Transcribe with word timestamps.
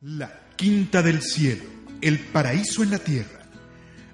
La 0.00 0.54
Quinta 0.54 1.02
del 1.02 1.22
Cielo, 1.22 1.64
el 2.00 2.20
paraíso 2.20 2.84
en 2.84 2.92
la 2.92 3.00
tierra. 3.00 3.40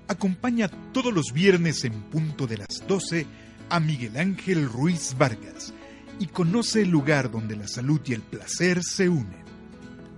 Acompaña 0.08 0.70
todos 0.92 1.12
los 1.12 1.32
viernes 1.34 1.84
en 1.84 1.92
punto 2.04 2.46
de 2.46 2.56
las 2.58 2.86
12 2.86 3.26
a 3.68 3.80
Miguel 3.80 4.16
Ángel 4.16 4.66
Ruiz 4.66 5.14
Vargas 5.18 5.74
y 6.18 6.28
conoce 6.28 6.82
el 6.82 6.88
lugar 6.88 7.30
donde 7.30 7.56
la 7.56 7.68
salud 7.68 8.00
y 8.06 8.14
el 8.14 8.22
placer 8.22 8.82
se 8.82 9.10
unen. 9.10 9.44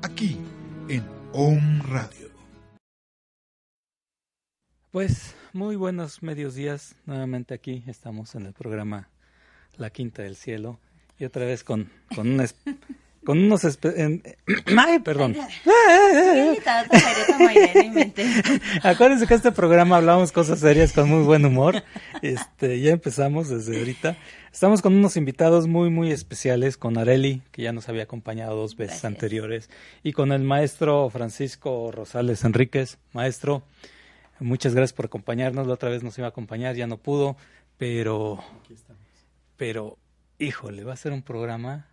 Aquí, 0.02 0.36
en 0.88 1.04
OM 1.32 1.80
Radio. 1.82 2.30
Pues 4.92 5.34
muy 5.52 5.74
buenos 5.74 6.22
medios 6.22 6.54
días. 6.54 6.94
Nuevamente 7.06 7.54
aquí 7.54 7.82
estamos 7.88 8.36
en 8.36 8.46
el 8.46 8.52
programa 8.52 9.08
La 9.76 9.90
Quinta 9.90 10.22
del 10.22 10.36
Cielo 10.36 10.78
y 11.18 11.24
otra 11.24 11.46
vez 11.46 11.64
con, 11.64 11.90
con, 12.14 12.30
unas, 12.30 12.54
con 13.24 13.38
unos... 13.38 13.64
ay, 14.76 14.98
perdón. 15.00 15.34
Acuérdense 18.82 19.26
que 19.26 19.34
este 19.34 19.52
programa 19.52 19.96
hablamos 19.96 20.32
cosas 20.32 20.60
serias 20.60 20.92
con 20.92 21.08
muy 21.08 21.24
buen 21.24 21.44
humor. 21.44 21.82
Este, 22.22 22.80
ya 22.80 22.92
empezamos 22.92 23.48
desde 23.48 23.78
ahorita. 23.78 24.16
Estamos 24.52 24.82
con 24.82 24.94
unos 24.94 25.16
invitados 25.16 25.66
muy, 25.66 25.90
muy 25.90 26.12
especiales, 26.12 26.76
con 26.76 26.98
Areli, 26.98 27.42
que 27.52 27.62
ya 27.62 27.72
nos 27.72 27.88
había 27.88 28.04
acompañado 28.04 28.54
dos 28.56 28.76
veces 28.76 29.04
anteriores, 29.04 29.68
y 30.02 30.12
con 30.12 30.32
el 30.32 30.44
maestro 30.44 31.10
Francisco 31.10 31.90
Rosales 31.92 32.44
Enríquez. 32.44 32.98
Maestro, 33.12 33.62
muchas 34.40 34.74
gracias 34.74 34.94
por 34.94 35.06
acompañarnos. 35.06 35.66
La 35.66 35.74
otra 35.74 35.90
vez 35.90 36.02
nos 36.02 36.16
iba 36.18 36.28
a 36.28 36.30
acompañar, 36.30 36.74
ya 36.74 36.86
no 36.86 36.96
pudo, 36.98 37.36
pero... 37.76 38.42
Pero 39.58 39.96
híjole, 40.38 40.84
va 40.84 40.92
a 40.92 40.96
ser 40.96 41.12
un 41.12 41.22
programa 41.22 41.86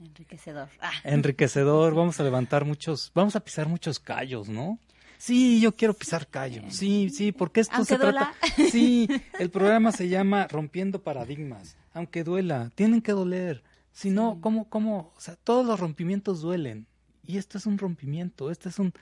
enriquecedor. 0.00 0.68
Ah. 0.80 0.92
Enriquecedor, 1.04 1.94
vamos 1.94 2.20
a 2.20 2.24
levantar 2.24 2.64
muchos, 2.64 3.10
vamos 3.14 3.36
a 3.36 3.40
pisar 3.40 3.68
muchos 3.68 3.98
callos, 3.98 4.48
¿no? 4.48 4.78
Sí, 5.18 5.60
yo 5.60 5.72
quiero 5.72 5.94
pisar 5.94 6.26
callos. 6.26 6.74
Sí, 6.74 7.08
sí, 7.08 7.32
porque 7.32 7.60
esto 7.60 7.84
se 7.84 7.96
trata. 7.96 8.34
Sí, 8.70 9.08
el 9.38 9.50
programa 9.50 9.92
se 9.92 10.08
llama 10.08 10.46
Rompiendo 10.48 11.02
Paradigmas. 11.02 11.76
Aunque 11.94 12.24
duela, 12.24 12.70
tienen 12.74 13.00
que 13.00 13.12
doler. 13.12 13.62
Si 13.92 14.10
no, 14.10 14.38
¿cómo, 14.40 14.68
cómo? 14.68 15.12
O 15.16 15.20
sea, 15.20 15.36
todos 15.36 15.64
los 15.64 15.78
rompimientos 15.80 16.42
duelen. 16.42 16.86
Y 17.22 17.38
esto 17.38 17.56
es 17.56 17.64
un 17.64 17.78
rompimiento, 17.78 18.50
esto 18.50 18.68
es 18.68 18.78
un 18.78 18.92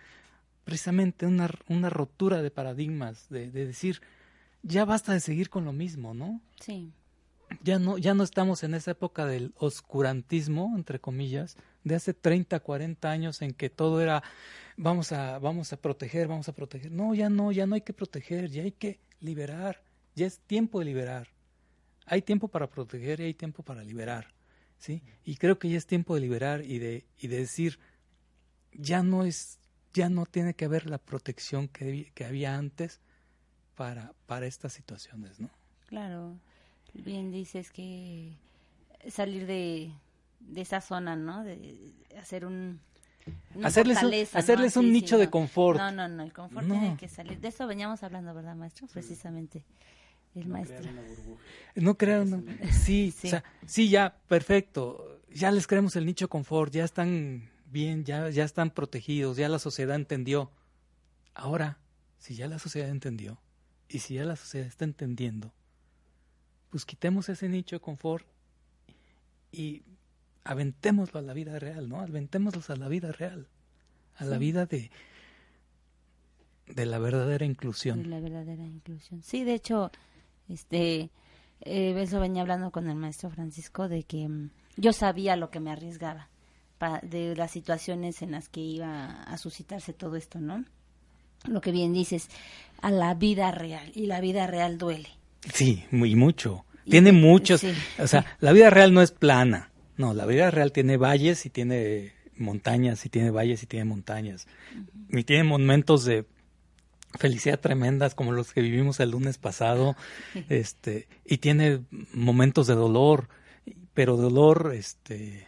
precisamente 0.64 1.26
una, 1.26 1.50
una 1.66 1.90
rotura 1.90 2.40
de 2.40 2.52
paradigmas, 2.52 3.28
de, 3.28 3.50
de 3.50 3.66
decir, 3.66 4.00
ya 4.62 4.84
basta 4.84 5.12
de 5.12 5.18
seguir 5.18 5.50
con 5.50 5.64
lo 5.64 5.72
mismo, 5.72 6.14
¿no? 6.14 6.40
Sí 6.60 6.92
ya 7.62 7.78
no, 7.78 7.98
ya 7.98 8.14
no 8.14 8.22
estamos 8.22 8.62
en 8.62 8.74
esa 8.74 8.92
época 8.92 9.26
del 9.26 9.52
oscurantismo, 9.56 10.72
entre 10.76 11.00
comillas, 11.00 11.56
de 11.84 11.94
hace 11.94 12.14
30, 12.14 12.60
40 12.60 13.10
años 13.10 13.42
en 13.42 13.52
que 13.52 13.70
todo 13.70 14.00
era 14.00 14.22
vamos 14.76 15.12
a, 15.12 15.38
vamos 15.38 15.72
a 15.72 15.76
proteger, 15.76 16.28
vamos 16.28 16.48
a 16.48 16.52
proteger. 16.52 16.90
No, 16.90 17.14
ya 17.14 17.28
no, 17.28 17.52
ya 17.52 17.66
no 17.66 17.74
hay 17.74 17.82
que 17.82 17.92
proteger, 17.92 18.50
ya 18.50 18.62
hay 18.62 18.72
que 18.72 19.00
liberar, 19.20 19.82
ya 20.14 20.26
es 20.26 20.38
tiempo 20.40 20.78
de 20.78 20.86
liberar. 20.86 21.28
Hay 22.06 22.22
tiempo 22.22 22.48
para 22.48 22.68
proteger 22.68 23.20
y 23.20 23.24
hay 23.24 23.34
tiempo 23.34 23.62
para 23.62 23.82
liberar, 23.84 24.34
¿sí? 24.78 25.02
Y 25.24 25.36
creo 25.36 25.58
que 25.58 25.68
ya 25.68 25.78
es 25.78 25.86
tiempo 25.86 26.14
de 26.14 26.20
liberar 26.20 26.64
y 26.64 26.78
de, 26.78 27.06
y 27.18 27.28
de 27.28 27.38
decir, 27.38 27.78
ya 28.72 29.02
no 29.02 29.24
es, 29.24 29.60
ya 29.94 30.08
no 30.08 30.26
tiene 30.26 30.54
que 30.54 30.64
haber 30.64 30.90
la 30.90 30.98
protección 30.98 31.68
que, 31.68 32.10
que 32.14 32.24
había 32.24 32.56
antes 32.56 33.00
para, 33.76 34.12
para 34.26 34.46
estas 34.46 34.72
situaciones, 34.72 35.40
¿no? 35.40 35.50
Claro 35.86 36.38
bien 36.94 37.30
dices 37.30 37.70
que 37.70 38.36
salir 39.10 39.46
de, 39.46 39.92
de 40.40 40.60
esa 40.60 40.80
zona, 40.80 41.16
¿no? 41.16 41.44
De 41.44 41.76
hacer 42.18 42.44
un 42.44 42.80
hacerles 43.62 44.02
un, 44.02 44.12
hacerles 44.32 44.76
un 44.76 44.92
nicho 44.92 45.18
de 45.18 45.30
confort. 45.30 45.78
No, 45.78 45.90
no, 45.90 46.08
no, 46.08 46.22
el 46.22 46.32
confort 46.32 46.66
tiene 46.66 46.96
que 46.96 47.08
salir. 47.08 47.40
De 47.40 47.48
eso 47.48 47.66
veníamos 47.66 48.02
hablando, 48.02 48.34
¿verdad, 48.34 48.56
maestro? 48.56 48.86
Precisamente. 48.88 49.64
El 50.34 50.48
maestro. 50.48 50.90
no 51.74 51.98
crean, 51.98 52.46
sí, 52.70 53.12
sí. 53.16 53.26
O 53.26 53.30
sea, 53.30 53.44
sí, 53.66 53.90
ya, 53.90 54.16
perfecto. 54.28 55.20
Ya 55.30 55.50
les 55.50 55.66
creemos 55.66 55.94
el 55.96 56.06
nicho 56.06 56.24
de 56.24 56.30
confort, 56.30 56.72
ya 56.72 56.84
están 56.84 57.50
bien, 57.66 58.04
ya, 58.04 58.30
ya 58.30 58.44
están 58.44 58.70
protegidos, 58.70 59.36
ya 59.36 59.48
la 59.48 59.58
sociedad 59.58 59.96
entendió. 59.96 60.50
Ahora, 61.34 61.78
si 62.18 62.34
ya 62.34 62.46
la 62.48 62.58
sociedad 62.58 62.88
entendió, 62.88 63.40
y 63.88 63.98
si 63.98 64.14
ya 64.14 64.24
la 64.24 64.36
sociedad 64.36 64.66
está 64.66 64.84
entendiendo, 64.84 65.52
pues 66.72 66.86
quitemos 66.86 67.28
ese 67.28 67.50
nicho 67.50 67.76
de 67.76 67.80
confort 67.80 68.26
y 69.52 69.82
aventémoslo 70.42 71.20
a 71.20 71.22
la 71.22 71.34
vida 71.34 71.58
real, 71.58 71.86
¿no? 71.86 72.00
Aventémoslos 72.00 72.70
a 72.70 72.76
la 72.76 72.88
vida 72.88 73.12
real, 73.12 73.46
a 74.16 74.24
la 74.24 74.38
vida 74.38 74.64
de, 74.64 74.90
de 76.66 76.86
la 76.86 76.98
verdadera 76.98 77.44
inclusión. 77.44 78.02
De 78.02 78.08
la 78.08 78.20
verdadera 78.20 78.64
inclusión. 78.64 79.22
Sí, 79.22 79.44
de 79.44 79.52
hecho, 79.52 79.92
este, 80.48 81.10
eh, 81.60 81.94
eso 81.98 82.20
venía 82.20 82.40
hablando 82.40 82.70
con 82.70 82.88
el 82.88 82.96
maestro 82.96 83.28
Francisco 83.28 83.86
de 83.86 84.04
que 84.04 84.26
mm, 84.26 84.50
yo 84.78 84.94
sabía 84.94 85.36
lo 85.36 85.50
que 85.50 85.60
me 85.60 85.70
arriesgaba 85.70 86.30
de 87.02 87.36
las 87.36 87.50
situaciones 87.50 88.22
en 88.22 88.32
las 88.32 88.48
que 88.48 88.60
iba 88.60 89.22
a 89.24 89.36
suscitarse 89.36 89.92
todo 89.92 90.16
esto, 90.16 90.40
¿no? 90.40 90.64
Lo 91.44 91.60
que 91.60 91.70
bien 91.70 91.92
dices, 91.92 92.28
a 92.80 92.90
la 92.90 93.14
vida 93.14 93.52
real, 93.52 93.92
y 93.94 94.06
la 94.06 94.20
vida 94.20 94.46
real 94.46 94.78
duele. 94.78 95.10
Sí, 95.52 95.84
muy 95.90 96.14
mucho. 96.14 96.64
Tiene 96.88 97.12
muchos, 97.12 97.64
o 97.98 98.06
sea, 98.06 98.26
la 98.40 98.52
vida 98.52 98.70
real 98.70 98.92
no 98.92 99.02
es 99.02 99.12
plana. 99.12 99.70
No, 99.96 100.14
la 100.14 100.26
vida 100.26 100.50
real 100.50 100.72
tiene 100.72 100.96
valles 100.96 101.46
y 101.46 101.50
tiene 101.50 102.12
montañas 102.36 103.06
y 103.06 103.08
tiene 103.08 103.30
valles 103.30 103.62
y 103.62 103.66
tiene 103.66 103.84
montañas. 103.84 104.46
Y 105.10 105.22
tiene 105.24 105.44
momentos 105.44 106.04
de 106.04 106.26
felicidad 107.18 107.60
tremendas 107.60 108.14
como 108.14 108.32
los 108.32 108.52
que 108.52 108.62
vivimos 108.62 109.00
el 109.00 109.10
lunes 109.10 109.38
pasado, 109.38 109.96
este, 110.48 111.08
y 111.24 111.38
tiene 111.38 111.82
momentos 112.12 112.66
de 112.66 112.74
dolor, 112.74 113.28
pero 113.94 114.16
dolor, 114.16 114.72
este, 114.74 115.46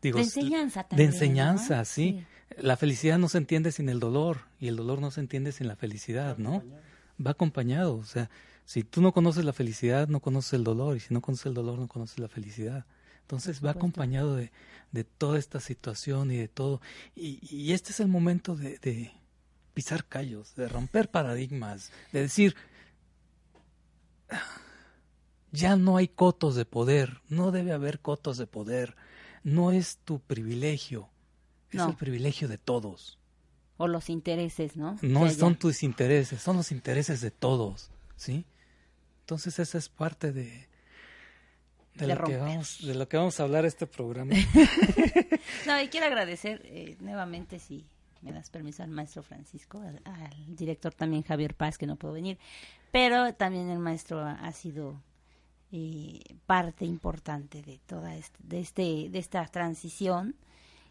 digo, 0.00 0.18
de 0.18 0.24
enseñanza 0.24 0.84
también, 0.84 1.10
De 1.10 1.16
enseñanza, 1.16 1.84
sí. 1.84 2.24
La 2.56 2.76
felicidad 2.76 3.18
no 3.18 3.28
se 3.28 3.38
entiende 3.38 3.72
sin 3.72 3.88
el 3.88 4.00
dolor 4.00 4.42
y 4.58 4.68
el 4.68 4.76
dolor 4.76 5.00
no 5.00 5.10
se 5.10 5.20
entiende 5.20 5.52
sin 5.52 5.68
la 5.68 5.76
felicidad, 5.76 6.36
¿no? 6.36 6.64
Va 7.24 7.32
acompañado, 7.32 7.96
o 7.96 8.04
sea, 8.04 8.28
si 8.70 8.84
tú 8.84 9.02
no 9.02 9.10
conoces 9.10 9.44
la 9.44 9.52
felicidad, 9.52 10.06
no 10.06 10.20
conoces 10.20 10.52
el 10.52 10.62
dolor, 10.62 10.96
y 10.96 11.00
si 11.00 11.12
no 11.12 11.20
conoces 11.20 11.46
el 11.46 11.54
dolor, 11.54 11.76
no 11.76 11.88
conoces 11.88 12.20
la 12.20 12.28
felicidad. 12.28 12.86
Entonces 13.22 13.64
va 13.64 13.72
acompañado 13.72 14.36
de, 14.36 14.52
de, 14.92 15.02
toda 15.02 15.40
esta 15.40 15.58
situación 15.58 16.30
y 16.30 16.36
de 16.36 16.46
todo. 16.46 16.80
Y, 17.16 17.40
y 17.52 17.72
este 17.72 17.90
es 17.90 17.98
el 17.98 18.06
momento 18.06 18.54
de, 18.54 18.78
de, 18.78 19.10
pisar 19.74 20.04
callos, 20.04 20.54
de 20.54 20.68
romper 20.68 21.10
paradigmas, 21.10 21.90
de 22.12 22.20
decir, 22.20 22.54
ya 25.50 25.74
no 25.74 25.96
hay 25.96 26.06
cotos 26.06 26.54
de 26.54 26.64
poder, 26.64 27.22
no 27.28 27.50
debe 27.50 27.72
haber 27.72 27.98
cotos 27.98 28.38
de 28.38 28.46
poder, 28.46 28.94
no 29.42 29.72
es 29.72 29.98
tu 30.04 30.20
privilegio, 30.20 31.08
es 31.72 31.80
el 31.80 31.96
privilegio 31.96 32.46
de 32.46 32.58
todos. 32.58 33.18
O 33.78 33.88
los 33.88 34.10
intereses, 34.10 34.76
¿no? 34.76 34.96
No 35.02 35.28
son 35.28 35.56
tus 35.56 35.82
intereses, 35.82 36.40
son 36.40 36.56
los 36.56 36.70
intereses 36.70 37.20
de 37.20 37.32
todos, 37.32 37.90
¿sí? 38.14 38.46
Entonces 39.30 39.60
esa 39.60 39.78
es 39.78 39.88
parte 39.88 40.32
de, 40.32 40.66
de, 41.94 42.06
lo, 42.08 42.24
que 42.24 42.36
vamos, 42.36 42.84
de 42.84 42.96
lo 42.96 43.08
que 43.08 43.16
vamos 43.16 43.38
a 43.38 43.44
hablar 43.44 43.64
este 43.64 43.86
programa. 43.86 44.34
no, 45.68 45.80
y 45.80 45.86
quiero 45.86 46.06
agradecer 46.06 46.60
eh, 46.64 46.96
nuevamente, 46.98 47.60
si 47.60 47.86
me 48.22 48.32
das 48.32 48.50
permiso, 48.50 48.82
al 48.82 48.90
maestro 48.90 49.22
Francisco, 49.22 49.80
al, 50.04 50.56
director 50.56 50.92
también 50.92 51.22
Javier 51.22 51.54
Paz, 51.54 51.78
que 51.78 51.86
no 51.86 51.94
puedo 51.94 52.14
venir, 52.14 52.38
pero 52.90 53.32
también 53.32 53.70
el 53.70 53.78
maestro 53.78 54.18
ha, 54.18 54.50
sido 54.50 55.00
eh, 55.70 56.18
parte 56.46 56.84
importante 56.84 57.62
de 57.62 57.78
toda 57.86 58.16
este, 58.16 58.36
de, 58.42 58.58
este, 58.58 58.82
de 59.10 59.18
esta 59.20 59.46
transición 59.46 60.34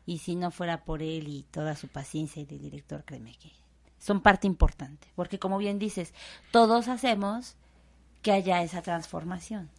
y 0.06 0.19
si 0.19 0.38
no 0.38 0.50
fuera 0.50 0.85
por 0.85 1.03
él 1.03 1.27
y 1.27 1.44
toda 1.51 1.75
su 1.75 1.89
paciencia 1.89 2.42
y 2.42 2.45
de 2.45 2.57
director, 2.57 3.03
créeme 3.03 3.35
que 3.35 3.51
son 3.97 4.21
parte 4.21 4.47
importante, 4.47 5.09
porque 5.13 5.39
como 5.39 5.57
bien 5.57 5.77
dices, 5.77 6.13
todos 6.51 6.88
hacemos 6.88 7.57
que 8.21 8.31
haya 8.31 8.62
esa 8.63 8.81
transformación. 8.81 9.69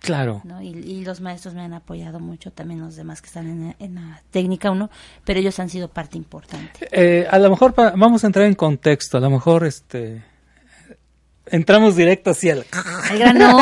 Claro. 0.00 0.40
¿no? 0.44 0.62
Y, 0.62 0.68
y 0.68 1.04
los 1.04 1.20
maestros 1.20 1.52
me 1.52 1.60
han 1.60 1.74
apoyado 1.74 2.20
mucho, 2.20 2.50
también 2.50 2.80
los 2.80 2.96
demás 2.96 3.20
que 3.20 3.26
están 3.26 3.46
en, 3.48 3.66
la- 3.68 3.76
en 3.78 3.94
la 3.96 4.22
técnica 4.30 4.70
uno, 4.70 4.88
pero 5.26 5.40
ellos 5.40 5.58
han 5.60 5.68
sido 5.68 5.88
parte 5.88 6.16
importante. 6.16 6.88
Eh, 6.90 7.26
a 7.30 7.38
lo 7.38 7.50
mejor 7.50 7.74
pa- 7.74 7.90
vamos 7.94 8.24
a 8.24 8.28
entrar 8.28 8.46
en 8.46 8.54
contexto, 8.54 9.18
a 9.18 9.20
lo 9.20 9.28
mejor 9.28 9.66
este 9.66 10.22
entramos 11.46 11.96
directo 11.96 12.30
hacia 12.30 12.52
el 12.54 12.64
¿El 13.10 13.18
grano? 13.18 13.58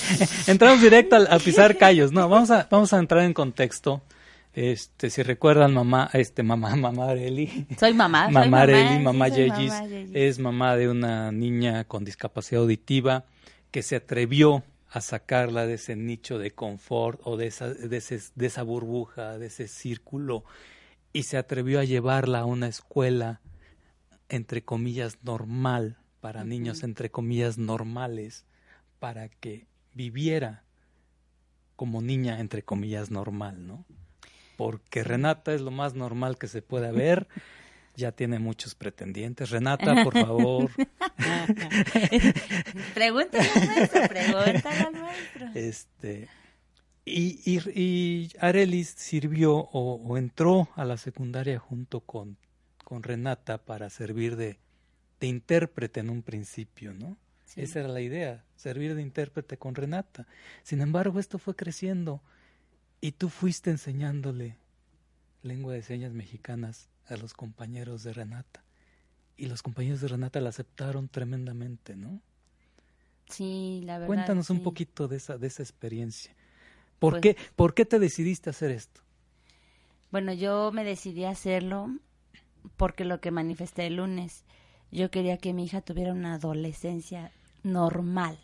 entramos 0.46 0.80
directo 0.82 1.16
a, 1.16 1.38
pisar 1.38 1.76
callos. 1.76 2.12
No, 2.12 2.28
vamos 2.28 2.50
a 2.50 2.66
vamos 2.70 2.92
a 2.92 2.98
entrar 2.98 3.22
en 3.24 3.32
contexto. 3.32 4.02
Este, 4.54 5.08
si 5.08 5.22
recuerdan 5.22 5.72
mamá, 5.72 6.10
este 6.14 6.42
mamá, 6.42 6.74
mamá 6.76 7.10
Areli. 7.10 7.66
Soy 7.78 7.94
mamá. 7.94 8.28
Mamá 8.28 8.62
Areli, 8.62 8.98
mamá 9.02 9.28
Yeyis. 9.28 9.72
es 10.12 10.38
mamá 10.38 10.76
de 10.76 10.88
una 10.88 11.30
niña 11.32 11.84
con 11.84 12.04
discapacidad 12.04 12.62
auditiva 12.62 13.24
que 13.70 13.82
se 13.82 13.96
atrevió 13.96 14.64
a 14.90 15.00
sacarla 15.00 15.66
de 15.66 15.74
ese 15.74 15.96
nicho 15.96 16.38
de 16.38 16.50
confort 16.52 17.20
o 17.24 17.36
de 17.36 17.46
esa, 17.46 17.68
de, 17.72 17.96
ese- 17.96 18.32
de 18.34 18.46
esa 18.46 18.62
burbuja, 18.62 19.38
de 19.38 19.46
ese 19.46 19.68
círculo, 19.68 20.44
y 21.12 21.24
se 21.24 21.36
atrevió 21.36 21.80
a 21.80 21.84
llevarla 21.84 22.40
a 22.40 22.44
una 22.44 22.68
escuela, 22.68 23.40
entre 24.28 24.62
comillas, 24.62 25.18
normal, 25.22 25.98
para 26.20 26.44
niños, 26.44 26.82
entre 26.82 27.10
comillas, 27.10 27.58
normales, 27.58 28.44
para 28.98 29.28
que 29.28 29.66
viviera 29.94 30.64
como 31.76 32.00
niña, 32.02 32.40
entre 32.40 32.62
comillas, 32.62 33.10
normal, 33.10 33.66
¿no? 33.66 33.84
Porque 34.56 35.04
Renata 35.04 35.54
es 35.54 35.60
lo 35.60 35.70
más 35.70 35.94
normal 35.94 36.36
que 36.38 36.48
se 36.48 36.62
pueda 36.62 36.90
ver. 36.90 37.28
Ya 37.98 38.12
tiene 38.12 38.38
muchos 38.38 38.76
pretendientes. 38.76 39.50
Renata, 39.50 40.04
por 40.04 40.12
favor. 40.12 40.70
Pregúntale 42.94 43.50
al 43.50 43.66
maestro, 43.66 44.08
pregúntale 44.08 44.80
al 44.80 44.92
maestro. 44.92 45.46
Este, 45.56 46.28
y, 47.04 47.40
y, 47.44 47.58
y 47.74 48.30
Arelis 48.38 48.90
sirvió 48.90 49.56
o, 49.56 49.96
o 49.96 50.16
entró 50.16 50.68
a 50.76 50.84
la 50.84 50.96
secundaria 50.96 51.58
junto 51.58 51.98
con, 51.98 52.36
con 52.84 53.02
Renata 53.02 53.58
para 53.58 53.90
servir 53.90 54.36
de, 54.36 54.60
de 55.18 55.26
intérprete 55.26 55.98
en 55.98 56.10
un 56.10 56.22
principio, 56.22 56.94
¿no? 56.94 57.16
Sí. 57.46 57.62
Esa 57.62 57.80
era 57.80 57.88
la 57.88 58.00
idea, 58.00 58.44
servir 58.54 58.94
de 58.94 59.02
intérprete 59.02 59.56
con 59.56 59.74
Renata. 59.74 60.28
Sin 60.62 60.82
embargo, 60.82 61.18
esto 61.18 61.40
fue 61.40 61.56
creciendo 61.56 62.22
y 63.00 63.10
tú 63.10 63.28
fuiste 63.28 63.70
enseñándole 63.70 64.56
lengua 65.42 65.74
de 65.74 65.82
señas 65.82 66.12
mexicanas 66.12 66.88
a 67.08 67.16
los 67.16 67.34
compañeros 67.34 68.02
de 68.02 68.12
Renata. 68.12 68.62
Y 69.36 69.46
los 69.46 69.62
compañeros 69.62 70.00
de 70.00 70.08
Renata 70.08 70.40
la 70.40 70.48
aceptaron 70.50 71.08
tremendamente, 71.08 71.94
¿no? 71.96 72.20
Sí, 73.28 73.82
la 73.84 73.94
verdad. 73.98 74.06
Cuéntanos 74.06 74.50
un 74.50 74.62
poquito 74.62 75.06
de 75.08 75.16
esa, 75.16 75.38
de 75.38 75.46
esa 75.46 75.62
experiencia. 75.62 76.34
¿Por, 76.98 77.14
Pues- 77.14 77.22
qué, 77.22 77.36
¿Por 77.54 77.74
qué 77.74 77.84
te 77.84 77.98
decidiste 77.98 78.50
a 78.50 78.52
hacer 78.52 78.70
esto? 78.70 79.00
Bueno, 80.10 80.32
yo 80.32 80.72
me 80.72 80.84
decidí 80.84 81.24
a 81.24 81.30
hacerlo 81.30 81.90
porque 82.76 83.04
lo 83.04 83.20
que 83.20 83.30
manifesté 83.30 83.86
el 83.86 83.96
lunes, 83.96 84.44
yo 84.90 85.10
quería 85.10 85.36
que 85.36 85.52
mi 85.52 85.64
hija 85.64 85.82
tuviera 85.82 86.12
una 86.12 86.34
adolescencia 86.34 87.30
normal, 87.62 88.38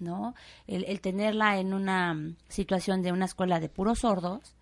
¿no? 0.00 0.34
El, 0.66 0.84
el 0.84 1.00
tenerla 1.00 1.58
en 1.58 1.74
una 1.74 2.14
mm, 2.14 2.36
situación 2.48 3.02
de 3.02 3.12
una 3.12 3.26
escuela 3.26 3.60
de 3.60 3.68
puros 3.68 4.00
sordos, 4.00 4.54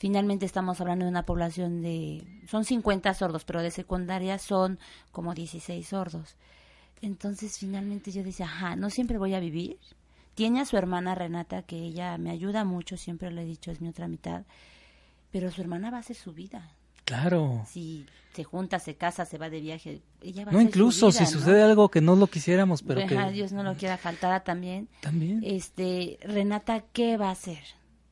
finalmente 0.00 0.46
estamos 0.46 0.80
hablando 0.80 1.04
de 1.04 1.10
una 1.10 1.26
población 1.26 1.82
de, 1.82 2.24
son 2.48 2.64
50 2.64 3.12
sordos, 3.12 3.44
pero 3.44 3.60
de 3.62 3.70
secundaria 3.70 4.38
son 4.38 4.78
como 5.12 5.34
16 5.34 5.86
sordos. 5.86 6.36
Entonces 7.02 7.58
finalmente 7.58 8.10
yo 8.10 8.24
decía, 8.24 8.46
ajá, 8.46 8.76
no 8.76 8.88
siempre 8.88 9.18
voy 9.18 9.34
a 9.34 9.40
vivir. 9.40 9.76
Tiene 10.34 10.60
a 10.60 10.64
su 10.64 10.78
hermana 10.78 11.14
Renata, 11.14 11.62
que 11.62 11.76
ella 11.76 12.16
me 12.16 12.30
ayuda 12.30 12.64
mucho, 12.64 12.96
siempre 12.96 13.30
le 13.30 13.42
he 13.42 13.44
dicho, 13.44 13.70
es 13.70 13.82
mi 13.82 13.88
otra 13.88 14.08
mitad, 14.08 14.44
pero 15.30 15.50
su 15.50 15.60
hermana 15.60 15.90
va 15.90 15.98
a 15.98 16.00
hacer 16.00 16.16
su 16.16 16.32
vida. 16.32 16.70
Claro. 17.04 17.66
Si 17.68 18.06
se 18.32 18.44
junta, 18.44 18.78
se 18.78 18.94
casa, 18.94 19.26
se 19.26 19.36
va 19.36 19.50
de 19.50 19.60
viaje, 19.60 20.00
ella 20.22 20.44
va 20.46 20.50
a 20.50 20.52
No, 20.54 20.58
hacer 20.60 20.68
incluso 20.70 21.10
su 21.12 21.18
vida, 21.18 21.26
si 21.26 21.34
¿no? 21.34 21.40
sucede 21.40 21.62
algo 21.62 21.90
que 21.90 22.00
no 22.00 22.16
lo 22.16 22.26
quisiéramos, 22.28 22.82
pero 22.82 23.00
Ajá, 23.00 23.26
que 23.26 23.32
Dios 23.32 23.52
no 23.52 23.62
lo 23.62 23.74
quiera 23.74 23.98
faltar 23.98 24.42
también. 24.44 24.88
también. 25.02 25.42
Este, 25.44 26.18
Renata, 26.22 26.84
¿qué 26.94 27.18
va 27.18 27.28
a 27.28 27.32
hacer? 27.32 27.58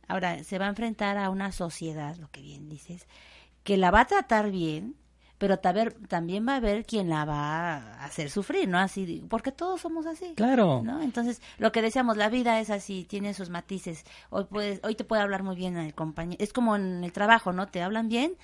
Ahora, 0.08 0.43
se 0.43 0.58
va 0.58 0.66
a 0.66 0.70
enfrentar 0.70 1.19
a 1.19 1.31
una 1.31 1.52
sociedad, 1.52 2.16
lo 2.16 2.31
que 2.31 2.43
bien 2.43 2.69
dices, 2.69 3.06
que 3.62 3.76
la 3.76 3.90
va 3.90 4.00
a 4.00 4.06
tratar 4.06 4.50
bien, 4.50 4.96
pero 5.38 5.58
también 5.60 6.46
va 6.49 6.55
a 6.55 6.56
haber 6.56 6.84
quien 6.84 7.08
la 7.08 7.25
va 7.25 7.76
a 7.76 8.05
hacer 8.05 8.28
sufrir, 8.28 8.69
¿no? 8.69 8.78
Así, 8.78 9.25
porque 9.28 9.52
todos 9.52 9.81
somos 9.81 10.05
así. 10.06 10.34
Claro. 10.34 10.82
¿no? 10.82 11.00
Entonces, 11.00 11.40
lo 11.58 11.70
que 11.70 11.81
decíamos, 11.81 12.16
la 12.16 12.28
vida 12.28 12.58
es 12.58 12.70
así, 12.70 13.05
tiene 13.05 13.34
sus 13.34 13.49
matices. 13.49 14.05
Hoy 14.31 14.46
puedes, 14.50 14.81
hoy 14.82 14.96
te 14.96 15.05
puede 15.05 15.22
hablar 15.22 15.44
muy 15.44 15.55
bien 15.55 15.76
el 15.76 15.94
compañero. 15.94 16.43
Es 16.43 16.52
como 16.52 16.75
en 16.75 17.04
el 17.04 17.12
trabajo, 17.12 17.52
¿no? 17.52 17.69
Te 17.69 17.82
hablan 17.82 18.08
bien, 18.08 18.37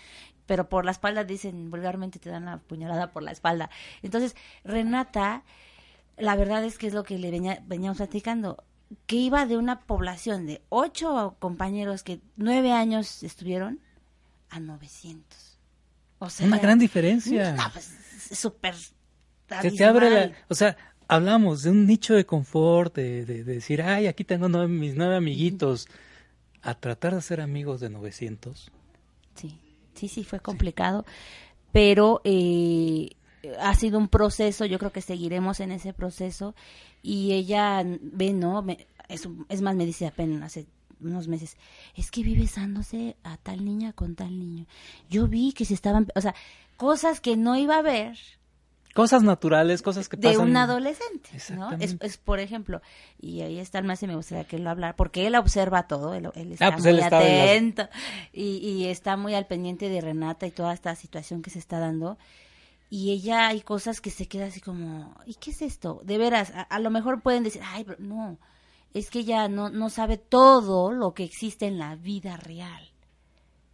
pero 0.47 0.69
por 0.69 0.85
la 0.85 0.93
espalda 0.93 1.25
dicen 1.25 1.71
vulgarmente 1.71 2.21
te 2.21 2.31
dan 2.31 2.45
la 2.45 2.59
puñalada 2.59 3.11
por 3.11 3.25
la 3.25 3.33
espalda. 3.33 3.71
Entonces, 4.03 4.37
Renata, 4.63 5.43
la 6.17 6.37
verdad 6.37 6.65
es 6.65 6.79
que 6.79 6.87
es 6.87 6.95
lo 6.95 7.03
que 7.03 7.19
le 7.19 7.31
venía, 7.31 7.63
veníamos 7.67 7.97
platicando, 7.97 8.63
que 9.07 9.17
iba 9.17 9.47
de 9.47 9.57
una 9.57 9.81
población 9.81 10.47
de 10.47 10.63
ocho 10.69 11.37
compañeros 11.39 12.03
que 12.03 12.21
nueve 12.37 12.73
años 12.73 13.23
estuvieron 13.23 13.81
a 14.51 14.61
900. 14.61 15.59
O 16.19 16.31
sea, 16.31 16.47
Una 16.47 16.59
gran 16.59 16.79
diferencia. 16.79 17.53
No, 17.57 17.65
pues, 17.73 17.91
es 18.31 18.39
súper 18.39 18.75
Se 18.77 19.71
te 19.73 19.85
abre 19.85 20.11
la, 20.11 20.33
o 20.49 20.55
sea, 20.55 20.77
hablamos 21.09 21.63
de 21.63 21.71
un 21.71 21.87
nicho 21.87 22.15
de 22.15 22.25
confort, 22.25 22.95
de, 22.97 23.25
de- 23.25 23.45
de 23.45 23.55
decir, 23.55 23.83
ay, 23.83 24.07
aquí 24.07 24.25
tengo 24.25 24.49
nueve- 24.49 24.69
mis 24.69 24.95
nueve 24.95 25.17
amiguitos, 25.17 25.87
a 26.63 26.75
tratar 26.75 27.15
de 27.15 27.21
ser 27.23 27.41
amigos 27.41 27.81
de 27.81 27.91
900. 27.91 28.71
Sí, 29.35 29.59
sí, 29.95 30.09
sí, 30.09 30.25
fue 30.25 30.41
complicado, 30.41 31.05
pero 31.73 32.21
eh, 32.25 33.11
ha 33.61 33.75
sido 33.75 33.99
un 33.99 34.09
proceso, 34.09 34.65
yo 34.65 34.79
creo 34.79 34.93
que 34.93 35.01
seguiremos 35.01 35.61
en 35.61 35.73
ese 35.73 35.93
proceso 35.93 36.55
y 37.03 37.33
ella 37.33 37.83
ve, 37.85 38.33
¿no? 38.33 38.63
Me- 38.63 38.87
es, 39.09 39.61
más, 39.63 39.75
me 39.75 39.85
dice 39.87 40.07
apenas 40.07 40.43
hace 40.43 40.67
unos 41.01 41.29
meses, 41.29 41.57
es 41.97 42.11
que 42.11 42.23
vi 42.23 42.35
besándose 42.37 43.17
a 43.25 43.37
tal 43.37 43.65
niña 43.65 43.93
con 43.93 44.15
tal 44.15 44.39
niño. 44.39 44.67
Yo 45.11 45.27
vi 45.29 45.53
que 45.53 45.65
se 45.65 45.75
estaban, 45.75 46.07
o 46.15 46.21
sea, 46.21 46.35
cosas 46.77 47.21
que 47.21 47.37
no 47.37 47.57
iba 47.57 47.77
a 47.77 47.83
ver 47.83 48.17
Cosas 48.95 49.25
naturales, 49.25 49.83
cosas 49.83 50.09
que 50.09 50.17
de 50.17 50.29
pasan. 50.29 50.49
un 50.51 50.57
adolescente, 50.57 51.29
¿no? 51.57 51.73
Es, 51.81 51.97
es, 52.01 52.17
por 52.17 52.39
ejemplo, 52.39 52.81
y 53.21 53.41
ahí 53.41 53.59
está 53.59 53.81
el 53.81 53.85
más 53.87 54.01
y 54.05 54.07
me 54.07 54.15
gustaría 54.15 54.45
que 54.45 54.55
él 54.55 54.63
lo 54.63 54.71
hablara, 54.71 54.95
porque 54.95 55.27
él 55.27 55.35
observa 55.35 55.89
todo, 55.89 56.15
él, 56.15 56.31
él 56.37 56.53
está 56.53 56.69
Ah, 56.69 56.71
pues 56.71 56.85
muy 56.85 56.93
él 56.93 56.99
está 57.01 57.19
de 57.19 57.37
las- 57.39 57.49
atento 57.49 57.89
y, 58.33 58.59
y 58.59 58.87
está 58.87 59.17
muy 59.17 59.35
al 59.35 59.47
pendiente 59.49 59.89
de 59.89 60.01
Renata 60.01 60.47
y 60.47 60.53
toda 60.53 60.73
esta 60.73 60.95
situación 60.95 61.43
que 61.43 61.51
se 61.51 61.59
está 61.59 61.81
dando. 61.81 62.19
Y 62.97 63.11
ella 63.11 63.49
hay 63.49 63.61
cosas 63.63 64.01
que 64.01 64.11
se 64.11 64.29
queda 64.29 64.47
así 64.47 64.61
como, 64.61 65.17
¿y 65.27 65.35
qué 65.35 65.51
es 65.51 65.63
esto? 65.63 66.01
De 66.05 66.17
veras, 66.17 66.53
a, 66.55 66.61
a 66.63 66.79
lo 66.79 66.91
mejor 66.91 67.23
pueden 67.23 67.43
decir, 67.43 67.61
ay, 67.65 67.83
pero 67.83 67.99
no, 67.99 68.39
es 68.93 69.11
que 69.11 69.19
ella 69.19 69.49
no, 69.49 69.69
no 69.69 69.91
sabe 69.91 70.17
todo 70.17 70.93
lo 70.93 71.13
que 71.13 71.25
existe 71.25 71.67
en 71.67 71.77
la 71.81 71.97
vida 71.97 72.37
real 72.37 72.89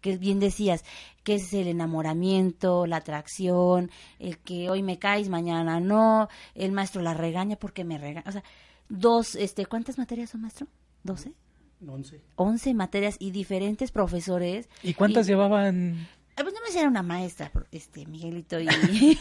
que 0.01 0.17
bien 0.17 0.41
decías, 0.41 0.87
que 1.23 1.35
es 1.35 1.53
el 1.53 1.69
enamoramiento, 1.69 2.87
la 2.87 2.97
atracción, 2.97 3.91
el 4.19 4.39
que 4.39 4.71
hoy 4.71 4.83
me 4.83 4.99
caes, 4.99 5.29
mañana 5.29 5.81
no, 5.81 6.29
el 6.55 6.73
maestro 6.73 7.03
la 7.03 7.13
regaña 7.13 7.57
porque 7.57 7.85
me 7.85 7.99
regaña, 7.99 8.25
o 8.27 8.33
sea, 8.33 8.43
dos, 8.89 9.35
este, 9.35 9.67
¿cuántas 9.67 9.99
materias 9.99 10.31
son 10.31 10.41
maestro? 10.41 10.67
¿Doce? 11.05 11.35
Once. 11.87 12.23
Once 12.37 12.73
materias 12.73 13.17
y 13.19 13.31
diferentes 13.33 13.91
profesores. 13.91 14.71
¿Y 14.83 14.95
cuántas 14.95 15.27
Y- 15.27 15.33
llevaban? 15.33 16.09
Pues 16.43 16.55
no 16.55 16.61
me 16.61 16.79
era 16.79 16.89
una 16.89 17.03
maestra, 17.03 17.51
este, 17.71 18.07
Miguelito, 18.07 18.59
y... 18.61 18.69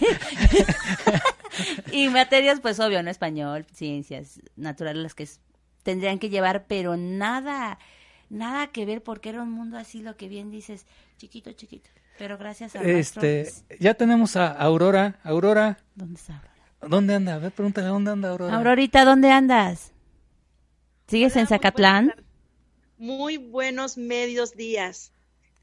y 1.92 2.10
materias, 2.10 2.60
pues 2.62 2.80
obvio, 2.80 3.04
¿no? 3.04 3.10
Español, 3.10 3.66
ciencias 3.74 4.42
naturales, 4.56 5.04
las 5.04 5.16
que 5.16 5.28
tendrían 5.84 6.20
que 6.20 6.30
llevar, 6.30 6.66
pero 6.68 6.98
nada, 6.98 7.80
nada 8.30 8.68
que 8.68 8.86
ver, 8.86 9.04
porque 9.04 9.30
era 9.30 9.42
un 9.42 9.52
mundo 9.52 9.78
así, 9.78 10.02
lo 10.02 10.16
que 10.16 10.30
bien 10.30 10.52
dices, 10.52 10.86
chiquito, 11.18 11.52
chiquito. 11.54 11.90
Pero 12.18 12.38
gracias 12.38 12.76
a 12.76 12.84
Este, 12.84 13.50
ya 13.80 13.94
tenemos 13.94 14.36
a 14.36 14.52
Aurora. 14.52 15.20
Aurora, 15.24 15.80
¿Dónde 15.96 16.16
está 16.16 16.36
Aurora? 16.36 16.54
¿dónde 16.88 17.16
anda? 17.16 17.36
A 17.36 17.40
ver, 17.40 17.52
pregúntale, 17.52 17.88
¿dónde 17.88 18.12
anda 18.12 18.30
Aurora? 18.30 18.56
Aurorita, 18.56 19.06
¿dónde 19.06 19.32
andas? 19.32 19.94
¿Sigues 21.08 21.34
Hola, 21.34 21.42
en 21.42 21.48
muy 21.48 21.48
Zacatlán? 21.48 22.06
buenas. 22.08 22.26
Muy 22.98 23.38
buenos 23.38 23.98
medios 23.98 24.56
días. 24.56 25.14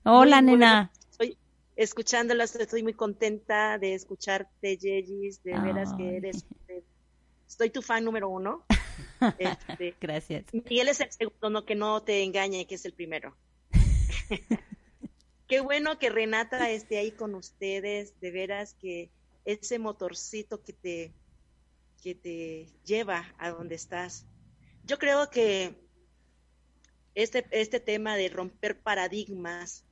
Hola, 0.03 0.41
Muy 0.41 0.53
nena. 0.53 0.91
Escuchándolas, 1.77 2.57
estoy 2.57 2.83
muy 2.83 2.95
contenta 2.95 3.79
de 3.79 3.95
escucharte, 3.95 4.77
Yeyis, 4.79 5.43
de 5.43 5.59
veras 5.61 5.93
que 5.97 6.17
eres, 6.17 6.47
de- 6.67 6.83
estoy 7.47 7.71
tu 7.71 7.83
fan 7.83 8.05
número 8.05 8.29
uno. 8.29 8.65
Este, 9.39 9.95
Gracias. 10.01 10.45
Miguel 10.53 10.89
es 10.89 11.01
el 11.01 11.11
segundo, 11.11 11.49
no 11.51 11.65
que 11.65 11.75
no 11.75 12.03
te 12.03 12.23
engañe, 12.23 12.67
que 12.67 12.75
es 12.75 12.85
el 12.85 12.93
primero. 12.93 13.35
Qué 15.49 15.61
bueno 15.61 15.99
que 15.99 16.11
Renata 16.11 16.71
esté 16.71 16.99
ahí 16.99 17.13
con 17.13 17.35
ustedes, 17.35 18.19
de 18.21 18.31
veras 18.31 18.75
que 18.75 19.11
ese 19.47 19.79
motorcito 19.79 20.63
que 20.63 20.73
te, 20.75 21.13
que 22.03 22.15
te 22.15 22.67
lleva 22.85 23.35
a 23.39 23.51
donde 23.51 23.75
estás. 23.75 24.27
Yo 24.85 24.99
creo 24.99 25.31
que 25.31 25.75
este, 27.15 27.47
este 27.53 27.81
tema 27.81 28.17
de 28.17 28.29
romper 28.29 28.81
paradigmas 28.83 29.86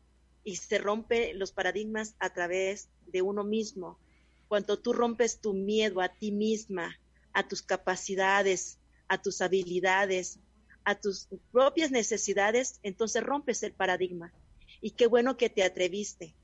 y 0.44 0.56
se 0.56 0.78
rompe 0.78 1.32
los 1.34 1.52
paradigmas 1.52 2.14
a 2.20 2.32
través 2.32 2.90
de 3.06 3.22
uno 3.22 3.42
mismo. 3.42 3.98
Cuando 4.46 4.78
tú 4.78 4.92
rompes 4.92 5.40
tu 5.40 5.54
miedo 5.54 6.00
a 6.02 6.10
ti 6.10 6.30
misma, 6.30 7.00
a 7.32 7.48
tus 7.48 7.62
capacidades, 7.62 8.78
a 9.08 9.20
tus 9.20 9.40
habilidades, 9.40 10.38
a 10.84 10.94
tus 10.94 11.28
propias 11.50 11.90
necesidades, 11.90 12.78
entonces 12.82 13.22
rompes 13.22 13.62
el 13.62 13.72
paradigma. 13.72 14.32
Y 14.80 14.90
qué 14.90 15.06
bueno 15.06 15.36
que 15.38 15.48
te 15.48 15.62
atreviste. 15.62 16.34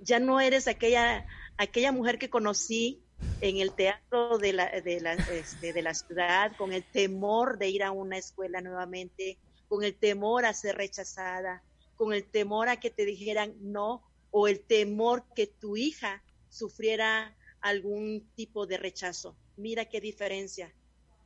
Ya 0.00 0.18
no 0.18 0.40
eres 0.40 0.66
aquella, 0.66 1.26
aquella 1.58 1.92
mujer 1.92 2.18
que 2.18 2.30
conocí 2.30 3.02
en 3.42 3.58
el 3.58 3.72
teatro 3.72 4.38
de 4.38 4.54
la, 4.54 4.80
de, 4.80 5.00
la, 5.00 5.12
este, 5.12 5.72
de 5.72 5.82
la 5.82 5.94
ciudad, 5.94 6.56
con 6.56 6.72
el 6.72 6.82
temor 6.82 7.58
de 7.58 7.68
ir 7.68 7.82
a 7.82 7.90
una 7.90 8.16
escuela 8.16 8.60
nuevamente, 8.60 9.38
con 9.68 9.84
el 9.84 9.94
temor 9.94 10.46
a 10.46 10.54
ser 10.54 10.76
rechazada, 10.76 11.62
con 11.96 12.12
el 12.12 12.24
temor 12.24 12.68
a 12.68 12.80
que 12.80 12.90
te 12.90 13.04
dijeran 13.04 13.54
no, 13.60 14.02
o 14.30 14.48
el 14.48 14.60
temor 14.60 15.24
que 15.34 15.46
tu 15.46 15.76
hija 15.76 16.22
sufriera 16.48 17.36
algún 17.60 18.28
tipo 18.34 18.66
de 18.66 18.76
rechazo. 18.76 19.36
Mira 19.56 19.84
qué 19.86 20.00
diferencia. 20.00 20.74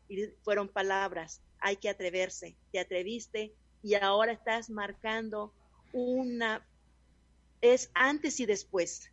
Y 0.08 0.26
fueron 0.42 0.68
palabras, 0.68 1.42
hay 1.58 1.76
que 1.76 1.88
atreverse, 1.88 2.56
te 2.72 2.78
atreviste 2.78 3.54
y 3.82 3.94
ahora 3.94 4.32
estás 4.32 4.70
marcando 4.70 5.52
una, 5.92 6.66
es 7.60 7.90
antes 7.94 8.40
y 8.40 8.46
después. 8.46 9.10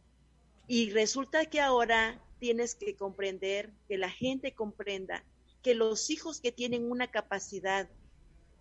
Y 0.68 0.92
resulta 0.92 1.46
que 1.46 1.62
ahora 1.62 2.22
tienes 2.40 2.76
que 2.76 2.96
comprender, 2.96 3.72
que 3.88 3.98
la 3.98 4.10
gente 4.10 4.54
comprenda 4.54 5.24
que 5.62 5.74
los 5.74 6.10
hijos 6.10 6.42
que 6.42 6.52
tienen 6.52 6.90
una 6.92 7.10
capacidad, 7.10 7.90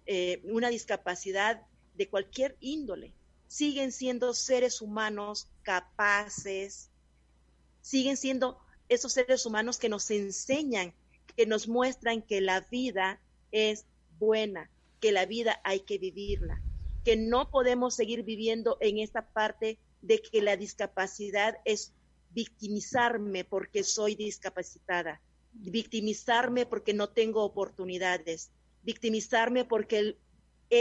eh, 0.06 0.40
una 0.44 0.68
discapacidad 0.68 1.66
de 1.94 2.08
cualquier 2.08 2.56
índole, 2.60 3.12
siguen 3.46 3.92
siendo 3.92 4.34
seres 4.34 4.80
humanos 4.80 5.48
capaces, 5.62 6.90
siguen 7.80 8.16
siendo 8.16 8.58
esos 8.88 9.12
seres 9.12 9.46
humanos 9.46 9.78
que 9.78 9.88
nos 9.88 10.10
enseñan, 10.10 10.94
que 11.36 11.46
nos 11.46 11.68
muestran 11.68 12.22
que 12.22 12.40
la 12.40 12.60
vida 12.60 13.20
es 13.52 13.86
buena, 14.18 14.70
que 15.00 15.12
la 15.12 15.26
vida 15.26 15.60
hay 15.64 15.80
que 15.80 15.98
vivirla, 15.98 16.60
que 17.04 17.16
no 17.16 17.50
podemos 17.50 17.94
seguir 17.94 18.22
viviendo 18.22 18.76
en 18.80 18.98
esta 18.98 19.28
parte 19.28 19.78
de 20.02 20.20
que 20.20 20.42
la 20.42 20.56
discapacidad 20.56 21.58
es 21.64 21.92
victimizarme 22.30 23.44
porque 23.44 23.84
soy 23.84 24.14
discapacitada, 24.16 25.20
victimizarme 25.52 26.66
porque 26.66 26.92
no 26.92 27.08
tengo 27.08 27.44
oportunidades, 27.44 28.50
victimizarme 28.82 29.64
porque 29.64 29.98
el 29.98 30.18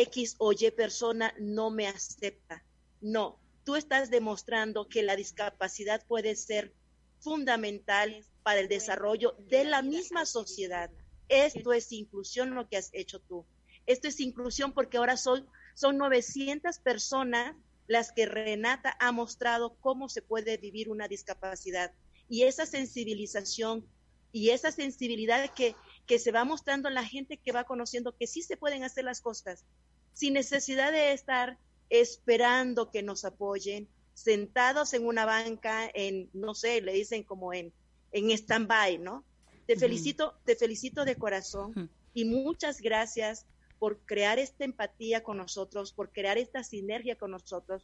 X 0.02 0.36
o 0.40 0.52
Y 0.52 0.72
persona 0.72 1.34
no 1.40 1.70
me 1.70 1.88
acepta. 1.88 2.64
No, 3.02 3.40
tú 3.64 3.76
estás 3.76 4.10
demostrando 4.10 4.88
que 4.88 5.04
la 5.04 5.16
discapacidad 5.16 6.06
puede 6.08 6.36
ser 6.36 6.74
fundamental 7.20 8.26
para 8.44 8.60
el 8.60 8.68
desarrollo 8.68 9.36
de 9.50 9.64
la 9.64 9.82
misma 9.82 10.26
sociedad. 10.26 10.90
Esto 11.30 11.74
es 11.74 11.92
inclusión 11.92 12.54
lo 12.54 12.68
que 12.68 12.78
has 12.78 12.90
hecho 12.94 13.20
tú. 13.20 13.46
Esto 13.86 14.08
es 14.08 14.20
inclusión 14.20 14.74
porque 14.74 14.98
ahora 14.98 15.18
son, 15.18 15.48
son 15.74 15.98
900 15.98 16.80
personas 16.80 17.56
las 17.88 18.12
que 18.12 18.26
Renata 18.26 18.96
ha 19.00 19.12
mostrado 19.12 19.76
cómo 19.80 20.10
se 20.10 20.22
puede 20.22 20.58
vivir 20.58 20.90
una 20.90 21.08
discapacidad. 21.08 21.94
Y 22.30 22.44
esa 22.44 22.66
sensibilización 22.66 23.86
y 24.32 24.50
esa 24.50 24.72
sensibilidad 24.72 25.50
que, 25.54 25.76
que 26.06 26.20
se 26.20 26.32
va 26.32 26.44
mostrando 26.44 26.90
la 26.90 27.06
gente 27.06 27.38
que 27.38 27.52
va 27.52 27.64
conociendo 27.64 28.16
que 28.16 28.28
sí 28.28 28.42
se 28.42 28.58
pueden 28.58 28.84
hacer 28.84 29.06
las 29.06 29.22
cosas, 29.22 29.66
sin 30.14 30.34
necesidad 30.34 30.92
de 30.92 31.14
estar 31.14 31.58
esperando 31.90 32.92
que 32.92 33.04
nos 33.04 33.26
apoyen, 33.26 33.88
sentados 34.14 34.94
en 34.94 35.06
una 35.06 35.26
banca, 35.26 35.90
en, 35.94 36.30
no 36.34 36.54
sé, 36.54 36.82
le 36.82 36.94
dicen 36.94 37.24
como 37.24 37.54
en, 37.54 37.74
en 38.12 38.32
stand-by, 38.32 39.00
¿no? 39.00 39.24
Te 39.66 39.78
felicito, 39.78 40.36
te 40.46 40.56
felicito 40.56 41.06
de 41.06 41.16
corazón 41.16 41.90
y 42.14 42.26
muchas 42.26 42.82
gracias 42.82 43.46
por 43.80 44.00
crear 44.00 44.40
esta 44.40 44.66
empatía 44.66 45.24
con 45.24 45.38
nosotros, 45.38 45.94
por 45.94 46.12
crear 46.12 46.38
esta 46.38 46.64
sinergia 46.64 47.16
con 47.16 47.32
nosotros. 47.32 47.84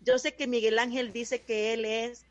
Yo 0.00 0.18
sé 0.18 0.34
que 0.34 0.46
Miguel 0.46 0.78
Ángel 0.78 1.12
dice 1.12 1.42
que 1.42 1.72
él 1.72 1.84
es 1.84 2.24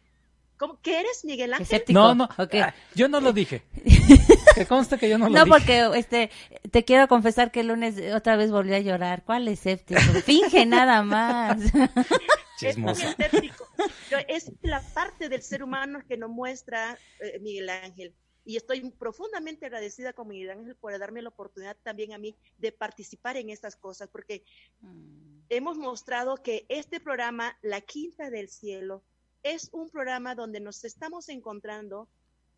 ¿Cómo? 0.60 0.78
¿Qué 0.82 1.00
eres, 1.00 1.24
Miguel 1.24 1.54
Ángel? 1.54 1.86
No, 1.88 2.14
no, 2.14 2.28
ah, 2.38 2.76
yo 2.94 3.08
no 3.08 3.22
lo 3.22 3.32
dije. 3.32 3.64
que 4.60 4.68
consta 4.68 4.98
que 4.98 5.10
yo 5.10 5.18
no 5.18 5.30
lo 5.30 5.32
dije. 5.32 5.46
No, 5.46 5.52
porque 5.52 5.90
este, 5.98 6.32
te 6.70 6.84
quiero 6.84 7.08
confesar 7.08 7.52
que 7.52 7.62
el 7.62 7.68
lunes 7.68 7.96
otra 8.14 8.36
vez 8.36 8.52
volví 8.52 8.74
a 8.74 8.80
llorar. 8.80 9.24
¿Cuál 9.24 9.48
es 9.48 9.60
escéptico? 9.60 10.02
Finge 10.26 10.66
nada 10.66 11.02
más. 11.04 11.58
Chismosa. 12.60 13.16
Es, 14.28 14.48
es 14.48 14.52
la 14.62 14.82
parte 14.82 15.30
del 15.30 15.42
ser 15.42 15.64
humano 15.64 16.02
que 16.08 16.18
nos 16.18 16.30
muestra 16.30 16.98
eh, 17.22 17.40
Miguel 17.40 17.70
Ángel 17.70 18.14
y 18.50 18.58
estoy 18.58 18.90
profundamente 18.92 19.68
agradecida 19.68 20.12
con 20.12 20.28
Miguel 20.28 20.50
Ángel 20.50 20.76
por 20.76 20.98
darme 20.98 21.22
la 21.22 21.30
oportunidad 21.30 21.78
también 21.84 22.14
a 22.14 22.18
mí 22.18 22.36
de 22.58 22.72
participar 22.72 23.38
en 23.38 23.50
estas 23.52 23.76
cosas, 23.76 24.10
porque 24.10 24.44
mm. 24.82 25.42
hemos 25.50 25.78
mostrado 25.78 26.36
que 26.36 26.66
este 26.68 27.00
programa, 27.00 27.58
La 27.62 27.82
Quinta 27.82 28.30
del 28.30 28.50
Cielo, 28.50 29.04
es 29.44 29.70
un 29.72 29.90
programa 29.90 30.36
donde 30.36 30.60
nos 30.60 30.84
estamos 30.84 31.30
encontrando 31.30 32.10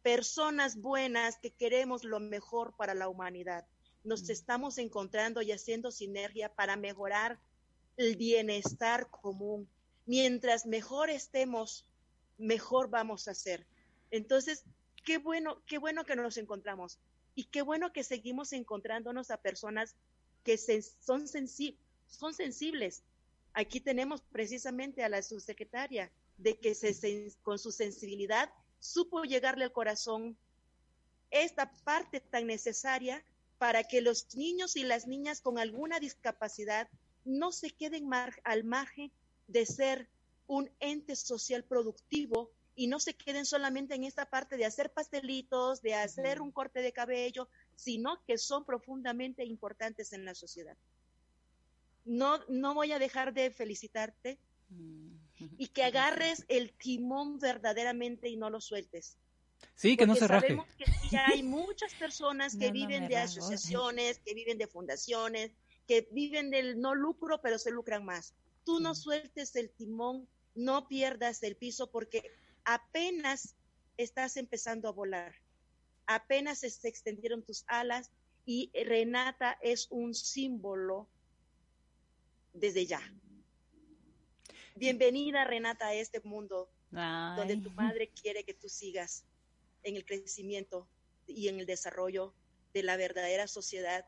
personas 0.01 0.77
buenas 0.77 1.38
que 1.38 1.51
queremos 1.51 2.03
lo 2.03 2.20
mejor 2.20 2.75
para 2.75 2.93
la 2.93 3.08
humanidad. 3.08 3.65
Nos 4.03 4.24
mm. 4.24 4.31
estamos 4.31 4.77
encontrando 4.77 5.41
y 5.41 5.51
haciendo 5.51 5.91
sinergia 5.91 6.53
para 6.53 6.75
mejorar 6.75 7.39
el 7.98 8.15
bienestar 8.15 9.10
común. 9.10 9.70
Mientras 10.05 10.65
mejor 10.65 11.10
estemos, 11.10 11.86
mejor 12.38 12.89
vamos 12.89 13.27
a 13.27 13.36
ser. 13.36 13.65
Entonces, 14.10 14.63
qué 15.03 15.17
bueno, 15.17 15.62
qué 15.65 15.77
bueno 15.77 16.05
que 16.05 16.15
nos 16.15 16.38
encontramos 16.38 17.00
y 17.36 17.46
qué 17.46 17.62
bueno 17.62 17.93
que 17.93 18.03
seguimos 18.03 18.53
encontrándonos 18.53 19.31
a 19.31 19.38
personas 19.38 19.96
que 20.43 20.58
son, 20.58 21.27
son 21.27 22.34
sensibles. 22.34 23.03
Aquí 23.53 23.79
tenemos 23.79 24.22
precisamente 24.31 25.03
a 25.03 25.10
la 25.10 25.22
subsecretaria 25.22 26.12
de 26.38 26.58
que 26.58 26.74
se, 26.74 27.31
con 27.43 27.60
su 27.60 27.72
sensibilidad 27.72 28.51
supo 28.81 29.23
llegarle 29.23 29.63
al 29.63 29.71
corazón 29.71 30.38
esta 31.29 31.71
parte 31.85 32.19
tan 32.19 32.47
necesaria 32.47 33.23
para 33.57 33.83
que 33.83 34.01
los 34.01 34.35
niños 34.35 34.75
y 34.75 34.83
las 34.83 35.07
niñas 35.07 35.39
con 35.39 35.59
alguna 35.59 36.00
discapacidad 36.00 36.89
no 37.23 37.51
se 37.51 37.69
queden 37.69 38.09
al 38.43 38.63
margen 38.63 39.11
de 39.47 39.65
ser 39.65 40.09
un 40.47 40.69
ente 40.79 41.15
social 41.15 41.63
productivo 41.63 42.51
y 42.75 42.88
no 42.88 43.00
se 43.00 43.13
queden 43.13 43.45
solamente 43.45 43.93
en 43.93 44.03
esta 44.03 44.25
parte 44.25 44.57
de 44.57 44.65
hacer 44.65 44.91
pastelitos, 44.91 45.81
de 45.81 45.93
hacer 45.93 46.41
un 46.41 46.51
corte 46.51 46.81
de 46.81 46.91
cabello, 46.91 47.47
sino 47.75 48.23
que 48.25 48.39
son 48.39 48.65
profundamente 48.65 49.45
importantes 49.45 50.11
en 50.11 50.25
la 50.25 50.33
sociedad. 50.33 50.75
No, 52.03 52.39
no 52.50 52.73
voy 52.73 52.91
a 52.93 53.00
dejar 53.00 53.33
de 53.33 53.51
felicitarte 53.51 54.39
y 55.57 55.67
que 55.67 55.83
agarres 55.83 56.45
el 56.48 56.74
timón 56.74 57.39
verdaderamente 57.39 58.29
y 58.29 58.38
no 58.38 58.50
lo 58.50 58.62
sueltes. 58.62 59.17
Sí, 59.75 59.98
que 59.98 60.05
no 60.05 60.15
se 60.15 60.27
raje. 60.27 60.48
Sabemos 60.48 60.67
que 60.75 60.86
ya 61.10 61.25
hay 61.27 61.43
muchas 61.43 61.93
personas 61.95 62.55
que 62.55 62.71
viven 62.71 63.07
de 63.07 63.17
asociaciones, 63.17 64.19
que 64.19 64.33
viven 64.33 64.57
de 64.57 64.67
fundaciones, 64.67 65.51
que 65.88 66.07
viven 66.12 66.50
del 66.51 66.79
no 66.79 66.95
lucro, 66.95 67.41
pero 67.41 67.57
se 67.57 67.71
lucran 67.71 68.05
más. 68.05 68.33
Tú 68.63 68.79
no 68.79 68.93
sueltes 68.95 69.55
el 69.55 69.71
timón, 69.71 70.27
no 70.55 70.88
pierdas 70.88 71.41
el 71.43 71.55
piso 71.55 71.89
porque 71.89 72.24
apenas 72.63 73.55
estás 73.98 74.38
empezando 74.38 74.88
a 74.88 74.91
volar, 74.91 75.33
apenas 76.05 76.60
se 76.60 76.88
extendieron 76.88 77.43
tus 77.43 77.63
alas 77.67 78.12
y 78.45 78.71
Renata 78.86 79.57
es 79.62 79.88
un 79.89 80.13
símbolo 80.13 81.07
desde 82.53 82.86
ya. 82.86 83.01
Bienvenida 84.81 85.45
Renata 85.45 85.89
a 85.89 85.93
este 85.93 86.21
mundo 86.21 86.67
donde 86.89 87.55
tu 87.57 87.69
madre 87.69 88.09
quiere 88.19 88.43
que 88.43 88.55
tú 88.55 88.67
sigas 88.67 89.25
en 89.83 89.95
el 89.95 90.03
crecimiento 90.05 90.89
y 91.27 91.50
en 91.50 91.59
el 91.59 91.67
desarrollo 91.67 92.33
de 92.73 92.81
la 92.81 92.97
verdadera 92.97 93.45
sociedad 93.47 94.05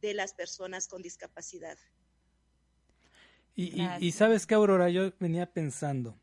de 0.00 0.14
las 0.14 0.32
personas 0.32 0.86
con 0.86 1.02
discapacidad. 1.02 1.76
Y, 3.56 3.82
y 3.98 4.12
sabes 4.12 4.46
que, 4.46 4.54
Aurora, 4.54 4.88
yo 4.88 5.12
venía 5.18 5.52
pensando, 5.52 6.16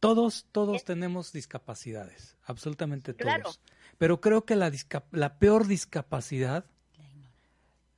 todos, 0.00 0.46
todos 0.50 0.84
tenemos 0.84 1.34
discapacidades, 1.34 2.38
absolutamente 2.44 3.12
todos. 3.12 3.60
Pero 3.98 4.22
creo 4.22 4.46
que 4.46 4.56
la, 4.56 4.72
la 5.10 5.38
peor 5.38 5.66
discapacidad 5.66 6.64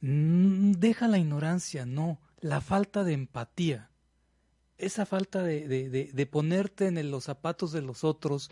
deja 0.00 1.06
la 1.06 1.18
ignorancia, 1.18 1.86
no, 1.86 2.20
la 2.40 2.60
falta 2.60 3.04
de 3.04 3.12
empatía. 3.12 3.92
Esa 4.78 5.06
falta 5.06 5.42
de, 5.42 5.66
de, 5.68 6.26
ponerte 6.26 6.86
en 6.86 7.10
los 7.10 7.24
zapatos 7.24 7.72
de 7.72 7.82
los 7.82 8.04
otros 8.04 8.50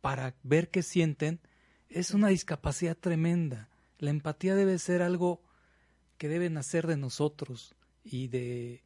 para 0.00 0.36
ver 0.42 0.70
qué 0.70 0.82
sienten 0.82 1.40
es 1.88 2.12
una 2.12 2.28
discapacidad 2.28 2.96
tremenda. 2.96 3.68
La 3.98 4.10
empatía 4.10 4.54
debe 4.54 4.78
ser 4.78 5.02
algo 5.02 5.42
que 6.16 6.28
debe 6.28 6.50
nacer 6.50 6.86
de 6.86 6.96
nosotros 6.96 7.74
y 8.04 8.28
de, 8.28 8.84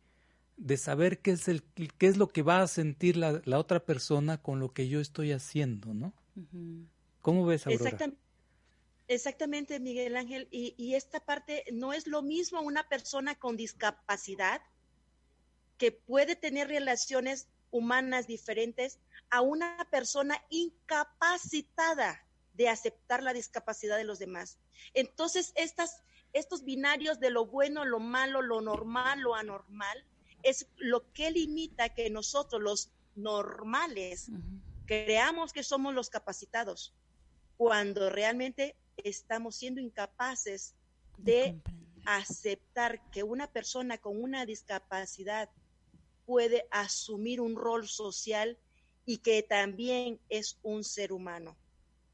de 0.56 0.76
saber 0.76 1.20
qué 1.20 1.32
es, 1.32 1.48
el, 1.48 1.62
qué 1.62 2.06
es 2.06 2.16
lo 2.16 2.28
que 2.28 2.42
va 2.42 2.62
a 2.62 2.68
sentir 2.68 3.16
la, 3.16 3.42
la 3.44 3.58
otra 3.58 3.84
persona 3.84 4.40
con 4.40 4.60
lo 4.60 4.72
que 4.72 4.88
yo 4.88 5.00
estoy 5.00 5.32
haciendo, 5.32 5.92
¿no? 5.92 6.14
¿Cómo 7.20 7.44
ves, 7.44 7.66
Aurora? 7.66 7.84
Exactamente. 7.84 8.22
Exactamente, 9.08 9.78
Miguel 9.78 10.16
Ángel. 10.16 10.48
Y, 10.50 10.74
y, 10.78 10.94
esta 10.94 11.20
parte 11.20 11.64
no 11.72 11.92
es 11.92 12.06
lo 12.06 12.22
mismo 12.22 12.62
una 12.62 12.88
persona 12.88 13.34
con 13.34 13.56
discapacidad 13.56 14.62
que 15.82 15.90
puede 15.90 16.36
tener 16.36 16.68
relaciones 16.68 17.48
humanas 17.72 18.28
diferentes 18.28 19.00
a 19.30 19.40
una 19.40 19.84
persona 19.90 20.40
incapacitada 20.48 22.24
de 22.54 22.68
aceptar 22.68 23.20
la 23.20 23.32
discapacidad 23.32 23.96
de 23.96 24.04
los 24.04 24.20
demás. 24.20 24.60
Entonces, 24.94 25.52
estas, 25.56 26.04
estos 26.34 26.62
binarios 26.62 27.18
de 27.18 27.30
lo 27.30 27.46
bueno, 27.46 27.84
lo 27.84 27.98
malo, 27.98 28.42
lo 28.42 28.60
normal, 28.60 29.22
lo 29.22 29.34
anormal, 29.34 30.06
es 30.44 30.68
lo 30.76 31.12
que 31.12 31.32
limita 31.32 31.88
que 31.88 32.10
nosotros, 32.10 32.62
los 32.62 32.92
normales, 33.16 34.30
creamos 34.86 35.52
que 35.52 35.64
somos 35.64 35.94
los 35.94 36.10
capacitados, 36.10 36.94
cuando 37.56 38.08
realmente 38.08 38.76
estamos 38.98 39.56
siendo 39.56 39.80
incapaces 39.80 40.76
de 41.18 41.60
aceptar 42.04 43.00
que 43.10 43.24
una 43.24 43.50
persona 43.50 43.98
con 43.98 44.22
una 44.22 44.46
discapacidad 44.46 45.50
puede 46.24 46.66
asumir 46.70 47.40
un 47.40 47.56
rol 47.56 47.88
social 47.88 48.58
y 49.04 49.18
que 49.18 49.42
también 49.42 50.20
es 50.28 50.58
un 50.62 50.84
ser 50.84 51.12
humano. 51.12 51.56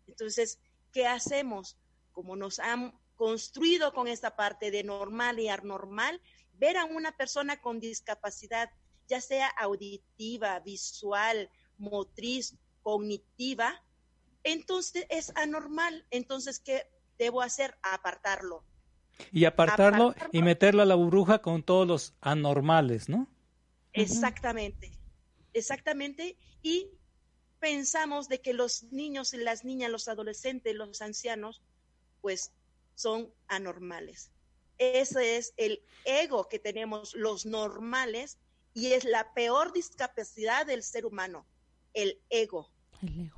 Entonces, 0.06 0.58
¿qué 0.92 1.06
hacemos? 1.06 1.76
Como 2.12 2.36
nos 2.36 2.58
han 2.58 2.98
construido 3.14 3.92
con 3.92 4.08
esta 4.08 4.36
parte 4.36 4.70
de 4.70 4.84
normal 4.84 5.38
y 5.40 5.48
anormal, 5.48 6.20
ver 6.54 6.76
a 6.76 6.84
una 6.84 7.16
persona 7.16 7.60
con 7.60 7.80
discapacidad, 7.80 8.70
ya 9.08 9.20
sea 9.20 9.48
auditiva, 9.48 10.58
visual, 10.60 11.50
motriz, 11.78 12.56
cognitiva, 12.82 13.82
entonces 14.44 15.06
es 15.10 15.32
anormal. 15.36 16.06
Entonces, 16.10 16.58
¿qué 16.58 16.86
debo 17.18 17.42
hacer? 17.42 17.76
Apartarlo. 17.82 18.64
Y 19.32 19.44
apartarlo, 19.44 20.14
y 20.32 20.42
meterlo 20.42 20.82
a 20.82 20.86
la 20.86 20.94
burbuja 20.94 21.40
con 21.40 21.62
todos 21.62 21.86
los 21.86 22.14
anormales, 22.20 23.08
¿no? 23.08 23.26
Exactamente, 23.92 24.92
exactamente. 25.52 26.36
Y 26.62 26.88
pensamos 27.60 28.28
de 28.28 28.40
que 28.40 28.52
los 28.52 28.84
niños 28.84 29.34
y 29.34 29.38
las 29.38 29.64
niñas, 29.64 29.90
los 29.90 30.08
adolescentes, 30.08 30.74
los 30.74 31.02
ancianos, 31.02 31.62
pues 32.20 32.52
son 32.94 33.32
anormales. 33.46 34.30
Ese 34.78 35.36
es 35.36 35.54
el 35.56 35.82
ego 36.04 36.48
que 36.48 36.58
tenemos 36.58 37.14
los 37.14 37.46
normales 37.46 38.38
y 38.74 38.92
es 38.92 39.04
la 39.04 39.32
peor 39.34 39.72
discapacidad 39.72 40.66
del 40.66 40.82
ser 40.82 41.04
humano, 41.04 41.46
el 41.94 42.18
ego. 42.30 42.70
El 43.02 43.26
ego. 43.26 43.36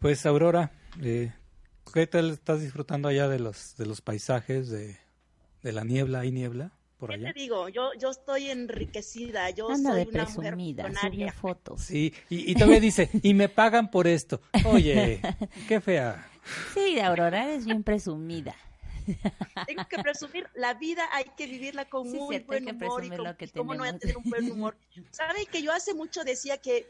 Pues 0.00 0.26
Aurora, 0.26 0.72
eh, 1.02 1.32
¿qué 1.92 2.06
tal 2.06 2.30
estás 2.30 2.60
disfrutando 2.60 3.08
allá 3.08 3.28
de 3.28 3.38
los 3.38 3.76
de 3.76 3.86
los 3.86 4.00
paisajes 4.00 4.68
de, 4.68 4.98
de 5.62 5.72
la 5.72 5.84
niebla? 5.84 6.20
¿Hay 6.20 6.32
niebla? 6.32 6.72
¿Qué 7.00 7.18
te 7.18 7.32
digo? 7.32 7.68
Yo, 7.68 7.92
yo 7.94 8.10
estoy 8.10 8.50
enriquecida, 8.50 9.50
yo 9.50 9.68
soy 9.68 10.08
una 10.08 10.24
mujer 10.24 11.32
fotos. 11.32 11.82
Sí, 11.82 12.14
y, 12.30 12.50
y 12.50 12.54
todavía 12.54 12.80
dice, 12.80 13.10
y 13.22 13.34
me 13.34 13.48
pagan 13.48 13.90
por 13.90 14.06
esto. 14.06 14.40
Oye, 14.64 15.20
qué 15.68 15.80
fea. 15.80 16.30
Sí, 16.72 16.98
Aurora, 17.00 17.44
eres 17.44 17.64
bien 17.64 17.82
presumida. 17.82 18.54
Tengo 19.66 19.86
que 19.88 19.98
presumir, 19.98 20.48
la 20.54 20.74
vida 20.74 21.06
hay 21.12 21.24
que 21.36 21.46
vivirla 21.46 21.88
con 21.88 22.10
muy 22.10 22.38
buen 22.40 22.68
humor 22.68 23.04
y 23.04 23.10
cómo 23.50 23.74
no 23.74 23.84
hay 23.84 23.98
tener 23.98 24.16
un 24.16 24.24
buen 24.24 24.50
humor. 24.50 24.76
¿Saben 25.10 25.46
que 25.46 25.62
yo 25.62 25.72
hace 25.72 25.94
mucho 25.94 26.24
decía 26.24 26.58
que 26.58 26.88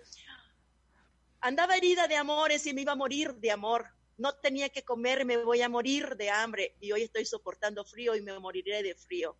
andaba 1.40 1.76
herida 1.76 2.06
de 2.06 2.16
amores 2.16 2.66
y 2.66 2.74
me 2.74 2.82
iba 2.82 2.92
a 2.92 2.96
morir 2.96 3.34
de 3.34 3.50
amor? 3.50 3.86
No 4.16 4.32
tenía 4.34 4.68
que 4.68 4.84
comer, 4.84 5.24
me 5.24 5.38
voy 5.38 5.62
a 5.62 5.68
morir 5.68 6.16
de 6.16 6.30
hambre 6.30 6.76
y 6.80 6.92
hoy 6.92 7.02
estoy 7.02 7.24
soportando 7.24 7.84
frío 7.84 8.14
y 8.14 8.22
me 8.22 8.38
moriré 8.38 8.82
de 8.82 8.94
frío. 8.94 9.36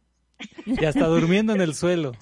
Y 0.66 0.84
hasta 0.84 1.06
durmiendo 1.06 1.52
en 1.52 1.60
el 1.60 1.74
suelo. 1.74 2.12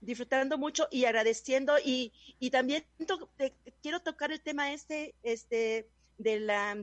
Disfrutando 0.00 0.58
mucho 0.58 0.88
y 0.90 1.04
agradeciendo 1.04 1.74
y, 1.84 2.12
y 2.38 2.50
también 2.50 2.84
quiero 3.82 4.00
tocar 4.00 4.32
el 4.32 4.40
tema 4.40 4.72
este, 4.72 5.14
este, 5.22 5.88
de 6.18 6.40
la, 6.40 6.76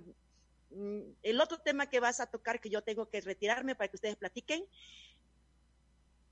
mm, 0.72 1.02
el 1.24 1.42
otro 1.42 1.58
tema 1.60 1.90
que 1.90 2.00
vas 2.00 2.20
a 2.20 2.28
tocar 2.28 2.60
que 2.60 2.70
yo 2.70 2.82
tengo 2.82 3.10
que 3.10 3.22
retirarme 3.22 3.76
para 3.76 3.88
que 3.88 3.98
ustedes 3.98 4.16
platiquen. 4.16 4.66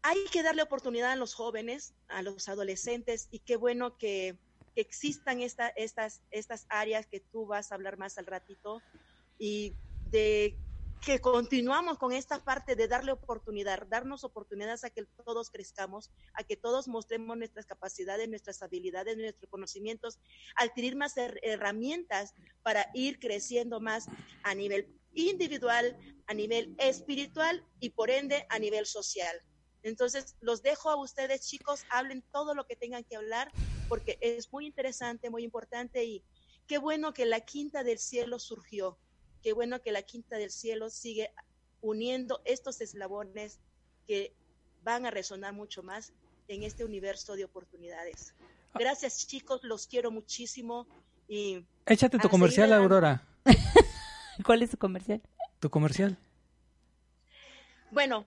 Hay 0.02 0.18
que 0.32 0.44
darle 0.44 0.62
oportunidad 0.62 1.12
a 1.12 1.16
los 1.16 1.34
jóvenes, 1.34 1.94
a 2.10 2.22
los 2.22 2.50
adolescentes 2.50 3.30
y 3.32 3.40
qué 3.40 3.56
bueno 3.56 3.98
que, 3.98 4.38
existan 4.76 5.42
esta, 5.42 5.68
estas, 5.70 6.22
estas 6.32 6.66
áreas 6.70 7.06
que 7.06 7.20
tú 7.20 7.46
vas 7.46 7.72
a 7.72 7.76
hablar 7.76 7.98
más 7.98 8.18
al 8.18 8.26
ratito 8.26 8.82
y 9.38 9.74
de 10.10 10.58
que 11.06 11.20
continuamos 11.20 11.98
con 11.98 12.14
esta 12.14 12.44
parte 12.46 12.78
de 12.78 12.88
darle 12.88 13.12
oportunidad, 13.12 13.86
darnos 13.88 14.24
oportunidades 14.24 14.86
a 14.86 14.90
que 14.90 15.06
todos 15.26 15.50
crezcamos, 15.50 16.10
a 16.34 16.44
que 16.44 16.56
todos 16.56 16.88
mostremos 16.88 17.36
nuestras 17.36 17.66
capacidades, 17.66 18.30
nuestras 18.30 18.62
habilidades, 18.62 19.18
nuestros 19.18 19.50
conocimientos, 19.50 20.20
adquirir 20.56 20.96
más 20.96 21.16
herramientas 21.18 22.34
para 22.62 22.90
ir 22.94 23.20
creciendo 23.20 23.82
más 23.82 24.06
a 24.44 24.56
nivel 24.56 24.88
individual, 25.14 25.98
a 26.28 26.34
nivel 26.34 26.74
espiritual 26.78 27.66
y 27.82 27.90
por 27.90 28.10
ende 28.10 28.46
a 28.50 28.58
nivel 28.58 28.86
social. 28.86 29.36
Entonces, 29.82 30.38
los 30.40 30.62
dejo 30.62 30.90
a 30.90 30.96
ustedes, 30.96 31.46
chicos, 31.46 31.84
hablen 31.90 32.24
todo 32.32 32.56
lo 32.56 32.66
que 32.66 32.78
tengan 32.78 33.04
que 33.04 33.18
hablar, 33.18 33.52
porque 33.90 34.18
es 34.22 34.54
muy 34.54 34.66
interesante, 34.66 35.30
muy 35.30 35.44
importante 35.44 36.06
y 36.06 36.24
qué 36.66 36.78
bueno 36.78 37.14
que 37.14 37.26
la 37.26 37.42
quinta 37.42 37.84
del 37.84 38.00
cielo 38.00 38.40
surgió 38.40 38.98
qué 39.44 39.54
bueno 39.54 39.82
que 39.82 39.92
la 39.92 40.02
Quinta 40.02 40.38
del 40.38 40.50
Cielo 40.50 40.90
sigue 40.90 41.32
uniendo 41.82 42.42
estos 42.46 42.80
eslabones 42.82 43.60
que 44.08 44.34
van 44.84 45.06
a 45.06 45.12
resonar 45.12 45.54
mucho 45.54 45.84
más 45.84 46.14
en 46.48 46.64
este 46.64 46.86
universo 46.86 47.36
de 47.36 47.44
oportunidades. 47.44 48.34
Gracias 48.74 49.28
chicos, 49.28 49.62
los 49.64 49.86
quiero 49.88 50.10
muchísimo 50.10 50.88
y 51.28 51.66
échate 51.86 52.18
tu 52.18 52.30
comercial, 52.30 52.74
Aurora. 52.74 53.28
¿Cuál 54.46 54.64
es 54.64 54.72
tu 54.72 54.78
comercial? 54.78 55.22
Tu 55.60 55.70
comercial. 55.70 56.18
Bueno, 57.92 58.26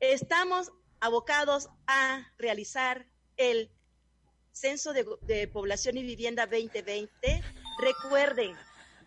estamos 0.00 0.72
abocados 1.00 1.70
a 1.86 2.30
realizar 2.36 3.06
el 3.36 3.70
Censo 4.52 4.92
de, 4.92 5.06
de 5.22 5.48
Población 5.48 5.96
y 5.96 6.02
Vivienda 6.02 6.46
2020. 6.46 7.42
Recuerden, 7.80 8.56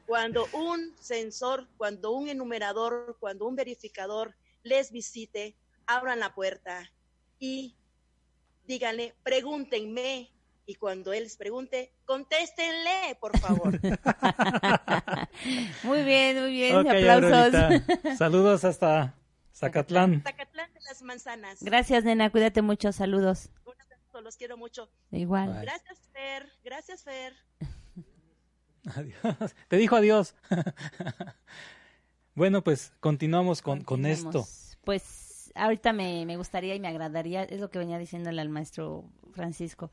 cuando 0.10 0.48
un 0.54 0.96
sensor, 1.00 1.68
cuando 1.78 2.12
un 2.12 2.30
enumerador, 2.30 3.16
cuando 3.20 3.46
un 3.46 3.56
verificador 3.56 4.36
les 4.64 4.92
visite, 4.92 5.56
abran 5.86 6.20
la 6.20 6.34
puerta 6.34 6.92
y 7.38 7.76
díganle, 8.66 9.14
pregúntenme. 9.24 10.32
Y 10.66 10.76
cuando 10.76 11.14
él 11.14 11.24
les 11.24 11.38
pregunte, 11.38 11.94
contéstenle, 12.06 13.18
por 13.20 13.38
favor. 13.40 13.80
muy 15.84 16.04
bien, 16.04 16.42
muy 16.42 16.52
bien. 16.52 16.76
Aplausos. 16.76 17.54
Saludos 18.18 18.64
hasta 18.64 19.16
Zacatlán. 19.56 20.24
Zacatlán 20.24 20.74
de 20.74 20.80
las 20.82 21.02
manzanas. 21.04 21.62
Gracias, 21.62 22.04
nena. 22.04 22.32
Cuídate 22.32 22.64
mucho. 22.64 22.92
Saludos. 22.92 23.50
Los 24.24 24.38
quiero 24.38 24.58
mucho. 24.58 24.90
Igual. 25.12 25.62
Gracias, 25.62 26.00
Fer. 26.12 26.52
Gracias, 26.64 27.04
Fer. 27.04 27.36
Adiós. 28.96 29.56
Te 29.68 29.78
dijo 29.78 29.96
adiós. 29.96 30.36
bueno, 32.36 32.64
pues 32.64 32.94
continuamos 33.00 33.62
con, 33.62 33.84
con 33.84 34.06
esto. 34.06 34.46
Pues 34.84 35.52
ahorita 35.56 35.94
me, 35.94 36.26
me 36.26 36.38
gustaría 36.38 36.76
y 36.76 36.80
me 36.80 36.88
agradaría, 36.88 37.44
es 37.44 37.60
lo 37.60 37.70
que 37.70 37.80
venía 37.80 37.98
diciéndole 37.98 38.42
al 38.42 38.50
maestro 38.50 39.06
Francisco. 39.34 39.92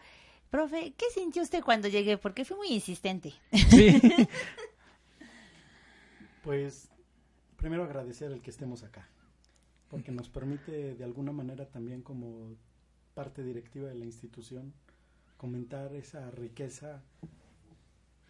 Profe, 0.51 0.95
¿qué 0.97 1.07
sintió 1.13 1.43
usted 1.43 1.63
cuando 1.63 1.89
llegué? 1.89 2.19
Porque 2.19 2.45
fui 2.45 2.57
muy 2.57 2.69
insistente. 2.69 3.35
Sí. 3.71 4.01
pues 6.45 6.89
primero 7.57 7.85
agradecer 7.85 8.31
el 8.31 8.41
que 8.41 8.51
estemos 8.51 8.85
acá, 8.85 9.09
porque 9.89 10.13
nos 10.13 10.29
permite 10.29 10.95
de 10.95 11.05
alguna 11.05 11.33
manera 11.33 11.67
también 11.67 12.03
como 12.03 12.55
parte 13.15 13.43
directiva 13.43 13.89
de 13.89 13.97
la 13.97 14.05
institución 14.05 14.73
comentar 15.37 15.95
esa 15.95 16.31
riqueza 16.31 17.03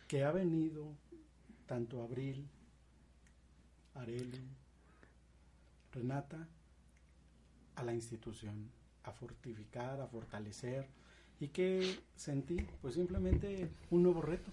que 0.07 0.25
ha 0.25 0.33
venido 0.33 0.95
tanto 1.67 2.03
Abril, 2.03 2.49
Areli, 3.95 4.49
Renata, 5.93 6.49
a 7.75 7.83
la 7.83 7.95
institución, 7.95 8.71
a 9.03 9.13
fortificar, 9.13 10.01
a 10.01 10.07
fortalecer. 10.07 10.87
¿Y 11.41 11.49
que 11.49 11.99
sentí? 12.15 12.57
Pues 12.81 12.95
simplemente 12.95 13.71
un 13.91 14.03
nuevo 14.03 14.23
reto. 14.23 14.51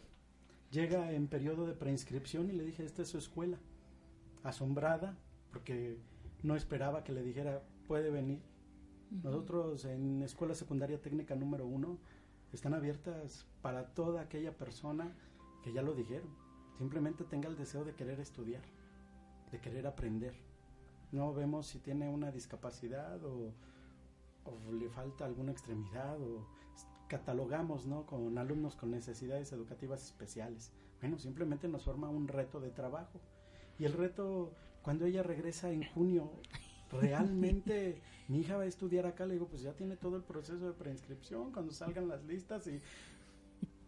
Llega 0.71 1.11
en 1.11 1.27
periodo 1.27 1.65
de 1.65 1.73
preinscripción 1.73 2.49
y 2.49 2.53
le 2.53 2.65
dije, 2.65 2.83
esta 2.83 3.03
es 3.03 3.09
su 3.09 3.17
escuela. 3.17 3.57
Asombrada, 4.43 5.15
porque 5.51 5.97
no 6.41 6.55
esperaba 6.55 7.03
que 7.03 7.13
le 7.13 7.23
dijera, 7.23 7.61
puede 7.87 8.09
venir. 8.09 8.41
Nosotros 9.11 9.85
en 9.85 10.23
Escuela 10.23 10.55
Secundaria 10.55 10.99
Técnica 10.99 11.35
número 11.35 11.67
uno 11.67 11.99
están 12.51 12.73
abiertas 12.73 13.45
para 13.61 13.93
toda 13.93 14.21
aquella 14.21 14.57
persona 14.57 15.15
que 15.63 15.73
ya 15.73 15.81
lo 15.81 15.93
dijeron. 15.93 16.29
Simplemente 16.77 17.23
tenga 17.23 17.49
el 17.49 17.55
deseo 17.55 17.83
de 17.85 17.93
querer 17.93 18.19
estudiar, 18.19 18.63
de 19.51 19.59
querer 19.59 19.87
aprender. 19.87 20.35
No 21.11 21.33
vemos 21.33 21.67
si 21.67 21.79
tiene 21.79 22.09
una 22.09 22.31
discapacidad 22.31 23.23
o, 23.23 23.53
o 24.45 24.71
le 24.71 24.89
falta 24.89 25.25
alguna 25.25 25.51
extremidad 25.51 26.19
o 26.21 26.45
catalogamos 27.07 27.85
¿no? 27.85 28.05
con 28.05 28.37
alumnos 28.37 28.75
con 28.75 28.91
necesidades 28.91 29.51
educativas 29.51 30.03
especiales. 30.03 30.71
Bueno, 30.99 31.19
simplemente 31.19 31.67
nos 31.67 31.83
forma 31.83 32.09
un 32.09 32.27
reto 32.27 32.59
de 32.59 32.71
trabajo. 32.71 33.19
Y 33.77 33.85
el 33.85 33.93
reto, 33.93 34.53
cuando 34.81 35.05
ella 35.05 35.21
regresa 35.21 35.71
en 35.71 35.83
junio, 35.83 36.31
realmente 36.91 38.01
mi 38.27 38.39
hija 38.39 38.57
va 38.57 38.63
a 38.63 38.67
estudiar 38.67 39.05
acá, 39.05 39.25
le 39.25 39.33
digo, 39.33 39.47
pues 39.47 39.61
ya 39.61 39.73
tiene 39.73 39.95
todo 39.95 40.15
el 40.15 40.23
proceso 40.23 40.65
de 40.65 40.73
preinscripción, 40.73 41.51
cuando 41.51 41.71
salgan 41.71 42.07
las 42.07 42.23
listas 42.23 42.67
y, 42.67 42.81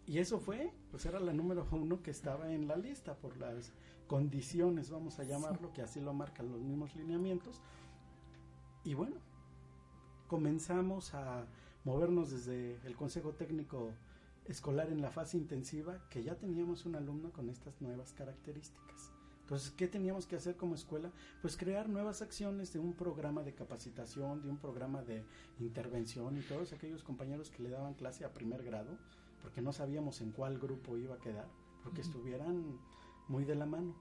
y 0.07 0.19
eso 0.19 0.39
fue, 0.39 0.71
pues 0.91 1.05
era 1.05 1.19
la 1.19 1.33
número 1.33 1.67
uno 1.71 2.01
que 2.01 2.11
estaba 2.11 2.51
en 2.51 2.67
la 2.67 2.75
lista 2.75 3.15
por 3.15 3.37
las 3.37 3.73
condiciones, 4.07 4.89
vamos 4.89 5.19
a 5.19 5.23
llamarlo, 5.23 5.73
que 5.73 5.81
así 5.81 5.99
lo 5.99 6.13
marcan 6.13 6.51
los 6.51 6.61
mismos 6.61 6.95
lineamientos. 6.95 7.61
Y 8.83 8.93
bueno, 8.93 9.15
comenzamos 10.27 11.13
a 11.15 11.45
movernos 11.83 12.31
desde 12.31 12.79
el 12.85 12.95
Consejo 12.95 13.31
Técnico 13.33 13.93
Escolar 14.45 14.91
en 14.91 15.01
la 15.01 15.09
fase 15.09 15.37
intensiva, 15.37 16.07
que 16.09 16.21
ya 16.21 16.35
teníamos 16.35 16.85
un 16.85 16.95
alumno 16.95 17.31
con 17.31 17.49
estas 17.49 17.81
nuevas 17.81 18.13
características. 18.13 19.11
Entonces, 19.41 19.71
¿qué 19.71 19.87
teníamos 19.87 20.25
que 20.25 20.35
hacer 20.35 20.55
como 20.55 20.73
escuela? 20.73 21.11
Pues 21.41 21.55
crear 21.57 21.87
nuevas 21.89 22.21
acciones 22.23 22.73
de 22.73 22.79
un 22.79 22.93
programa 22.93 23.43
de 23.43 23.53
capacitación, 23.53 24.41
de 24.41 24.49
un 24.49 24.57
programa 24.57 25.03
de 25.03 25.23
intervención 25.59 26.37
y 26.37 26.41
todos 26.41 26.73
aquellos 26.73 27.03
compañeros 27.03 27.49
que 27.49 27.61
le 27.61 27.69
daban 27.69 27.93
clase 27.93 28.25
a 28.25 28.33
primer 28.33 28.63
grado, 28.63 28.97
porque 29.45 29.61
no 29.61 29.71
sabíamos 29.71 30.21
en 30.21 30.31
cuál 30.31 30.57
grupo 30.57 30.97
iba 30.97 31.13
a 31.13 31.19
quedar, 31.19 31.47
porque 31.83 32.01
estuvieran 32.01 32.79
muy 33.27 33.45
de 33.45 33.53
la 33.53 33.67
mano. 33.67 33.95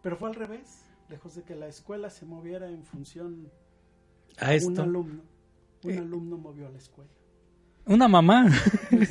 Pero 0.00 0.16
fue 0.16 0.28
al 0.28 0.36
revés, 0.36 0.84
lejos 1.08 1.34
de 1.34 1.42
que 1.42 1.56
la 1.56 1.66
escuela 1.66 2.08
se 2.08 2.24
moviera 2.24 2.68
en 2.68 2.84
función 2.84 3.50
a, 4.38 4.54
esto. 4.54 4.70
un 4.70 4.78
alumno, 4.78 5.22
un 5.82 5.90
eh. 5.90 5.98
alumno 5.98 6.38
movió 6.38 6.68
a 6.68 6.70
la 6.70 6.78
escuela. 6.78 7.10
Una 7.86 8.06
mamá. 8.06 8.44
bueno, 8.92 9.10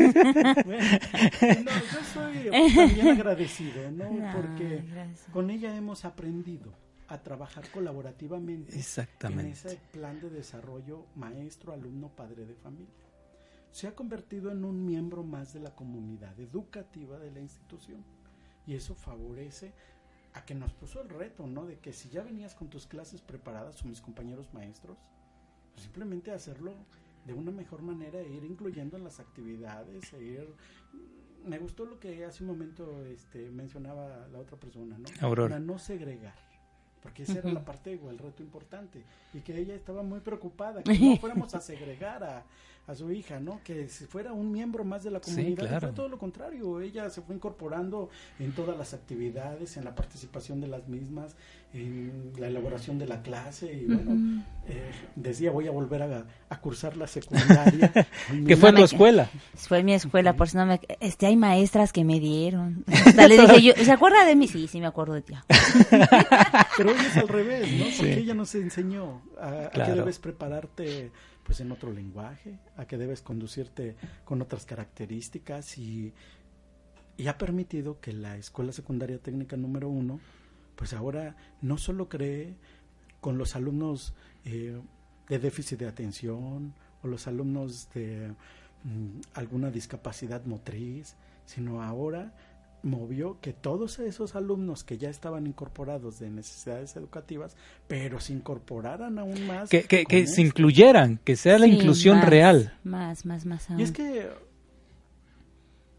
no, 1.66 1.72
yo 1.92 2.04
soy 2.14 2.50
también 2.50 3.10
agradecido, 3.10 3.92
¿no? 3.92 4.06
Porque 4.34 4.82
con 5.34 5.50
ella 5.50 5.76
hemos 5.76 6.06
aprendido 6.06 6.74
a 7.10 7.22
trabajar 7.22 7.70
colaborativamente 7.70 8.80
Exactamente. 8.80 9.42
en 9.42 9.52
ese 9.52 9.78
plan 9.92 10.22
de 10.22 10.30
desarrollo 10.30 11.06
maestro, 11.18 11.74
alumno, 11.74 12.08
padre 12.08 12.46
de 12.46 12.56
familia. 12.56 13.03
Se 13.74 13.88
ha 13.88 13.96
convertido 13.96 14.52
en 14.52 14.64
un 14.66 14.86
miembro 14.86 15.24
más 15.24 15.52
de 15.52 15.60
la 15.60 15.76
comunidad 15.76 16.40
educativa 16.40 17.18
de 17.18 17.32
la 17.32 17.40
institución 17.40 18.04
y 18.68 18.76
eso 18.76 18.94
favorece 18.94 19.74
a 20.34 20.46
que 20.46 20.54
nos 20.54 20.72
puso 20.74 21.02
el 21.02 21.10
reto, 21.10 21.48
¿no? 21.48 21.66
De 21.66 21.80
que 21.80 21.92
si 21.92 22.08
ya 22.10 22.22
venías 22.22 22.54
con 22.54 22.70
tus 22.70 22.86
clases 22.86 23.22
preparadas 23.22 23.84
o 23.84 23.88
mis 23.88 24.00
compañeros 24.00 24.54
maestros, 24.54 25.00
pues 25.72 25.86
simplemente 25.86 26.32
hacerlo 26.32 26.76
de 27.26 27.34
una 27.34 27.50
mejor 27.50 27.82
manera 27.82 28.20
e 28.20 28.30
ir 28.30 28.44
incluyendo 28.44 28.96
en 28.96 29.04
las 29.04 29.20
actividades, 29.20 30.14
e 30.14 30.22
ir 30.22 30.48
me 31.44 31.58
gustó 31.58 31.86
lo 31.86 32.00
que 32.00 32.24
hace 32.26 32.44
un 32.44 32.50
momento 32.52 33.04
este 33.06 33.50
mencionaba 33.50 34.28
la 34.32 34.38
otra 34.38 34.56
persona, 34.56 35.00
¿no? 35.00 35.06
Aurora. 35.20 35.56
Para 35.56 35.60
no 35.60 35.80
segregar. 35.80 36.36
Porque 37.02 37.24
esa 37.24 37.40
era 37.40 37.52
la 37.52 37.66
parte 37.66 38.00
o 38.02 38.12
el 38.12 38.20
reto 38.20 38.44
importante. 38.44 39.04
Y 39.34 39.40
que 39.40 39.58
ella 39.58 39.76
estaba 39.76 40.04
muy 40.04 40.20
preocupada, 40.22 40.84
que 40.84 40.94
no 41.00 41.18
fuéramos 41.18 41.54
a 41.54 41.60
segregar 41.60 42.24
a, 42.24 42.46
a 42.86 42.96
su 42.96 43.12
hija, 43.12 43.39
¿no? 43.39 43.62
Que 43.63 43.88
si 43.88 44.06
fuera 44.06 44.34
un 44.34 44.52
miembro 44.52 44.84
más 44.84 45.04
de 45.04 45.12
la 45.12 45.22
comunidad. 45.22 45.48
Sí, 45.48 45.56
claro. 45.56 45.88
Fue 45.88 45.96
todo 45.96 46.10
lo 46.10 46.17
contrario. 46.17 46.82
Ella 46.82 47.10
se 47.10 47.22
fue 47.22 47.34
incorporando 47.36 48.10
en 48.39 48.52
todas 48.52 48.78
las 48.78 48.93
actividades, 48.93 49.78
en 49.78 49.86
la 49.86 49.96
participación 49.96 50.60
de 50.60 50.67
las 50.67 50.89
mismas, 50.89 51.36
en 51.74 52.34
la 52.38 52.48
elaboración 52.48 53.00
de 53.00 53.08
la 53.08 53.22
clase. 53.22 53.74
Y 53.74 53.86
bueno, 53.86 54.12
uh 54.12 54.15
-huh. 54.15 54.43
eh, 54.67 54.91
decía, 55.15 55.52
voy 55.52 55.67
a 55.67 55.72
volver 55.72 56.04
a, 56.04 56.26
a 56.50 56.60
cursar 56.60 56.98
la 56.98 57.08
secundaria. 57.08 57.91
¿Qué 58.48 58.58
fue 58.58 58.74
no 58.74 58.80
tu 58.80 58.84
escuela? 58.84 59.30
Fue 59.56 59.82
mi 59.82 59.93
escuela, 59.93 60.36
por 60.36 60.50
si 60.50 60.58
no 60.58 60.65
me... 60.65 60.82
Este, 61.00 61.26
hay 61.26 61.38
maestras 61.38 61.93
que 61.93 62.04
me 62.04 62.19
dieron. 62.19 62.84
Hasta 62.88 63.30
le 63.30 63.38
dije 63.38 63.62
yo, 63.62 63.74
¿se 63.82 63.91
acuerda 63.93 64.26
de 64.26 64.36
mí? 64.36 64.50
Sí, 64.50 64.67
sí 64.67 64.82
me 64.82 64.88
acuerdo 64.88 65.13
de 65.13 65.22
ti. 65.22 65.34
Pero 66.78 66.91
hoy 66.91 66.98
es 67.00 67.15
al 67.15 67.30
revés, 67.30 67.72
¿no? 67.72 67.86
Porque 67.98 68.13
sí. 68.13 68.19
ella 68.19 68.34
nos 68.34 68.54
enseñó 68.56 69.22
a, 69.39 69.69
claro. 69.69 69.84
a 69.84 69.86
que 69.86 70.00
debes 70.02 70.19
prepararte 70.19 71.12
pues 71.44 71.60
en 71.60 71.72
otro 71.72 71.92
lenguaje, 71.92 72.58
a 72.78 72.86
que 72.86 72.98
debes 72.98 73.22
conducirte 73.22 73.96
con 74.26 74.42
otras 74.42 74.66
características 74.66 75.78
y, 75.78 76.14
y 77.18 77.28
ha 77.28 77.38
permitido 77.38 78.00
que 78.00 78.14
la 78.14 78.38
Escuela 78.38 78.72
Secundaria 78.72 79.20
Técnica 79.20 79.58
número 79.58 79.90
uno, 79.90 80.20
pues 80.76 80.94
ahora 80.94 81.36
no 81.62 81.78
solo 81.78 82.10
cree 82.10 82.56
con 83.22 83.38
los 83.38 83.56
alumnos 83.56 84.14
eh, 84.46 84.80
de 85.30 85.40
déficit 85.40 85.80
de 85.80 85.88
atención 85.88 86.74
o 87.02 87.08
los 87.08 87.28
alumnos 87.28 87.90
de 87.94 88.34
mm, 88.84 89.22
alguna 89.34 89.72
discapacidad 89.72 90.44
motriz, 90.46 91.16
sino 91.46 91.82
ahora 91.82 92.34
movió 92.84 93.39
que 93.41 93.54
todos 93.54 93.98
esos 94.00 94.36
alumnos 94.36 94.84
que 94.84 94.98
ya 94.98 95.10
estaban 95.10 95.48
incorporados 95.48 96.19
de 96.19 96.30
necesidades 96.30 96.96
educativas, 96.96 97.56
pero 97.88 98.19
se 98.19 98.34
incorporaran 98.34 99.17
aún 99.17 99.48
más. 99.48 99.69
Que, 99.69 99.84
que, 99.84 100.06
que 100.06 100.28
se 100.28 100.41
incluyeran, 100.41 101.19
que 101.24 101.36
sea 101.36 101.58
la 101.58 101.65
sí, 101.65 101.72
inclusión 101.72 102.17
más, 102.17 102.30
real. 102.30 102.78
Más, 102.84 103.26
más, 103.26 103.46
más. 103.46 103.69
Aún. 103.69 103.80
Y 103.80 103.84
es 103.84 103.91
que 103.91 104.30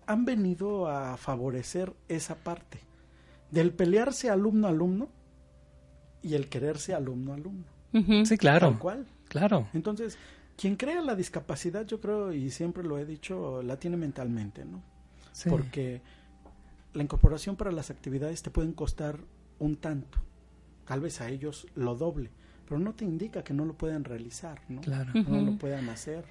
han 0.06 0.24
venido 0.26 0.88
a 0.88 1.16
favorecer 1.16 1.94
esa 2.08 2.36
parte 2.36 2.78
del 3.50 3.72
pelearse 3.72 4.28
alumno 4.28 4.68
alumno 4.68 5.08
y 6.22 6.34
el 6.34 6.48
quererse 6.48 6.94
alumno 6.94 7.32
alumno. 7.32 7.64
Uh 7.94 7.98
-huh. 7.98 8.24
Sí, 8.26 8.36
claro. 8.36 8.68
Tal 8.70 8.78
cual. 8.78 9.06
Claro. 9.28 9.68
Entonces, 9.72 10.18
quien 10.56 10.76
crea 10.76 11.00
la 11.00 11.14
discapacidad, 11.14 11.86
yo 11.86 12.00
creo, 12.00 12.32
y 12.32 12.50
siempre 12.50 12.84
lo 12.84 12.98
he 12.98 13.06
dicho, 13.06 13.62
la 13.62 13.78
tiene 13.78 13.96
mentalmente, 13.96 14.64
¿no? 14.64 14.82
Sí. 15.32 15.48
Porque 15.48 16.02
la 16.94 17.02
incorporación 17.02 17.56
para 17.56 17.72
las 17.72 17.90
actividades 17.90 18.42
te 18.42 18.50
pueden 18.50 18.72
costar 18.72 19.18
un 19.58 19.76
tanto, 19.76 20.18
tal 20.86 21.00
vez 21.00 21.20
a 21.20 21.28
ellos 21.28 21.66
lo 21.74 21.94
doble, 21.94 22.30
pero 22.66 22.78
no 22.78 22.94
te 22.94 23.04
indica 23.04 23.42
que 23.44 23.52
no 23.52 23.64
lo 23.64 23.74
puedan 23.74 24.04
realizar, 24.04 24.60
¿no? 24.68 24.80
Claro. 24.80 25.10
No 25.14 25.20
uh 25.20 25.24
-huh. 25.24 25.46
lo 25.52 25.58
puedan 25.58 25.88
hacer. 25.88 26.24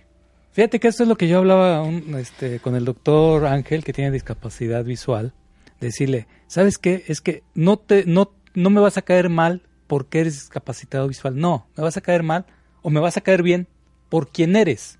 Fíjate 0.52 0.80
que 0.80 0.88
esto 0.88 1.04
es 1.04 1.10
lo 1.10 1.16
que 1.16 1.28
yo 1.28 1.40
hablaba 1.40 1.82
un, 1.82 2.16
este, 2.16 2.60
con 2.60 2.76
el 2.76 2.86
doctor 2.86 3.46
Ángel, 3.46 3.84
que 3.84 3.94
tiene 3.94 4.12
discapacidad 4.12 4.84
visual, 4.84 5.34
decirle, 5.80 6.28
¿sabes 6.48 6.78
qué? 6.78 7.04
Es 7.08 7.22
que 7.22 7.44
no, 7.56 7.78
te, 7.78 8.06
no, 8.06 8.32
no 8.54 8.70
me 8.70 8.80
vas 8.80 8.98
a 8.98 9.02
caer 9.02 9.30
mal 9.30 9.64
porque 9.88 10.22
eres 10.22 10.34
discapacitado 10.36 11.08
visual, 11.08 11.38
no, 11.38 11.68
me 11.76 11.84
vas 11.84 11.98
a 11.98 12.02
caer 12.02 12.24
mal 12.24 12.46
o 12.82 12.90
me 12.90 13.00
vas 13.00 13.18
a 13.18 13.22
caer 13.22 13.44
bien 13.44 13.68
por 14.10 14.30
quién 14.30 14.56
eres. 14.56 15.00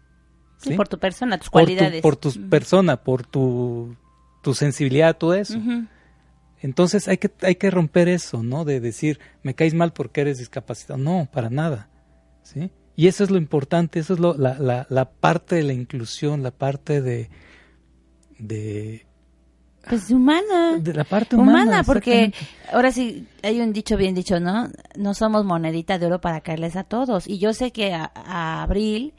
¿sí? 0.58 0.70
sí 0.70 0.76
por 0.76 0.88
tu 0.88 0.98
persona, 0.98 1.38
tus 1.38 1.50
por 1.50 1.62
cualidades. 1.64 2.02
Tu, 2.02 2.02
por 2.02 2.16
tu 2.16 2.30
uh 2.30 2.32
-huh. 2.32 2.50
persona, 2.50 2.98
por 2.98 3.26
tu 3.26 3.96
tu 4.44 4.54
sensibilidad, 4.54 5.18
todo 5.18 5.34
eso. 5.34 5.58
Uh 5.58 5.62
-huh. 5.62 5.88
Entonces 6.62 7.08
hay 7.08 7.18
que, 7.18 7.32
hay 7.42 7.56
que 7.56 7.72
romper 7.72 8.08
eso, 8.08 8.44
¿no? 8.44 8.64
De 8.64 8.80
decir, 8.80 9.20
me 9.42 9.56
caes 9.56 9.74
mal 9.74 9.92
porque 9.92 10.22
eres 10.22 10.38
discapacitado. 10.38 11.00
No, 11.00 11.28
para 11.32 11.50
nada. 11.50 11.90
¿Sí? 12.44 12.70
Y 12.96 13.08
eso 13.08 13.24
es 13.24 13.32
lo 13.32 13.38
importante, 13.38 14.00
eso 14.00 14.14
es 14.14 14.20
lo, 14.20 14.36
la, 14.38 14.60
la, 14.60 14.86
la 14.90 15.10
parte 15.10 15.56
de 15.56 15.64
la 15.64 15.74
inclusión, 15.74 16.44
la 16.44 16.52
parte 16.52 17.02
de... 17.02 17.30
de 18.38 19.08
pues 19.90 20.12
humana. 20.12 20.78
De 20.80 20.94
la 20.94 21.04
parte 21.04 21.36
humana. 21.36 21.64
Humana, 21.64 21.84
porque 21.84 22.34
ahora 22.72 22.92
sí 22.92 23.28
hay 23.42 23.60
un 23.60 23.74
dicho 23.74 23.98
bien 23.98 24.14
dicho, 24.16 24.40
¿no? 24.40 24.70
No 24.96 25.14
somos 25.14 25.44
monedita 25.44 25.98
de 25.98 26.06
oro 26.06 26.22
para 26.22 26.42
caerles 26.42 26.76
a 26.76 26.84
todos. 26.84 27.28
Y 27.28 27.40
yo 27.40 27.54
sé 27.54 27.72
que 27.72 27.94
a, 27.94 28.12
a 28.14 28.64
Abril 28.64 29.14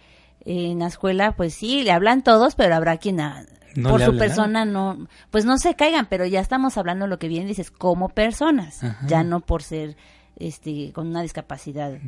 en 0.47 0.79
la 0.79 0.87
escuela, 0.87 1.35
pues 1.37 1.55
sí, 1.55 1.83
le 1.83 1.91
hablan 1.91 2.23
todos, 2.23 2.55
pero 2.55 2.75
habrá 2.75 2.97
quien 2.97 3.21
a, 3.21 3.45
no 3.77 3.91
por 3.91 4.03
su 4.03 4.17
persona 4.17 4.65
no, 4.65 5.07
pues 5.31 5.45
no 5.45 5.59
se 5.59 5.75
caigan, 5.75 6.07
pero 6.09 6.27
ya 6.27 6.41
estamos 6.41 6.77
hablando 6.79 7.07
lo 7.07 7.19
que 7.19 7.29
bien 7.29 7.47
dices, 7.47 7.71
como 7.71 8.09
personas, 8.09 8.83
Ajá. 8.83 9.07
ya 9.07 9.23
no 9.25 9.41
por 9.41 9.63
ser 9.63 9.97
este 10.37 10.93
con 10.93 11.09
una 11.09 11.23
discapacidad 11.23 11.99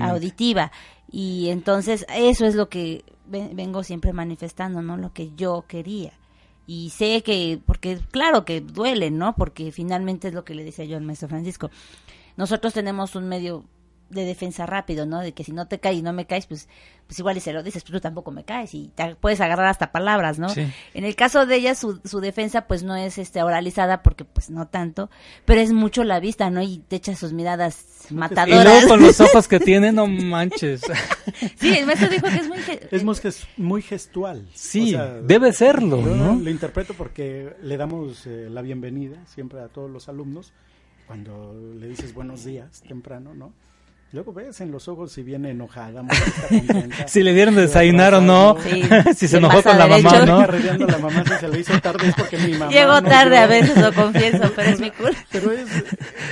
auditiva. 0.00 0.72
Y 1.10 1.48
entonces 1.48 2.06
eso 2.14 2.46
es 2.46 2.54
lo 2.54 2.68
que 2.68 3.04
vengo 3.26 3.82
siempre 3.84 4.12
manifestando, 4.12 4.82
¿no? 4.82 4.96
Lo 4.96 5.12
que 5.12 5.32
yo 5.34 5.64
quería. 5.66 6.12
Y 6.66 6.90
sé 6.90 7.22
que, 7.22 7.58
porque 7.64 7.98
claro 8.10 8.44
que 8.44 8.60
duele, 8.60 9.10
¿no? 9.10 9.34
Porque 9.34 9.72
finalmente 9.72 10.28
es 10.28 10.34
lo 10.34 10.44
que 10.44 10.54
le 10.54 10.64
decía 10.64 10.84
yo 10.84 10.98
al 10.98 11.02
maestro 11.02 11.28
Francisco. 11.28 11.70
Nosotros 12.36 12.74
tenemos 12.74 13.14
un 13.14 13.26
medio 13.26 13.64
de 14.10 14.24
defensa 14.24 14.64
rápido, 14.66 15.04
¿no? 15.06 15.20
De 15.20 15.32
que 15.32 15.44
si 15.44 15.52
no 15.52 15.66
te 15.68 15.78
caes 15.80 15.98
y 15.98 16.02
no 16.02 16.12
me 16.12 16.26
caes, 16.26 16.46
pues, 16.46 16.68
pues 17.06 17.18
igual 17.18 17.36
y 17.36 17.40
se 17.40 17.52
lo 17.52 17.62
dices, 17.62 17.84
pero 17.84 17.98
tú 17.98 18.02
tampoco 18.02 18.30
me 18.30 18.44
caes 18.44 18.74
y 18.74 18.90
te 18.94 19.14
puedes 19.16 19.40
agarrar 19.40 19.66
hasta 19.66 19.92
palabras, 19.92 20.38
¿no? 20.38 20.48
Sí. 20.48 20.66
En 20.94 21.04
el 21.04 21.14
caso 21.14 21.44
de 21.46 21.56
ella, 21.56 21.74
su, 21.74 22.00
su 22.04 22.20
defensa 22.20 22.66
pues 22.66 22.82
no 22.82 22.96
es 22.96 23.18
este 23.18 23.42
oralizada 23.42 24.02
porque 24.02 24.24
pues 24.24 24.48
no 24.50 24.66
tanto, 24.66 25.10
pero 25.44 25.60
es 25.60 25.72
mucho 25.72 26.04
la 26.04 26.20
vista, 26.20 26.48
¿no? 26.50 26.62
Y 26.62 26.78
te 26.88 26.96
echa 26.96 27.14
sus 27.16 27.32
miradas 27.32 28.06
Y 28.10 28.14
matadoras. 28.14 28.64
luego 28.64 28.88
con 28.88 29.02
los 29.02 29.20
ojos 29.20 29.46
que 29.48 29.60
tiene, 29.60 29.92
no 29.92 30.06
manches. 30.06 30.80
Sí, 31.58 31.76
el 31.76 31.86
maestro 31.86 32.08
dijo 32.08 32.26
que 32.28 32.36
es 32.36 32.48
muy... 32.48 32.58
ge- 32.58 32.88
Es 32.90 33.04
muy, 33.04 33.16
muy 33.58 33.82
gestual. 33.82 34.48
Sí, 34.54 34.94
O 34.94 34.98
sea, 34.98 35.06
debe 35.20 35.52
serlo, 35.52 36.00
yo 36.02 36.14
¿no? 36.16 36.34
Lo 36.34 36.50
interpreto 36.50 36.94
porque 36.94 37.54
le 37.62 37.76
damos 37.76 38.26
eh, 38.26 38.48
la 38.50 38.62
bienvenida 38.62 39.16
siempre 39.26 39.60
a 39.60 39.68
todos 39.68 39.90
los 39.90 40.08
alumnos 40.08 40.52
cuando 41.06 41.54
le 41.78 41.88
dices 41.88 42.12
buenos 42.12 42.44
días 42.44 42.82
temprano, 42.86 43.34
¿no? 43.34 43.52
Luego 44.12 44.32
ves 44.32 44.60
en 44.62 44.70
los 44.70 44.88
ojos 44.88 45.12
si 45.12 45.22
viene 45.22 45.50
enojada. 45.50 46.02
Si 47.06 47.22
le 47.22 47.34
dieron 47.34 47.54
de 47.54 47.62
desayunar 47.62 48.14
o 48.14 48.20
no, 48.20 48.56
Sí. 48.62 48.82
si 49.16 49.28
se 49.28 49.36
enojó 49.36 49.62
con 49.62 49.76
la 49.78 49.86
derecho. 49.86 50.08
mamá, 50.10 50.24
¿no? 50.24 50.32
¿no? 50.40 50.46
Carrereando 50.46 50.84
a 50.86 50.90
la 50.90 50.98
mamá 50.98 51.24
si 51.24 51.34
se 51.40 51.48
le 51.48 51.60
hizo 51.60 51.80
tarde 51.80 52.08
es 52.08 52.14
porque 52.14 52.38
mi 52.38 52.52
mamá. 52.52 52.72
Llego 52.72 53.00
no 53.00 53.02
tarde 53.02 53.36
a 53.38 53.46
veces, 53.46 53.76
lo 53.76 53.92
confieso, 53.92 54.50
pero 54.56 54.70
es 54.70 54.80
mi 54.80 54.90
culpa. 54.90 55.18
Pero 55.30 55.52
es, 55.52 55.68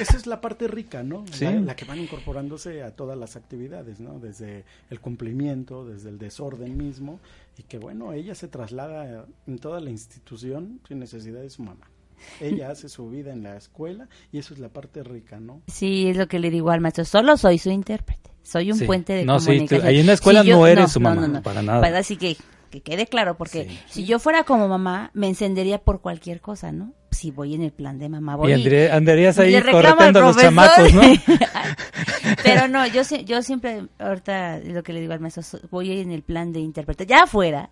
esa 0.01 0.17
es 0.17 0.27
la 0.27 0.41
parte 0.41 0.69
rica, 0.69 1.03
¿no? 1.03 1.25
Sí. 1.33 1.45
La, 1.45 1.53
la 1.53 1.77
que 1.77 1.85
van 1.85 1.99
incorporándose 1.99 2.83
a 2.83 2.91
todas 2.93 3.19
las 3.19 3.37
actividades, 3.37 4.01
¿no? 4.01 4.19
Desde 4.19 4.65
el 4.91 5.01
cumplimiento, 5.01 5.85
desde 5.85 6.09
el 6.09 6.19
desorden 6.19 6.77
mismo, 6.79 7.21
y 7.59 7.63
que 7.65 7.79
bueno, 7.79 8.13
ella 8.15 8.35
se 8.35 8.49
traslada 8.49 9.27
en 9.47 9.59
toda 9.59 9.81
la 9.81 9.91
institución 9.91 10.81
sin 10.89 10.99
necesidad 10.99 11.41
de 11.43 11.51
su 11.51 11.63
mamá. 11.63 11.87
Ella 12.41 12.71
hace 12.71 12.89
su 12.89 13.09
vida 13.09 13.33
en 13.33 13.43
la 13.43 13.57
escuela 13.57 14.09
y 14.33 14.39
eso 14.39 14.55
es 14.55 14.61
la 14.61 14.69
parte 14.69 15.03
rica, 15.03 15.39
¿no? 15.41 15.63
Sí, 15.69 16.09
es 16.09 16.17
lo 16.17 16.27
que 16.29 16.39
le 16.39 16.51
digo 16.51 16.71
al 16.71 16.81
maestro, 16.81 17.05
solo 17.05 17.37
soy 17.37 17.59
su 17.59 17.71
intérprete, 17.71 18.31
soy 18.43 18.73
un 18.73 18.79
Sí. 18.79 18.85
puente 18.87 19.13
de 19.13 19.25
No, 19.25 19.39
sí, 19.41 19.47
comunicación. 19.47 19.81
tú- 19.83 19.87
ahí 19.87 20.01
en 20.01 20.07
la 20.07 20.13
escuela 20.15 20.43
Si 20.43 20.49
yo- 20.49 20.57
no 20.57 20.67
eres 20.67 20.93
su 20.93 21.01
mamá, 21.01 21.43
para 21.43 21.63
nada. 21.63 21.81
Para 21.81 21.99
así 21.99 22.17
que, 22.17 22.37
que 22.71 22.81
quede 22.81 23.07
claro, 23.07 23.37
porque 23.37 23.65
Sí. 23.69 23.79
si 23.89 24.05
yo 24.05 24.19
fuera 24.19 24.45
como 24.45 24.69
mamá, 24.69 25.11
me 25.15 25.29
encendería 25.29 25.79
por 25.79 26.01
cualquier 26.01 26.41
cosa, 26.41 26.73
¿no? 26.73 26.93
Si 27.13 27.31
voy 27.31 27.55
en 27.55 27.63
el 27.63 27.73
plan 27.73 27.99
de 27.99 28.09
mamá, 28.11 28.37
voy 28.37 28.51
Y 28.51 28.55
andré- 28.55 28.91
andarías 28.91 29.39
ahí 29.39 29.55
correteando 29.63 30.19
a 30.19 30.23
los 30.23 30.37
chamacos, 30.37 30.93
¿no? 30.93 31.01
Pero 32.45 32.69
no, 32.69 32.87
yo, 32.87 33.03
yo 33.25 33.43
siempre, 33.43 33.87
ahorita 33.99 34.59
lo 34.59 34.83
que 34.83 34.93
le 34.93 35.01
digo 35.01 35.13
al 35.13 35.21
maestro, 35.21 35.43
voy 35.71 36.01
en 36.01 36.11
el 36.11 36.23
plan 36.23 36.53
de 36.53 36.61
interpretar. 36.61 37.07
Ya 37.07 37.23
afuera, 37.23 37.71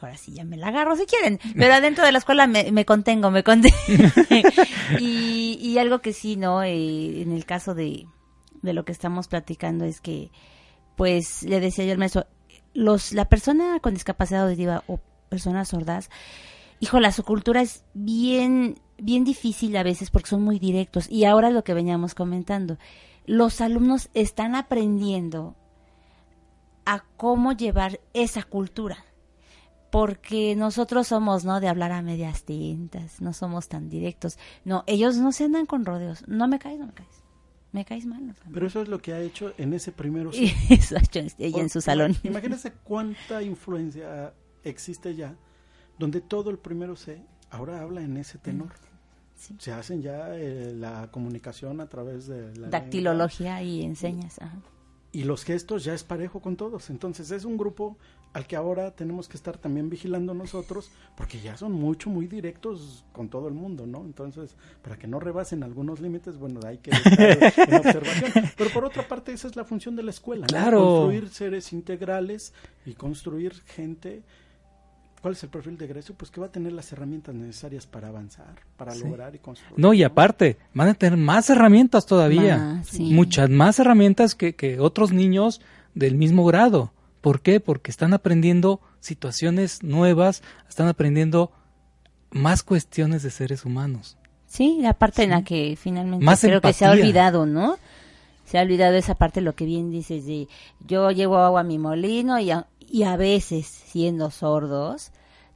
ahora 0.00 0.16
sí 0.16 0.34
ya 0.34 0.44
me 0.44 0.56
la 0.56 0.68
agarro 0.68 0.96
si 0.96 1.06
quieren, 1.06 1.38
pero 1.56 1.74
adentro 1.74 2.04
de 2.04 2.12
la 2.12 2.18
escuela 2.18 2.46
me, 2.46 2.70
me 2.72 2.84
contengo, 2.84 3.30
me 3.30 3.42
contengo. 3.42 3.76
y, 5.00 5.58
y 5.60 5.78
algo 5.78 6.00
que 6.00 6.12
sí, 6.12 6.36
¿no? 6.36 6.62
Eh, 6.62 7.22
en 7.22 7.32
el 7.32 7.44
caso 7.46 7.74
de, 7.74 8.06
de 8.62 8.72
lo 8.72 8.84
que 8.84 8.92
estamos 8.92 9.28
platicando 9.28 9.84
es 9.84 10.00
que, 10.00 10.30
pues, 10.96 11.42
le 11.42 11.60
decía 11.60 11.84
yo 11.84 11.92
al 11.92 11.98
maestro, 11.98 12.26
los, 12.72 13.12
la 13.12 13.26
persona 13.26 13.78
con 13.80 13.94
discapacidad 13.94 14.44
auditiva 14.44 14.82
o 14.86 15.00
personas 15.28 15.68
sordas, 15.68 16.10
híjola, 16.80 17.12
su 17.12 17.22
cultura 17.22 17.62
es 17.62 17.84
bien, 17.94 18.80
bien 18.98 19.24
difícil 19.24 19.76
a 19.76 19.82
veces 19.82 20.10
porque 20.10 20.30
son 20.30 20.42
muy 20.42 20.58
directos. 20.58 21.08
Y 21.10 21.24
ahora 21.24 21.50
lo 21.50 21.64
que 21.64 21.74
veníamos 21.74 22.14
comentando, 22.14 22.78
los 23.26 23.60
alumnos 23.60 24.10
están 24.14 24.54
aprendiendo 24.54 25.56
a 26.84 27.04
cómo 27.16 27.52
llevar 27.52 28.00
esa 28.12 28.42
cultura. 28.42 29.04
Porque 29.94 30.56
nosotros 30.56 31.06
somos, 31.06 31.44
¿no? 31.44 31.60
De 31.60 31.68
hablar 31.68 31.92
a 31.92 32.02
medias 32.02 32.42
tintas, 32.42 33.20
no 33.20 33.32
somos 33.32 33.68
tan 33.68 33.88
directos. 33.88 34.38
No, 34.64 34.82
ellos 34.88 35.16
no 35.18 35.30
se 35.30 35.44
andan 35.44 35.66
con 35.66 35.84
rodeos. 35.84 36.26
No 36.26 36.48
me 36.48 36.58
caes, 36.58 36.80
no 36.80 36.86
me 36.86 36.92
caes. 36.94 37.22
Me 37.70 37.84
caes 37.84 38.04
mal. 38.04 38.26
No, 38.26 38.34
Pero 38.52 38.66
eso 38.66 38.82
es 38.82 38.88
lo 38.88 39.00
que 39.00 39.12
ha 39.12 39.20
hecho 39.20 39.52
en 39.56 39.72
ese 39.72 39.92
primero. 39.92 40.30
y 40.34 40.52
eso 40.68 40.96
ha 40.96 40.98
hecho 40.98 41.20
ella 41.38 41.60
en 41.62 41.70
su 41.70 41.80
salón. 41.80 42.16
Imagínense 42.24 42.72
cuánta 42.82 43.40
influencia 43.40 44.34
existe 44.64 45.14
ya, 45.14 45.36
donde 45.96 46.20
todo 46.20 46.50
el 46.50 46.58
primero 46.58 46.96
C 46.96 47.22
ahora 47.50 47.80
habla 47.80 48.02
en 48.02 48.16
ese 48.16 48.38
tenor. 48.38 48.72
Sí. 49.36 49.54
Se 49.60 49.70
hacen 49.70 50.02
ya 50.02 50.34
eh, 50.34 50.72
la 50.74 51.08
comunicación 51.12 51.80
a 51.80 51.88
través 51.88 52.26
de 52.26 52.52
la 52.56 52.68
Dactilología 52.68 53.62
y 53.62 53.82
enseñas. 53.82 54.40
Ajá. 54.40 54.58
y 55.12 55.22
los 55.22 55.44
gestos 55.44 55.84
ya 55.84 55.94
es 55.94 56.02
parejo 56.02 56.40
con 56.40 56.56
todos. 56.56 56.90
Entonces 56.90 57.30
es 57.30 57.44
un 57.44 57.56
grupo 57.56 57.96
al 58.34 58.46
que 58.46 58.56
ahora 58.56 58.90
tenemos 58.90 59.28
que 59.28 59.36
estar 59.36 59.56
también 59.56 59.88
vigilando 59.88 60.34
nosotros, 60.34 60.90
porque 61.16 61.40
ya 61.40 61.56
son 61.56 61.72
mucho, 61.72 62.10
muy 62.10 62.26
directos 62.26 63.04
con 63.12 63.28
todo 63.28 63.46
el 63.48 63.54
mundo, 63.54 63.86
¿no? 63.86 64.00
Entonces, 64.04 64.56
para 64.82 64.96
que 64.98 65.06
no 65.06 65.20
rebasen 65.20 65.62
algunos 65.62 66.00
límites, 66.00 66.36
bueno, 66.36 66.60
hay 66.66 66.78
que 66.78 66.90
estar 66.90 67.68
en 67.68 67.74
observación. 67.76 68.32
Pero 68.56 68.70
por 68.70 68.84
otra 68.84 69.06
parte, 69.08 69.32
esa 69.32 69.46
es 69.46 69.54
la 69.54 69.64
función 69.64 69.94
de 69.96 70.02
la 70.02 70.10
escuela, 70.10 70.42
¿no? 70.42 70.46
Claro. 70.48 70.80
Construir 70.84 71.28
seres 71.28 71.72
integrales 71.72 72.52
y 72.84 72.94
construir 72.94 73.54
gente. 73.66 74.22
¿Cuál 75.22 75.34
es 75.34 75.42
el 75.44 75.48
perfil 75.48 75.78
de 75.78 75.84
egreso? 75.86 76.12
Pues 76.14 76.30
que 76.30 76.40
va 76.40 76.48
a 76.48 76.52
tener 76.52 76.72
las 76.72 76.92
herramientas 76.92 77.34
necesarias 77.34 77.86
para 77.86 78.08
avanzar, 78.08 78.56
para 78.76 78.92
Sí. 78.92 79.04
lograr 79.04 79.34
y 79.34 79.38
construir. 79.38 79.78
No, 79.78 79.94
y 79.94 80.02
aparte, 80.02 80.58
van 80.74 80.88
a 80.88 80.94
tener 80.94 81.16
más 81.18 81.48
herramientas 81.48 82.04
todavía. 82.04 82.58
Más, 82.58 82.88
sí. 82.88 83.04
Muchas 83.12 83.48
más 83.48 83.78
herramientas 83.78 84.34
que, 84.34 84.54
que 84.56 84.80
otros 84.80 85.12
niños 85.12 85.60
del 85.94 86.16
mismo 86.16 86.44
grado. 86.44 86.92
¿Por 87.24 87.40
qué? 87.40 87.58
Porque 87.58 87.90
están 87.90 88.12
aprendiendo 88.12 88.82
situaciones 89.00 89.82
nuevas, 89.82 90.42
están 90.68 90.88
aprendiendo 90.88 91.50
más 92.30 92.62
cuestiones 92.62 93.22
de 93.22 93.30
seres 93.30 93.64
humanos. 93.64 94.18
Sí, 94.46 94.76
la 94.82 94.92
parte 94.92 95.22
en 95.22 95.30
la 95.30 95.42
que 95.42 95.74
finalmente 95.80 96.22
Más 96.22 96.42
creo 96.42 96.60
que 96.60 96.74
se 96.74 96.84
ha 96.84 96.90
olvidado, 96.90 97.46
¿no? 97.46 97.78
Se 98.44 98.58
ha 98.58 98.60
olvidado 98.60 98.94
esa 98.96 99.14
parte, 99.14 99.40
lo 99.40 99.54
que 99.54 99.64
bien 99.64 99.90
dices 99.90 100.26
de 100.26 100.48
yo 100.86 101.10
llevo 101.12 101.38
agua 101.38 101.60
a 101.60 101.64
mi 101.64 101.78
molino 101.78 102.38
y 102.40 102.50
a, 102.50 102.66
y 102.78 103.04
a 103.04 103.16
veces, 103.16 103.68
siendo 103.68 104.30
sordos, 104.30 105.10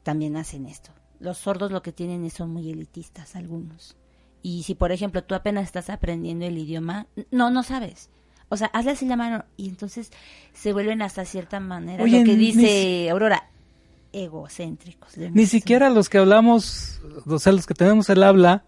también 0.05 0.39
hacen 0.39 0.65
esto. 0.65 0.93
Los 1.21 1.37
sordos 1.37 1.71
lo 1.71 1.83
que 1.83 1.93
tienen 1.93 2.25
es 2.25 2.33
son 2.33 2.49
muy 2.49 2.71
elitistas, 2.71 3.37
algunos. 3.37 3.95
Y 4.41 4.63
si, 4.63 4.75
por 4.75 4.91
ejemplo, 4.91 5.23
tú 5.23 5.35
apenas 5.35 5.65
estás 5.65 5.91
aprendiendo 5.91 6.47
el 6.47 6.57
idioma, 6.57 7.09
no, 7.31 7.51
no 7.51 7.63
sabes. 7.63 8.09
O 8.49 8.57
sea, 8.57 8.69
hazle 8.69 8.93
así 8.93 9.07
la 9.07 9.17
mano 9.17 9.45
y 9.57 9.69
entonces 9.69 10.11
se 10.55 10.73
vuelven 10.73 11.03
hasta 11.03 11.25
cierta 11.25 11.61
manera, 11.61 12.03
Oye, 12.03 12.21
lo 12.21 12.25
que 12.25 12.33
ni 12.33 12.53
dice 12.53 13.11
Aurora, 13.11 13.49
egocéntricos. 14.13 15.17
Ni 15.17 15.47
siquiera 15.47 15.91
los 15.91 16.09
que 16.09 16.19
hablamos, 16.19 17.01
o 17.27 17.39
sea, 17.39 17.53
los 17.53 17.67
que 17.67 17.75
tenemos 17.75 18.09
el 18.09 18.23
habla, 18.23 18.65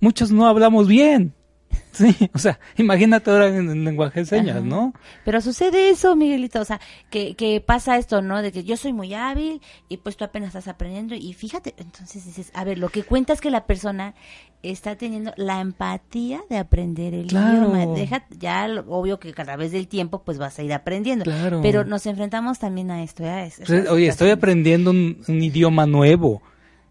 muchos 0.00 0.30
no 0.32 0.46
hablamos 0.46 0.88
bien. 0.88 1.34
Sí, 1.92 2.30
o 2.32 2.38
sea, 2.38 2.58
imagínate 2.78 3.30
ahora 3.30 3.48
en, 3.48 3.68
en 3.68 3.84
lenguaje 3.84 4.20
de 4.20 4.26
señas, 4.26 4.56
Ajá. 4.58 4.64
¿no? 4.64 4.94
Pero 5.24 5.40
sucede 5.40 5.90
eso, 5.90 6.14
Miguelito, 6.16 6.60
o 6.60 6.64
sea, 6.64 6.80
que, 7.10 7.34
que 7.34 7.60
pasa 7.60 7.96
esto, 7.98 8.22
¿no? 8.22 8.40
De 8.42 8.52
que 8.52 8.64
yo 8.64 8.76
soy 8.76 8.92
muy 8.92 9.12
hábil 9.12 9.60
y 9.88 9.96
pues 9.98 10.16
tú 10.16 10.24
apenas 10.24 10.48
estás 10.48 10.68
aprendiendo 10.68 11.14
y 11.14 11.34
fíjate, 11.34 11.74
entonces 11.78 12.24
dices, 12.24 12.52
a 12.54 12.64
ver, 12.64 12.78
lo 12.78 12.88
que 12.88 13.02
cuenta 13.02 13.32
es 13.32 13.40
que 13.40 13.50
la 13.50 13.66
persona 13.66 14.14
está 14.62 14.96
teniendo 14.96 15.32
la 15.36 15.60
empatía 15.60 16.40
de 16.48 16.58
aprender 16.58 17.12
el 17.12 17.26
Claro. 17.26 17.58
idioma. 17.74 17.86
Deja, 17.94 18.24
ya 18.38 18.66
obvio 18.88 19.18
que 19.18 19.30
a 19.36 19.44
través 19.44 19.72
del 19.72 19.88
tiempo 19.88 20.22
pues 20.22 20.38
vas 20.38 20.58
a 20.58 20.62
ir 20.62 20.72
aprendiendo. 20.72 21.24
Claro. 21.24 21.60
Pero 21.60 21.84
nos 21.84 22.06
enfrentamos 22.06 22.58
también 22.60 22.90
a 22.90 23.02
esto, 23.02 23.24
¿ya? 23.24 23.44
Es- 23.44 23.60
Pues, 23.66 23.88
oye, 23.90 24.06
estoy 24.06 24.30
aprendiendo 24.30 24.90
un, 24.90 25.22
un 25.26 25.42
idioma 25.42 25.86
nuevo, 25.86 26.40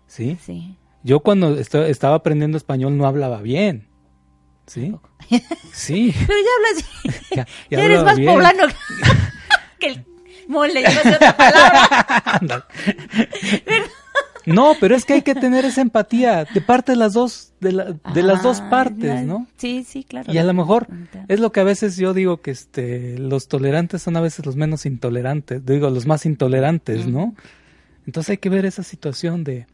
¿sí? 0.07 0.37
Sí. 0.45 0.75
Yo 1.03 1.21
cuando 1.21 1.57
esto- 1.57 1.85
estaba 1.85 2.15
aprendiendo 2.15 2.57
español 2.57 2.97
no 2.97 3.07
hablaba 3.07 3.41
bien, 3.41 3.87
¿sí? 4.69 4.95
Sí. 5.73 6.13
Pero 6.27 6.39
ya 6.39 6.49
hablas, 6.57 7.21
Ya, 7.31 7.45
ya, 7.69 7.77
ya 7.77 7.85
eres 7.85 8.03
más 8.03 8.17
bien. 8.17 8.31
poblano 8.33 8.63
que 9.79 9.87
el 9.87 10.05
mole, 10.47 10.81
decir 10.81 11.13
otra 11.15 11.35
palabra. 11.37 12.67
No, 14.45 14.73
pero 14.79 14.95
es 14.95 15.05
que 15.05 15.13
hay 15.13 15.21
que 15.21 15.35
tener 15.35 15.63
esa 15.65 15.81
empatía 15.81 16.45
de 16.45 16.61
parte 16.61 16.93
de 16.93 16.95
las 16.97 17.13
dos, 17.13 17.53
de, 17.59 17.71
la- 17.73 17.91
de 18.13 18.23
las 18.23 18.41
dos 18.41 18.61
Ah, 18.61 18.69
partes. 18.69 19.21
¿no? 19.25 19.45
Sí, 19.57 19.83
sí, 19.87 20.03
claro. 20.03 20.33
Y 20.33 20.37
a 20.39 20.43
lo 20.43 20.53
mejor 20.53 20.87
es 21.27 21.39
lo 21.39 21.51
que 21.51 21.59
a 21.59 21.63
veces 21.63 21.97
yo 21.97 22.13
digo 22.15 22.41
que 22.41 22.49
este 22.51 23.17
los 23.19 23.47
tolerantes 23.47 24.01
son 24.01 24.17
a 24.17 24.21
veces 24.21 24.45
los 24.45 24.55
menos 24.55 24.85
intolerantes, 24.87 25.63
digo 25.65 25.89
los 25.91 26.07
más 26.07 26.25
intolerantes, 26.25 27.05
¿no? 27.05 27.35
Entonces 28.07 28.31
hay 28.31 28.37
que 28.37 28.49
ver 28.49 28.65
esa 28.65 28.81
situación 28.81 29.43
de 29.43 29.67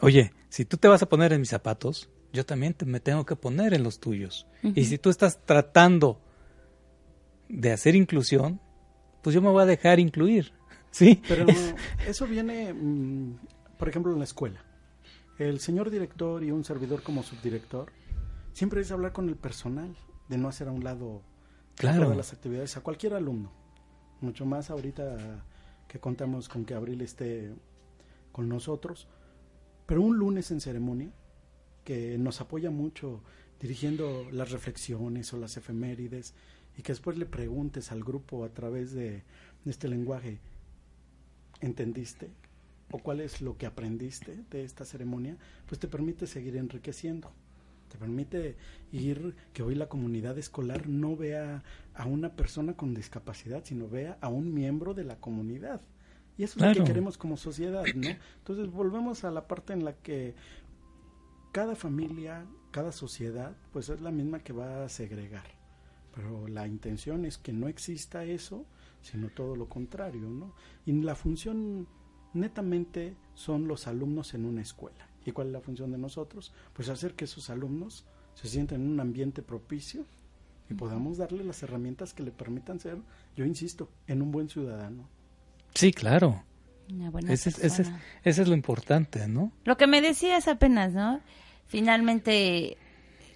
Oye, 0.00 0.32
si 0.48 0.64
tú 0.64 0.78
te 0.78 0.88
vas 0.88 1.02
a 1.02 1.06
poner 1.08 1.32
en 1.34 1.40
mis 1.40 1.50
zapatos, 1.50 2.08
yo 2.32 2.44
también 2.46 2.74
te- 2.74 2.84
me 2.86 3.00
tengo 3.00 3.24
que 3.26 3.36
poner 3.36 3.74
en 3.74 3.82
los 3.82 3.98
tuyos. 4.00 4.46
Y 4.62 4.84
si 4.84 4.98
tú 4.98 5.10
estás 5.10 5.40
tratando 5.44 6.20
de 7.48 7.72
hacer 7.72 7.94
inclusión, 7.96 8.60
pues 9.22 9.34
yo 9.34 9.42
me 9.42 9.48
voy 9.50 9.62
a 9.62 9.66
dejar 9.66 9.98
incluir. 10.00 10.52
¿Sí? 10.90 11.22
Pero 11.28 11.46
eso 12.06 12.26
viene, 12.26 12.72
mm, 12.74 13.38
por 13.78 13.88
ejemplo, 13.88 14.12
en 14.12 14.18
la 14.18 14.24
escuela. 14.24 14.64
El 15.38 15.60
señor 15.60 15.90
director 15.90 16.42
y 16.44 16.50
un 16.50 16.64
servidor 16.64 17.02
como 17.02 17.22
subdirector 17.22 17.92
siempre 18.52 18.80
es 18.82 18.90
hablar 18.90 19.12
con 19.12 19.28
el 19.28 19.36
personal, 19.36 19.96
de 20.28 20.36
no 20.38 20.48
hacer 20.48 20.68
a 20.68 20.72
un 20.72 20.84
lado 20.84 21.22
Claro. 21.76 22.02
todas 22.04 22.16
las 22.16 22.32
actividades 22.32 22.76
a 22.76 22.80
cualquier 22.82 23.14
alumno. 23.14 23.50
Mucho 24.20 24.44
más 24.44 24.70
ahorita 24.70 25.44
que 25.88 25.98
contamos 25.98 26.48
con 26.48 26.64
que 26.64 26.74
Abril 26.74 27.00
esté 27.00 27.52
con 28.32 28.48
nosotros. 28.48 29.08
Pero 29.86 30.02
un 30.02 30.16
lunes 30.18 30.50
en 30.50 30.60
ceremonia, 30.60 31.10
que 31.90 32.16
nos 32.18 32.40
apoya 32.40 32.70
mucho 32.70 33.20
dirigiendo 33.58 34.28
las 34.30 34.52
reflexiones 34.52 35.32
o 35.32 35.38
las 35.38 35.56
efemérides 35.56 36.34
y 36.78 36.82
que 36.82 36.92
después 36.92 37.18
le 37.18 37.26
preguntes 37.26 37.90
al 37.90 38.04
grupo 38.04 38.44
a 38.44 38.50
través 38.50 38.92
de 38.92 39.24
este 39.66 39.88
lenguaje, 39.88 40.38
¿entendiste? 41.60 42.30
¿O 42.92 43.00
cuál 43.00 43.18
es 43.18 43.42
lo 43.42 43.58
que 43.58 43.66
aprendiste 43.66 44.38
de 44.52 44.62
esta 44.62 44.84
ceremonia? 44.84 45.36
Pues 45.66 45.80
te 45.80 45.88
permite 45.88 46.28
seguir 46.28 46.56
enriqueciendo. 46.58 47.32
Te 47.88 47.98
permite 47.98 48.54
ir, 48.92 49.34
que 49.52 49.64
hoy 49.64 49.74
la 49.74 49.88
comunidad 49.88 50.38
escolar 50.38 50.88
no 50.88 51.16
vea 51.16 51.64
a 51.94 52.06
una 52.06 52.36
persona 52.36 52.74
con 52.74 52.94
discapacidad, 52.94 53.64
sino 53.64 53.88
vea 53.88 54.16
a 54.20 54.28
un 54.28 54.54
miembro 54.54 54.94
de 54.94 55.02
la 55.02 55.16
comunidad. 55.16 55.80
Y 56.38 56.44
eso 56.44 56.64
es 56.64 56.78
lo 56.78 56.84
que 56.84 56.88
queremos 56.88 57.18
como 57.18 57.36
sociedad, 57.36 57.82
¿no? 57.96 58.10
Entonces 58.38 58.70
volvemos 58.70 59.24
a 59.24 59.32
la 59.32 59.48
parte 59.48 59.72
en 59.72 59.84
la 59.84 59.94
que 59.94 60.36
cada 61.52 61.74
familia, 61.74 62.46
cada 62.70 62.92
sociedad, 62.92 63.56
pues 63.72 63.88
es 63.88 64.00
la 64.00 64.10
misma 64.10 64.40
que 64.40 64.52
va 64.52 64.84
a 64.84 64.88
segregar. 64.88 65.44
Pero 66.14 66.48
la 66.48 66.66
intención 66.66 67.24
es 67.24 67.38
que 67.38 67.52
no 67.52 67.68
exista 67.68 68.24
eso, 68.24 68.66
sino 69.02 69.28
todo 69.28 69.56
lo 69.56 69.68
contrario, 69.68 70.28
¿no? 70.28 70.54
Y 70.86 70.92
la 70.92 71.14
función 71.14 71.86
netamente 72.34 73.16
son 73.34 73.66
los 73.68 73.86
alumnos 73.86 74.34
en 74.34 74.44
una 74.44 74.62
escuela. 74.62 75.08
¿Y 75.24 75.32
cuál 75.32 75.48
es 75.48 75.52
la 75.52 75.60
función 75.60 75.90
de 75.92 75.98
nosotros? 75.98 76.52
Pues 76.72 76.88
hacer 76.88 77.14
que 77.14 77.24
esos 77.24 77.50
alumnos 77.50 78.06
se 78.34 78.48
sientan 78.48 78.82
en 78.82 78.90
un 78.90 79.00
ambiente 79.00 79.42
propicio 79.42 80.06
y 80.68 80.74
podamos 80.74 81.18
darle 81.18 81.44
las 81.44 81.62
herramientas 81.62 82.14
que 82.14 82.22
le 82.22 82.30
permitan 82.30 82.78
ser, 82.78 82.98
yo 83.36 83.44
insisto, 83.44 83.90
en 84.06 84.22
un 84.22 84.30
buen 84.30 84.48
ciudadano. 84.48 85.08
Sí, 85.74 85.92
claro. 85.92 86.44
Ese, 87.28 87.50
ese, 87.50 87.84
ese 88.24 88.42
es 88.42 88.48
lo 88.48 88.54
importante, 88.54 89.26
¿no? 89.28 89.52
Lo 89.64 89.76
que 89.76 89.86
me 89.86 90.00
decías 90.00 90.48
apenas, 90.48 90.92
¿no? 90.92 91.20
Finalmente, 91.66 92.76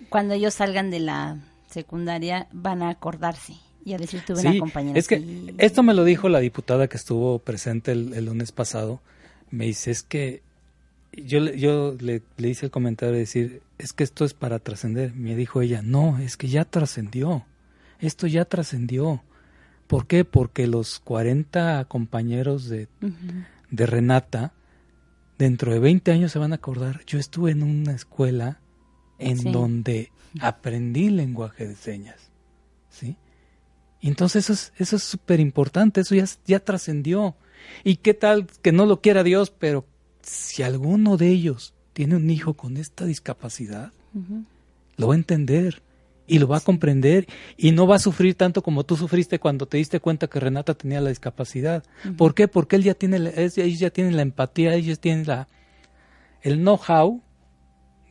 cuando 0.08 0.34
ellos 0.34 0.54
salgan 0.54 0.90
de 0.90 1.00
la 1.00 1.38
secundaria, 1.68 2.48
van 2.52 2.82
a 2.82 2.90
acordarse 2.90 3.54
y 3.84 3.92
a 3.92 3.98
decir 3.98 4.22
tuve 4.26 4.40
una 4.40 4.58
compañera. 4.58 4.98
Es 4.98 5.08
que 5.08 5.54
esto 5.58 5.82
me 5.82 5.94
lo 5.94 6.04
dijo 6.04 6.28
la 6.28 6.40
diputada 6.40 6.88
que 6.88 6.96
estuvo 6.96 7.38
presente 7.38 7.92
el, 7.92 8.24
lunes 8.24 8.52
pasado. 8.52 9.00
Me 9.50 9.66
dice, 9.66 9.90
es 9.90 10.02
que 10.02 10.42
yo, 11.12 11.38
yo 11.38 11.94
le, 12.00 12.22
le 12.36 12.48
hice 12.48 12.66
el 12.66 12.72
comentario 12.72 13.12
de 13.12 13.20
decir, 13.20 13.62
es 13.78 13.92
que 13.92 14.04
esto 14.04 14.24
es 14.24 14.34
para 14.34 14.58
trascender. 14.58 15.12
Me 15.14 15.36
dijo 15.36 15.60
ella, 15.60 15.82
no, 15.82 16.18
es 16.18 16.36
que 16.36 16.48
ya 16.48 16.64
trascendió. 16.64 17.44
Esto 18.00 18.26
ya 18.26 18.44
trascendió. 18.44 19.22
¿Por 19.86 20.06
qué? 20.06 20.24
Porque 20.24 20.66
los 20.66 20.98
40 21.00 21.84
compañeros 21.86 22.68
de, 22.68 22.88
de 23.70 23.86
Renata, 23.86 24.54
dentro 25.38 25.72
de 25.72 25.78
20 25.78 26.10
años 26.12 26.32
se 26.32 26.38
van 26.38 26.52
a 26.52 26.56
acordar, 26.56 27.04
yo 27.06 27.18
estuve 27.18 27.50
en 27.50 27.62
una 27.62 27.92
escuela 27.92 28.60
en 29.18 29.52
donde 29.52 30.10
aprendí 30.40 31.10
lenguaje 31.10 31.66
de 31.66 31.76
señas. 31.76 32.30
¿Sí? 32.88 33.16
entonces 34.00 34.44
eso 34.44 34.52
es 34.52 34.72
eso 34.76 34.96
es 34.96 35.02
súper 35.02 35.40
importante, 35.40 36.02
eso 36.02 36.14
ya, 36.14 36.26
ya 36.46 36.60
trascendió. 36.60 37.36
¿Y 37.82 37.96
qué 37.96 38.14
tal 38.14 38.46
que 38.62 38.70
no 38.70 38.86
lo 38.86 39.00
quiera 39.00 39.22
Dios, 39.22 39.50
pero 39.50 39.86
si 40.22 40.62
alguno 40.62 41.16
de 41.16 41.28
ellos 41.28 41.74
tiene 41.92 42.16
un 42.16 42.28
hijo 42.30 42.54
con 42.54 42.76
esta 42.76 43.04
discapacidad, 43.06 43.92
lo 44.96 45.08
va 45.08 45.14
a 45.14 45.16
entender 45.16 45.82
y 46.26 46.38
lo 46.38 46.48
va 46.48 46.58
a 46.58 46.60
comprender 46.60 47.26
y 47.56 47.72
no 47.72 47.86
va 47.86 47.96
a 47.96 47.98
sufrir 47.98 48.34
tanto 48.34 48.62
como 48.62 48.84
tú 48.84 48.96
sufriste 48.96 49.38
cuando 49.38 49.66
te 49.66 49.76
diste 49.76 50.00
cuenta 50.00 50.26
que 50.26 50.40
Renata 50.40 50.74
tenía 50.74 51.00
la 51.00 51.10
discapacidad. 51.10 51.84
¿Por 52.16 52.34
qué? 52.34 52.48
Porque 52.48 52.76
él 52.76 52.82
ya 52.82 52.94
tiene, 52.94 53.32
ellos 53.36 53.78
ya 53.78 53.90
tienen 53.90 54.16
la 54.16 54.22
empatía, 54.22 54.74
ellos 54.74 55.00
tienen 55.00 55.26
la, 55.26 55.48
el 56.42 56.58
know-how 56.58 57.22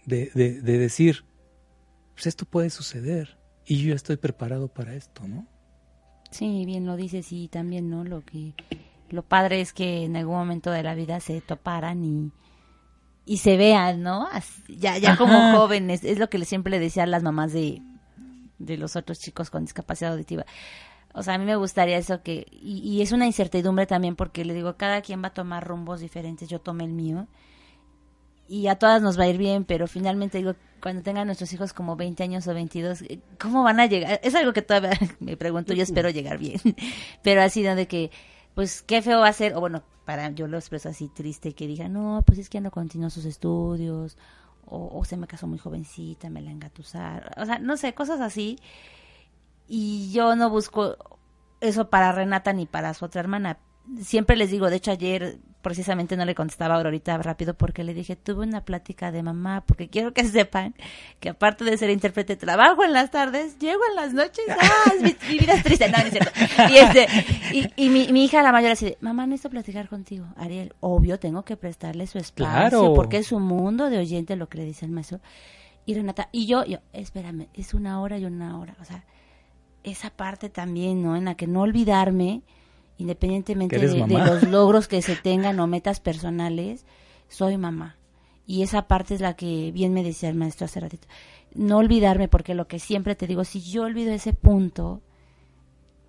de, 0.05 0.31
de, 0.33 0.61
de 0.61 0.77
decir, 0.77 1.25
pues 2.13 2.27
esto 2.27 2.45
puede 2.45 2.69
suceder 2.69 3.37
y 3.65 3.81
yo 3.81 3.89
ya 3.89 3.95
estoy 3.95 4.17
preparado 4.17 4.67
para 4.67 4.93
esto, 4.93 5.27
¿no? 5.27 5.47
Sí, 6.29 6.65
bien 6.65 6.85
lo 6.85 6.95
dices 6.95 7.31
y 7.31 7.47
también, 7.47 7.89
¿no? 7.89 8.03
Lo 8.03 8.21
que 8.21 8.53
lo 9.09 9.21
padre 9.21 9.61
es 9.61 9.73
que 9.73 10.05
en 10.05 10.15
algún 10.15 10.35
momento 10.35 10.71
de 10.71 10.81
la 10.81 10.95
vida 10.95 11.19
se 11.19 11.41
toparan 11.41 12.03
y, 12.03 12.31
y 13.25 13.37
se 13.37 13.57
vean, 13.57 14.01
¿no? 14.01 14.27
ya 14.67 14.97
ya 14.97 15.15
como 15.17 15.55
jóvenes, 15.55 16.03
es 16.03 16.17
lo 16.17 16.29
que 16.29 16.43
siempre 16.45 16.71
le 16.71 16.79
decía 16.79 17.03
a 17.03 17.07
las 17.07 17.21
mamás 17.21 17.53
de, 17.53 17.81
de 18.65 18.77
los 18.77 18.95
otros 18.95 19.19
chicos 19.19 19.49
con 19.49 19.63
discapacidad 19.65 20.13
auditiva. 20.13 20.45
O 21.13 21.21
sea, 21.21 21.35
a 21.35 21.37
mí 21.37 21.45
me 21.45 21.55
gustaría 21.55 21.97
eso 21.97 22.23
que, 22.23 22.47
y, 22.51 22.79
y, 22.79 23.01
es 23.01 23.11
una 23.11 23.27
incertidumbre 23.27 23.85
también 23.85 24.15
porque 24.15 24.45
le 24.45 24.53
digo, 24.53 24.77
cada 24.77 25.01
quien 25.01 25.21
va 25.21 25.27
a 25.27 25.33
tomar 25.33 25.67
rumbos 25.67 25.99
diferentes, 25.99 26.49
yo 26.49 26.59
tomé 26.59 26.85
el 26.85 26.93
mío, 26.93 27.27
y 28.47 28.67
a 28.67 28.75
todas 28.75 29.01
nos 29.01 29.17
va 29.17 29.23
a 29.23 29.27
ir 29.27 29.37
bien, 29.37 29.63
pero 29.63 29.87
finalmente 29.87 30.37
digo, 30.37 30.55
cuando 30.81 31.01
tengan 31.01 31.27
nuestros 31.27 31.53
hijos 31.53 31.71
como 31.73 31.95
20 31.95 32.23
años 32.23 32.47
o 32.47 32.53
22, 32.53 33.03
eh, 33.03 33.19
¿cómo 33.39 33.63
van 33.63 33.79
a 33.79 33.85
llegar? 33.85 34.19
Es 34.23 34.35
algo 34.35 34.53
que 34.53 34.61
todavía 34.61 34.91
me 35.19 35.37
pregunto, 35.37 35.73
yo 35.73 35.83
espero 35.83 36.09
llegar 36.09 36.37
bien, 36.37 36.59
pero 37.23 37.41
así 37.41 37.63
de 37.63 37.87
que, 37.87 38.11
pues, 38.53 38.81
qué 38.81 39.01
feo 39.01 39.19
va 39.19 39.29
a 39.29 39.33
ser, 39.33 39.55
o 39.55 39.59
bueno, 39.59 39.83
para 40.05 40.29
yo 40.31 40.47
lo 40.47 40.57
expreso 40.57 40.89
así 40.89 41.07
triste, 41.07 41.53
que 41.53 41.67
diga, 41.67 41.87
no, 41.87 42.23
pues 42.25 42.37
es 42.39 42.49
que 42.49 42.57
ya 42.57 42.61
no 42.61 42.71
continuó 42.71 43.09
sus 43.09 43.25
estudios, 43.25 44.17
o, 44.65 45.03
se 45.05 45.17
me 45.17 45.27
casó 45.27 45.47
muy 45.47 45.59
jovencita, 45.59 46.29
me 46.29 46.41
la 46.41 46.51
engatusar, 46.51 47.33
o 47.37 47.45
sea, 47.45 47.59
no 47.59 47.77
sé, 47.77 47.93
cosas 47.93 48.21
así, 48.21 48.59
y 49.67 50.11
yo 50.11 50.35
no 50.35 50.49
busco 50.49 50.97
eso 51.61 51.89
para 51.89 52.11
Renata 52.11 52.53
ni 52.53 52.65
para 52.65 52.93
su 52.93 53.05
otra 53.05 53.21
hermana, 53.21 53.59
siempre 54.01 54.35
les 54.35 54.51
digo, 54.51 54.69
de 54.69 54.77
hecho 54.77 54.91
ayer 54.91 55.39
precisamente 55.63 56.15
no 56.15 56.25
le 56.25 56.35
contestaba 56.35 56.75
ahorita 56.75 57.17
rápido 57.17 57.55
porque 57.55 57.83
le 57.83 57.95
dije, 57.95 58.15
tuve 58.15 58.45
una 58.45 58.63
plática 58.63 59.11
de 59.11 59.23
mamá, 59.23 59.63
porque 59.65 59.89
quiero 59.89 60.13
que 60.13 60.23
sepan 60.25 60.75
que 61.19 61.29
aparte 61.29 61.63
de 61.63 61.75
ser 61.77 61.89
intérprete, 61.89 62.35
trabajo 62.35 62.83
en 62.83 62.93
las 62.93 63.09
tardes, 63.09 63.57
llego 63.57 63.81
en 63.89 63.95
las 63.95 64.13
noches, 64.13 64.45
ah, 64.61 64.91
mi, 65.01 65.15
vida 65.39 65.53
es 65.53 65.63
triste, 65.63 65.89
no, 65.89 65.97
no 65.97 66.03
es 66.03 66.11
cierto. 66.11 66.31
Y, 66.69 66.77
este, 66.77 67.07
y, 67.77 67.89
mi, 67.89 68.11
mi, 68.11 68.25
hija 68.25 68.43
la 68.43 68.51
mayor 68.51 68.73
así, 68.73 68.95
mamá, 69.01 69.25
necesito 69.25 69.49
platicar 69.49 69.87
contigo. 69.87 70.27
Ariel, 70.35 70.73
obvio, 70.81 71.17
tengo 71.17 71.43
que 71.43 71.57
prestarle 71.57 72.05
su 72.05 72.19
espacio, 72.19 72.93
porque 72.93 73.17
es 73.17 73.31
un 73.31 73.43
mundo 73.43 73.89
de 73.89 73.97
oyente 73.97 74.35
lo 74.35 74.49
que 74.49 74.59
le 74.59 74.65
dice 74.65 74.85
el 74.85 74.91
maestro. 74.91 75.19
Y 75.85 75.95
Renata, 75.95 76.29
y 76.31 76.45
yo, 76.45 76.63
yo, 76.65 76.77
espérame, 76.91 77.47
es 77.53 77.73
una 77.73 78.01
hora 78.01 78.17
y 78.17 78.25
una 78.25 78.59
hora, 78.59 78.75
o 78.79 78.85
sea, 78.85 79.03
esa 79.83 80.09
parte 80.09 80.49
también, 80.49 81.01
¿no? 81.01 81.15
En 81.15 81.25
la 81.25 81.35
que 81.35 81.47
no 81.47 81.61
olvidarme 81.61 82.41
independientemente 82.97 83.79
de, 83.79 84.07
los 84.07 84.43
logros 84.43 84.87
que 84.87 85.01
se 85.01 85.15
tengan 85.15 85.59
o 85.59 85.67
metas 85.67 85.99
personales, 85.99 86.85
soy 87.27 87.57
mamá. 87.57 87.97
Y 88.45 88.61
esa 88.61 88.87
parte 88.87 89.15
es 89.15 89.21
la 89.21 89.35
que 89.35 89.71
bien 89.71 89.93
me 89.93 90.03
decía 90.03 90.29
el 90.29 90.35
maestro 90.35 90.65
hace 90.65 90.79
ratito. 90.79 91.07
No 91.55 91.77
olvidarme, 91.77 92.27
porque 92.27 92.55
lo 92.55 92.67
que 92.67 92.79
siempre 92.79 93.15
te 93.15 93.27
digo, 93.27 93.43
si 93.43 93.61
yo 93.61 93.83
olvido 93.83 94.11
ese 94.11 94.33
punto, 94.33 95.01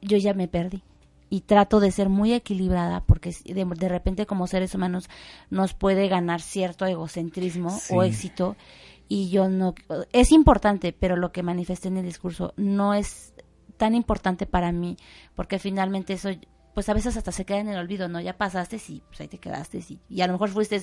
yo 0.03 0.16
ya 0.16 0.35
me 0.35 0.49
perdí. 0.49 0.83
Y 1.31 1.42
trato 1.42 1.81
de 1.81 1.90
ser 1.90 2.09
muy 2.09 2.33
equilibrada, 2.33 3.03
porque 3.05 3.35
de, 3.44 3.64
de 3.64 3.88
repente 3.88 4.27
como 4.27 4.47
seres 4.47 4.75
humanos 4.75 5.09
nos 5.51 5.75
puede 5.75 6.09
ganar 6.09 6.40
cierto 6.40 6.87
egocentrismo 6.87 7.77
o 7.90 8.03
éxito. 8.03 8.57
Y 9.09 9.31
yo 9.31 9.49
no... 9.49 9.75
Es 10.12 10.33
importante, 10.33 10.92
pero 10.92 11.16
lo 11.16 11.31
que 11.33 11.42
manifesté 11.42 11.88
en 11.88 11.99
el 11.99 12.05
discurso 12.05 12.53
no 12.57 12.94
es 12.94 13.35
tan 13.77 13.94
importante 13.94 14.47
para 14.47 14.73
mí, 14.73 14.97
porque 15.35 15.59
finalmente 15.59 16.14
eso 16.14 16.31
pues 16.75 16.89
a 16.89 16.95
veces 16.95 17.17
hasta 17.17 17.31
se 17.31 17.45
queda 17.45 17.59
en 17.59 17.69
el 17.69 17.79
olvido, 17.79 18.09
¿no? 18.09 18.21
Ya 18.21 18.37
pasaste 18.37 18.81
y 18.89 19.01
pues 19.07 19.21
ahí 19.21 19.29
te 19.29 19.39
quedaste 19.39 19.81
y, 20.11 20.21
a 20.21 20.27
lo 20.27 20.33
mejor 20.33 20.51
fuiste, 20.51 20.83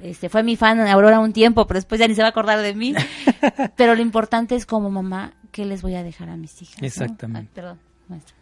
este, 0.00 0.28
fue 0.28 0.42
mi 0.42 0.56
fan 0.56 0.80
Aurora 0.80 1.20
un 1.20 1.32
tiempo, 1.32 1.66
pero 1.66 1.78
después 1.78 2.00
ya 2.00 2.08
ni 2.08 2.14
se 2.14 2.22
va 2.22 2.28
a 2.28 2.30
acordar 2.30 2.60
de 2.60 2.74
mí. 2.74 2.94
pero 3.76 3.94
lo 3.94 4.02
importante 4.02 4.56
es 4.56 4.66
como 4.66 4.90
mamá, 4.90 5.34
¿qué 5.52 5.64
les 5.64 5.82
voy 5.82 5.94
a 5.94 6.02
dejar 6.02 6.28
a 6.28 6.36
mis 6.36 6.60
hijas? 6.60 6.82
Exactamente. 6.82 7.50
perdón, 7.54 7.78
maestro. 8.08 8.34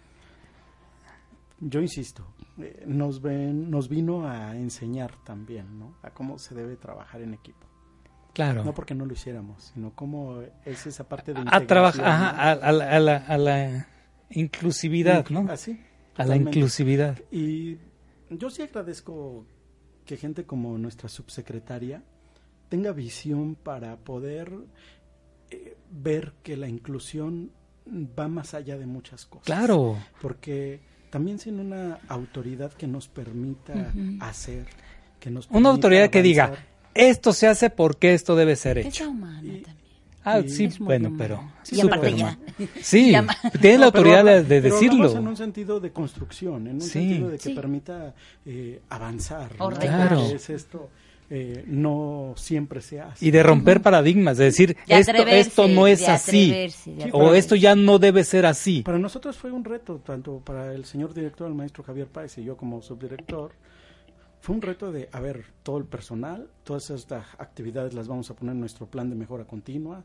Yo 1.60 1.80
insisto, 1.80 2.26
eh, 2.58 2.84
nos, 2.86 3.20
ven, 3.20 3.70
nos 3.70 3.88
vino 3.88 4.26
a 4.26 4.56
enseñar 4.56 5.12
también, 5.24 5.78
¿no? 5.78 5.96
A 6.02 6.10
cómo 6.10 6.38
se 6.38 6.54
debe 6.54 6.76
trabajar 6.76 7.20
en 7.20 7.34
equipo. 7.34 7.66
Claro. 8.32 8.64
No 8.64 8.72
porque 8.72 8.94
no 8.94 9.04
lo 9.04 9.12
hiciéramos, 9.12 9.72
sino 9.74 9.90
cómo 9.94 10.40
es 10.64 10.86
esa 10.86 11.04
parte 11.08 11.34
de 11.34 11.42
a 11.44 11.66
trabajar 11.66 12.04
a, 12.04 12.52
a, 12.52 12.72
la, 12.72 13.16
a, 13.16 13.36
la, 13.36 13.88
inclusividad, 14.30 15.28
¿no? 15.30 15.50
Así 15.50 15.80
a 16.18 16.24
la 16.26 16.36
inclusividad. 16.36 17.18
Y 17.30 17.78
yo 18.30 18.50
sí 18.50 18.62
agradezco 18.62 19.46
que 20.04 20.16
gente 20.16 20.44
como 20.44 20.76
nuestra 20.76 21.08
subsecretaria 21.08 22.02
tenga 22.68 22.92
visión 22.92 23.54
para 23.54 23.96
poder 23.96 24.52
eh, 25.50 25.76
ver 25.90 26.34
que 26.42 26.56
la 26.56 26.68
inclusión 26.68 27.52
va 27.88 28.28
más 28.28 28.52
allá 28.54 28.76
de 28.76 28.86
muchas 28.86 29.24
cosas. 29.26 29.46
Claro. 29.46 29.96
Porque 30.20 30.80
también 31.10 31.38
sin 31.38 31.60
una 31.60 32.00
autoridad 32.08 32.72
que 32.72 32.86
nos 32.86 33.08
permita 33.08 33.92
hacer, 34.20 34.66
que 35.20 35.30
nos 35.30 35.48
una 35.50 35.70
autoridad 35.70 36.10
que 36.10 36.22
diga 36.22 36.52
esto 36.94 37.32
se 37.32 37.46
hace 37.46 37.70
porque 37.70 38.12
esto 38.12 38.34
debe 38.34 38.56
ser 38.56 38.78
hecho. 38.78 39.14
Ah, 40.24 40.42
sí, 40.46 40.68
bueno, 40.80 41.14
pero... 41.16 41.52
Sí, 41.62 41.80
aparte 41.80 42.14
ya. 42.14 42.38
Sí, 42.82 43.14
tiene 43.60 43.78
la 43.78 43.86
autoridad 43.86 44.24
de, 44.42 44.60
decirlo. 44.60 45.10
en 45.16 45.28
un 45.28 45.36
sentido 45.36 45.80
de 45.80 45.90
construcción, 45.92 46.66
en 46.66 46.74
un 46.76 46.80
sentido 46.82 47.28
de 47.30 47.38
que 47.38 47.50
permita 47.50 48.14
eh, 48.44 48.80
avanzar. 48.90 49.50
Claro. 49.56 50.20
Es 50.20 50.50
esto. 50.50 50.90
eh, 51.30 51.64
no 51.66 52.34
siempre 52.36 52.80
sea 52.80 53.08
así. 53.12 53.26
Y 53.26 53.30
de 53.30 53.42
romper 53.42 53.80
paradigmas, 53.82 54.38
de 54.38 54.44
decir, 54.44 54.76
De 54.86 54.98
esto, 54.98 55.12
esto 55.26 55.68
no 55.68 55.86
es 55.86 56.00
de 56.00 56.06
así, 56.06 56.68
o 57.12 57.34
esto 57.34 57.54
ya 57.54 57.74
no 57.74 57.98
debe 57.98 58.24
ser 58.24 58.46
así. 58.46 58.82
Para 58.82 58.98
nosotros 58.98 59.36
fue 59.36 59.50
un 59.50 59.64
reto, 59.64 60.00
tanto 60.04 60.40
para 60.44 60.74
el 60.74 60.84
señor 60.84 61.12
director, 61.14 61.48
el 61.48 61.54
maestro 61.54 61.84
Javier 61.84 62.06
Páez 62.06 62.38
y 62.38 62.44
yo 62.44 62.56
como 62.56 62.80
subdirector, 62.82 63.52
fue 64.40 64.54
un 64.54 64.62
reto 64.62 64.92
de, 64.92 65.08
a 65.12 65.20
ver, 65.20 65.44
todo 65.62 65.78
el 65.78 65.84
personal, 65.84 66.50
todas 66.64 66.90
estas 66.90 67.26
actividades 67.38 67.94
las 67.94 68.08
vamos 68.08 68.30
a 68.30 68.34
poner 68.34 68.54
en 68.54 68.60
nuestro 68.60 68.86
plan 68.86 69.10
de 69.10 69.16
mejora 69.16 69.44
continua, 69.44 70.04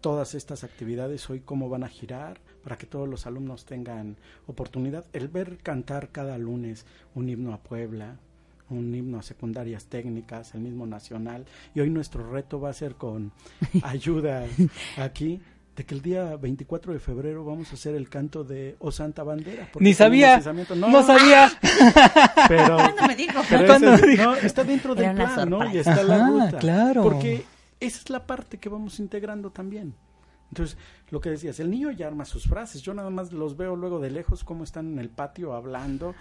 todas 0.00 0.34
estas 0.34 0.64
actividades 0.64 1.28
hoy 1.28 1.40
cómo 1.40 1.68
van 1.68 1.84
a 1.84 1.88
girar 1.88 2.40
para 2.62 2.78
que 2.78 2.86
todos 2.86 3.08
los 3.08 3.26
alumnos 3.26 3.64
tengan 3.64 4.16
oportunidad. 4.46 5.04
El 5.12 5.28
ver 5.28 5.58
cantar 5.58 6.10
cada 6.10 6.38
lunes 6.38 6.86
un 7.14 7.28
himno 7.28 7.52
a 7.52 7.58
Puebla, 7.58 8.16
un 8.70 8.94
himno 8.94 9.18
a 9.18 9.22
secundarias 9.22 9.86
técnicas, 9.86 10.54
el 10.54 10.60
mismo 10.60 10.86
nacional, 10.86 11.46
y 11.74 11.80
hoy 11.80 11.90
nuestro 11.90 12.30
reto 12.30 12.60
va 12.60 12.70
a 12.70 12.74
ser 12.74 12.94
con 12.94 13.32
ayuda 13.82 14.46
aquí 14.96 15.40
de 15.78 15.84
que 15.86 15.94
el 15.94 16.02
día 16.02 16.34
24 16.36 16.92
de 16.92 16.98
febrero 16.98 17.44
vamos 17.44 17.70
a 17.70 17.74
hacer 17.74 17.94
el 17.94 18.08
canto 18.08 18.42
de 18.42 18.74
O 18.80 18.90
Santa 18.90 19.22
Bandera. 19.22 19.68
porque 19.72 19.84
Ni 19.84 19.94
sabía, 19.94 20.40
no, 20.76 21.02
sabía. 21.04 21.48
Pero, 22.48 22.74
¿Cuándo 22.76 23.06
me 23.06 23.14
dijo? 23.14 23.40
pero 23.48 23.64
¿Cuándo 23.66 23.94
ese- 23.94 24.02
me 24.06 24.10
dijo? 24.12 24.22
no, 24.24 24.34
está 24.34 24.64
dentro 24.64 24.94
del 24.96 25.14
plan, 25.14 25.48
¿no? 25.48 25.72
Y 25.72 25.78
está 25.78 26.02
la 26.02 26.16
Ajá, 26.16 26.26
ruta. 26.28 26.58
claro. 26.58 27.02
Porque 27.04 27.44
esa 27.78 27.98
es 28.00 28.10
la 28.10 28.26
parte 28.26 28.58
que 28.58 28.68
vamos 28.68 28.98
integrando 28.98 29.50
también. 29.50 29.94
Entonces, 30.50 30.76
lo 31.10 31.20
que 31.20 31.30
decías, 31.30 31.60
el 31.60 31.70
niño 31.70 31.92
ya 31.92 32.08
arma 32.08 32.24
sus 32.24 32.48
frases. 32.48 32.82
Yo 32.82 32.92
nada 32.92 33.10
más 33.10 33.32
los 33.32 33.56
veo 33.56 33.76
luego 33.76 34.00
de 34.00 34.10
lejos 34.10 34.42
cómo 34.42 34.64
están 34.64 34.92
en 34.94 34.98
el 34.98 35.10
patio 35.10 35.52
hablando. 35.52 36.14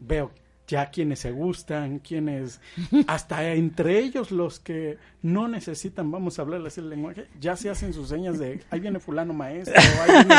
Veo 0.00 0.32
ya 0.68 0.90
quienes 0.90 1.18
se 1.20 1.30
gustan, 1.32 1.98
quienes, 1.98 2.60
hasta 3.08 3.52
entre 3.54 3.98
ellos 3.98 4.30
los 4.30 4.60
que 4.60 4.98
no 5.22 5.48
necesitan, 5.48 6.10
vamos 6.10 6.38
a 6.38 6.42
hablarles 6.42 6.78
el 6.78 6.88
lenguaje, 6.90 7.26
ya 7.40 7.56
se 7.56 7.70
hacen 7.70 7.92
sus 7.92 8.08
señas 8.10 8.38
de, 8.38 8.60
ahí 8.70 8.78
viene 8.78 9.00
fulano 9.00 9.32
maestro, 9.32 9.74
ahí 9.76 10.12
viene- 10.24 10.34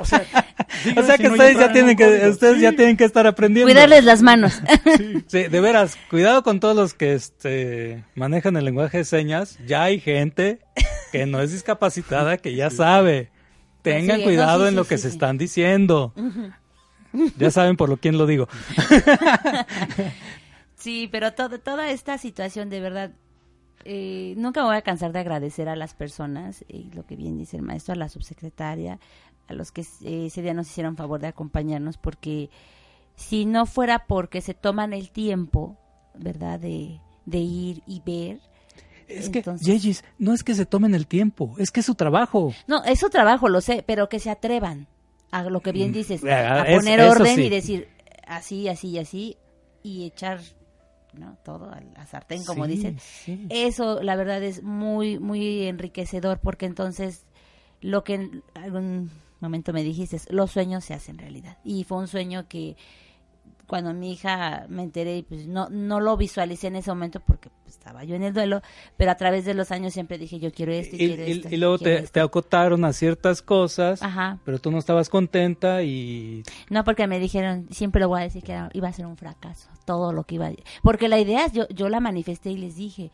o 0.00 0.04
sea, 0.04 0.18
O 0.96 1.02
si 1.04 1.16
que 1.22 1.28
no 1.28 1.32
ustedes 1.34 1.56
ya 1.58 1.66
en 1.66 1.72
tienen 1.72 1.96
que, 1.96 2.28
ustedes 2.28 2.60
ya 2.60 2.72
tienen 2.72 2.96
que 2.96 3.04
estar 3.04 3.26
aprendiendo. 3.26 3.70
Cuidarles 3.72 4.04
las 4.04 4.20
manos. 4.20 4.60
Sí, 5.28 5.44
de 5.44 5.60
veras, 5.60 5.96
cuidado 6.10 6.42
con 6.42 6.58
todos 6.60 6.74
los 6.76 6.92
que 6.94 7.14
este, 7.14 8.04
manejan 8.16 8.56
el 8.56 8.64
lenguaje 8.64 8.98
de 8.98 9.04
señas. 9.04 9.58
Ya 9.66 9.84
hay 9.84 10.00
gente 10.00 10.58
que 11.12 11.24
no 11.26 11.40
es 11.40 11.52
discapacitada 11.52 12.36
que 12.36 12.54
ya 12.56 12.68
sabe. 12.70 13.30
Tengan 13.82 14.16
Sí, 14.16 14.22
no, 14.22 14.28
cuidado 14.28 14.62
sí, 14.64 14.68
en 14.68 14.74
lo 14.74 14.82
sí, 14.84 14.88
que 14.90 14.96
sí, 14.96 15.02
se 15.02 15.08
están 15.08 15.38
diciendo. 15.38 16.12
Ya 17.38 17.50
saben 17.50 17.76
por 17.76 17.88
lo 17.88 17.96
quién 17.98 18.16
lo 18.18 18.26
digo. 18.26 18.48
Sí, 20.76 21.08
pero 21.12 21.32
todo, 21.32 21.60
toda 21.60 21.90
esta 21.90 22.18
situación 22.18 22.68
de 22.68 22.80
verdad, 22.80 23.12
eh, 23.84 24.34
nunca 24.36 24.62
me 24.62 24.66
voy 24.66 24.76
a 24.76 24.82
cansar 24.82 25.12
de 25.12 25.20
agradecer 25.20 25.68
a 25.68 25.76
las 25.76 25.94
personas, 25.94 26.64
y 26.66 26.90
lo 26.92 27.06
que 27.06 27.14
bien 27.14 27.38
dice 27.38 27.56
el 27.56 27.62
maestro, 27.62 27.92
a 27.92 27.96
la 27.96 28.08
subsecretaria, 28.08 28.98
a 29.46 29.54
los 29.54 29.70
que 29.70 29.82
eh, 29.82 30.26
ese 30.26 30.42
día 30.42 30.54
nos 30.54 30.68
hicieron 30.68 30.96
favor 30.96 31.20
de 31.20 31.28
acompañarnos, 31.28 31.98
porque 31.98 32.50
si 33.14 33.44
no 33.44 33.64
fuera 33.66 34.06
porque 34.08 34.40
se 34.40 34.54
toman 34.54 34.92
el 34.92 35.10
tiempo, 35.12 35.76
¿verdad?, 36.18 36.58
de, 36.58 36.98
de 37.26 37.38
ir 37.38 37.82
y 37.86 38.00
ver. 38.04 38.40
Es 39.06 39.28
que, 39.28 39.38
Entonces- 39.38 39.64
Yeyis, 39.64 40.04
no 40.18 40.32
es 40.34 40.42
que 40.42 40.54
se 40.56 40.66
tomen 40.66 40.96
el 40.96 41.06
tiempo, 41.06 41.54
es 41.58 41.70
que 41.70 41.78
es 41.78 41.86
su 41.86 41.94
trabajo. 41.94 42.52
No, 42.66 42.82
es 42.82 42.98
su 42.98 43.08
trabajo, 43.08 43.48
lo 43.48 43.60
sé, 43.60 43.84
pero 43.86 44.08
que 44.08 44.18
se 44.18 44.30
atrevan 44.30 44.88
a 45.32 45.42
lo 45.50 45.60
que 45.60 45.72
bien 45.72 45.90
dices, 45.92 46.22
Ah, 46.24 46.62
a 46.62 46.70
es- 46.70 46.76
poner 46.78 47.00
orden 47.00 47.34
sí. 47.34 47.42
y 47.42 47.48
decir 47.48 47.88
así, 48.26 48.68
así 48.68 48.88
y 48.90 48.98
así, 48.98 49.36
y 49.82 50.04
echar 50.04 50.38
¿no? 51.14 51.36
todo 51.44 51.70
a 51.70 51.80
la 51.80 52.06
sartén, 52.06 52.44
como 52.44 52.64
Sí, 52.66 52.70
dicen. 52.70 52.98
sí. 53.00 53.46
Eso, 53.50 54.00
la 54.02 54.14
verdad, 54.16 54.42
es 54.42 54.62
muy, 54.62 55.18
muy 55.18 55.66
enriquecedor 55.66 56.38
porque 56.38 56.66
entonces 56.66 57.24
lo 57.80 58.04
que 58.04 58.14
en 58.14 58.42
algún 58.54 59.10
momento 59.40 59.72
me 59.72 59.82
dijiste, 59.82 60.16
es, 60.16 60.30
los 60.30 60.52
sueños 60.52 60.84
se 60.84 60.94
hacen 60.94 61.18
realidad. 61.18 61.58
Y 61.64 61.84
fue 61.84 61.98
un 61.98 62.06
sueño 62.08 62.46
que 62.48 62.76
cuando 63.72 63.94
mi 63.94 64.12
hija 64.12 64.66
me 64.68 64.82
enteré, 64.82 65.24
pues 65.26 65.46
no, 65.46 65.70
no 65.70 65.98
lo 65.98 66.18
visualicé 66.18 66.66
en 66.66 66.76
ese 66.76 66.90
momento 66.90 67.20
porque 67.20 67.48
pues, 67.62 67.74
estaba 67.74 68.04
yo 68.04 68.14
en 68.16 68.22
el 68.22 68.34
duelo, 68.34 68.60
pero 68.98 69.10
a 69.12 69.14
través 69.14 69.46
de 69.46 69.54
los 69.54 69.70
años 69.72 69.94
siempre 69.94 70.18
dije, 70.18 70.38
yo 70.38 70.52
quiero 70.52 70.72
esto 70.72 70.94
y, 70.94 71.02
Y, 71.02 71.06
quiero 71.08 71.26
y- 71.26 71.30
esto. 71.30 71.48
y 71.50 71.56
luego 71.56 71.78
te, 71.78 71.94
esto". 72.00 72.10
te 72.12 72.20
acotaron 72.20 72.84
a 72.84 72.92
ciertas 72.92 73.40
cosas, 73.40 74.02
Ajá. 74.02 74.40
pero 74.44 74.58
tú 74.58 74.70
no 74.70 74.76
estabas 74.76 75.08
contenta 75.08 75.82
y 75.82 76.42
No, 76.68 76.84
porque 76.84 77.06
me 77.06 77.18
dijeron, 77.18 77.66
siempre 77.70 78.02
lo 78.02 78.08
voy 78.10 78.20
a 78.20 78.24
decir 78.24 78.42
que 78.42 78.52
era- 78.52 78.68
iba 78.74 78.88
a 78.88 78.92
ser 78.92 79.06
un 79.06 79.16
fracaso, 79.16 79.70
todo 79.86 80.12
lo 80.12 80.24
que 80.24 80.34
iba 80.34 80.48
a... 80.48 80.52
Porque 80.82 81.08
la 81.08 81.18
idea, 81.18 81.46
yo, 81.50 81.66
yo 81.70 81.88
la 81.88 82.00
manifesté 82.00 82.50
y 82.50 82.58
les 82.58 82.76
dije, 82.76 83.10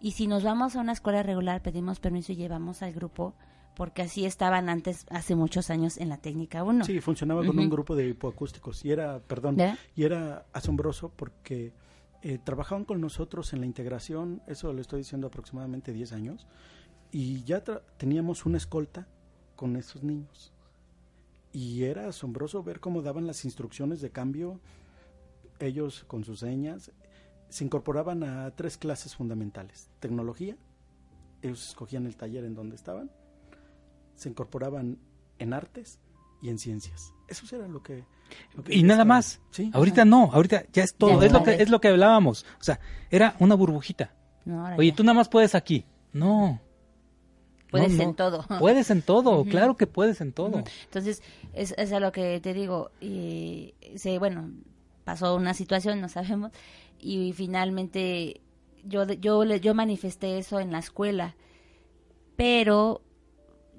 y 0.00 0.12
si 0.12 0.26
nos 0.26 0.42
vamos 0.42 0.74
a 0.74 0.80
una 0.80 0.92
escuela 0.92 1.22
regular, 1.22 1.60
pedimos 1.60 2.00
permiso 2.00 2.32
y 2.32 2.36
llevamos 2.36 2.80
al 2.80 2.94
grupo, 2.94 3.34
porque 3.78 4.02
así 4.02 4.26
estaban 4.26 4.68
antes, 4.68 5.06
hace 5.08 5.34
muchos 5.36 5.70
años, 5.70 5.96
en 5.96 6.08
la 6.10 6.18
técnica 6.18 6.64
1. 6.64 6.84
Sí, 6.84 7.00
funcionaba 7.00 7.40
con 7.46 7.58
un 7.58 7.66
Ujú. 7.66 7.70
grupo 7.70 7.96
de 7.96 8.08
hipoacústicos 8.08 8.84
y 8.84 8.90
era, 8.90 9.20
perdón, 9.20 9.56
y 9.94 10.02
era 10.04 10.44
asombroso 10.52 11.10
porque 11.16 11.72
eh, 12.22 12.38
trabajaban 12.42 12.84
con 12.84 13.00
nosotros 13.00 13.52
en 13.52 13.60
la 13.60 13.66
integración, 13.66 14.42
eso 14.48 14.72
lo 14.72 14.80
estoy 14.80 14.98
diciendo 14.98 15.28
aproximadamente 15.28 15.92
10 15.92 16.12
años, 16.12 16.46
y 17.12 17.44
ya 17.44 17.64
tra- 17.64 17.82
teníamos 17.96 18.44
una 18.44 18.58
escolta 18.58 19.06
con 19.56 19.76
esos 19.76 20.02
niños. 20.02 20.52
Y 21.52 21.84
era 21.84 22.08
asombroso 22.08 22.62
ver 22.64 22.80
cómo 22.80 23.00
daban 23.00 23.26
las 23.26 23.44
instrucciones 23.44 24.00
de 24.00 24.10
cambio, 24.10 24.60
ellos 25.60 26.04
con 26.08 26.24
sus 26.24 26.40
señas, 26.40 26.90
se 27.48 27.64
incorporaban 27.64 28.22
a 28.24 28.50
tres 28.50 28.76
clases 28.76 29.14
fundamentales, 29.14 29.88
tecnología, 30.00 30.56
ellos 31.42 31.68
escogían 31.68 32.06
el 32.06 32.16
taller 32.16 32.44
en 32.44 32.54
donde 32.54 32.74
estaban, 32.76 33.10
se 34.18 34.28
incorporaban 34.28 34.98
en 35.38 35.52
artes 35.52 36.00
y 36.42 36.50
en 36.50 36.58
ciencias. 36.58 37.14
Eso 37.28 37.56
era 37.56 37.68
lo 37.68 37.82
que... 37.82 38.04
lo 38.54 38.64
que 38.64 38.74
y 38.74 38.82
nada 38.82 39.02
estaba. 39.02 39.16
más. 39.16 39.40
Sí. 39.50 39.70
Ahorita 39.72 40.04
no, 40.04 40.30
ahorita 40.32 40.64
ya 40.72 40.82
es 40.82 40.94
todo, 40.94 41.20
Ya 41.20 41.26
es 41.26 41.32
lo 41.32 41.42
que 41.42 41.54
es 41.62 41.70
lo 41.70 41.80
que 41.80 41.88
hablábamos. 41.88 42.44
O 42.60 42.64
sea, 42.64 42.80
era 43.10 43.36
una 43.38 43.54
burbujita. 43.54 44.14
No, 44.44 44.64
Oye, 44.76 44.90
ya. 44.90 44.96
tú 44.96 45.04
nada 45.04 45.14
más 45.14 45.28
puedes 45.28 45.54
aquí. 45.54 45.84
No. 46.12 46.60
Puedes 47.70 47.92
No, 47.92 48.02
en 48.02 48.14
todo. 48.14 48.44
Puedes 48.58 48.90
en 48.90 49.02
todo, 49.02 49.44
claro 49.44 49.76
que 49.76 49.86
puedes 49.86 50.20
en 50.20 50.32
todo. 50.32 50.64
Entonces, 50.84 51.22
es, 51.52 51.74
es 51.76 51.92
a 51.92 52.00
lo 52.00 52.12
que 52.12 52.40
te 52.40 52.54
digo. 52.54 52.90
Y, 53.00 53.74
se, 53.96 54.18
bueno, 54.18 54.50
pasó 55.04 55.36
una 55.36 55.52
situación, 55.52 56.00
no 56.00 56.08
sabemos, 56.08 56.50
y 56.98 57.32
finalmente 57.34 58.40
yo, 58.84 59.04
yo, 59.04 59.44
yo 59.44 59.74
manifesté 59.74 60.38
eso 60.38 60.60
en 60.60 60.72
la 60.72 60.78
escuela. 60.78 61.36
Pero 62.36 63.02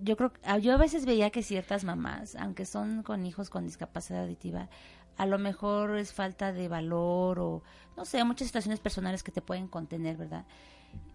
yo 0.01 0.17
creo 0.17 0.33
que 0.33 0.61
yo 0.61 0.73
a 0.73 0.77
veces 0.77 1.05
veía 1.05 1.29
que 1.29 1.43
ciertas 1.43 1.83
mamás, 1.83 2.35
aunque 2.35 2.65
son 2.65 3.03
con 3.03 3.25
hijos 3.25 3.49
con 3.49 3.65
discapacidad 3.65 4.23
auditiva, 4.23 4.69
a 5.17 5.25
lo 5.25 5.37
mejor 5.37 5.97
es 5.97 6.13
falta 6.13 6.53
de 6.53 6.67
valor 6.67 7.39
o 7.39 7.63
no 7.97 8.05
sé, 8.05 8.23
muchas 8.23 8.47
situaciones 8.47 8.79
personales 8.79 9.23
que 9.23 9.31
te 9.31 9.41
pueden 9.41 9.67
contener, 9.67 10.15
¿verdad? 10.15 10.45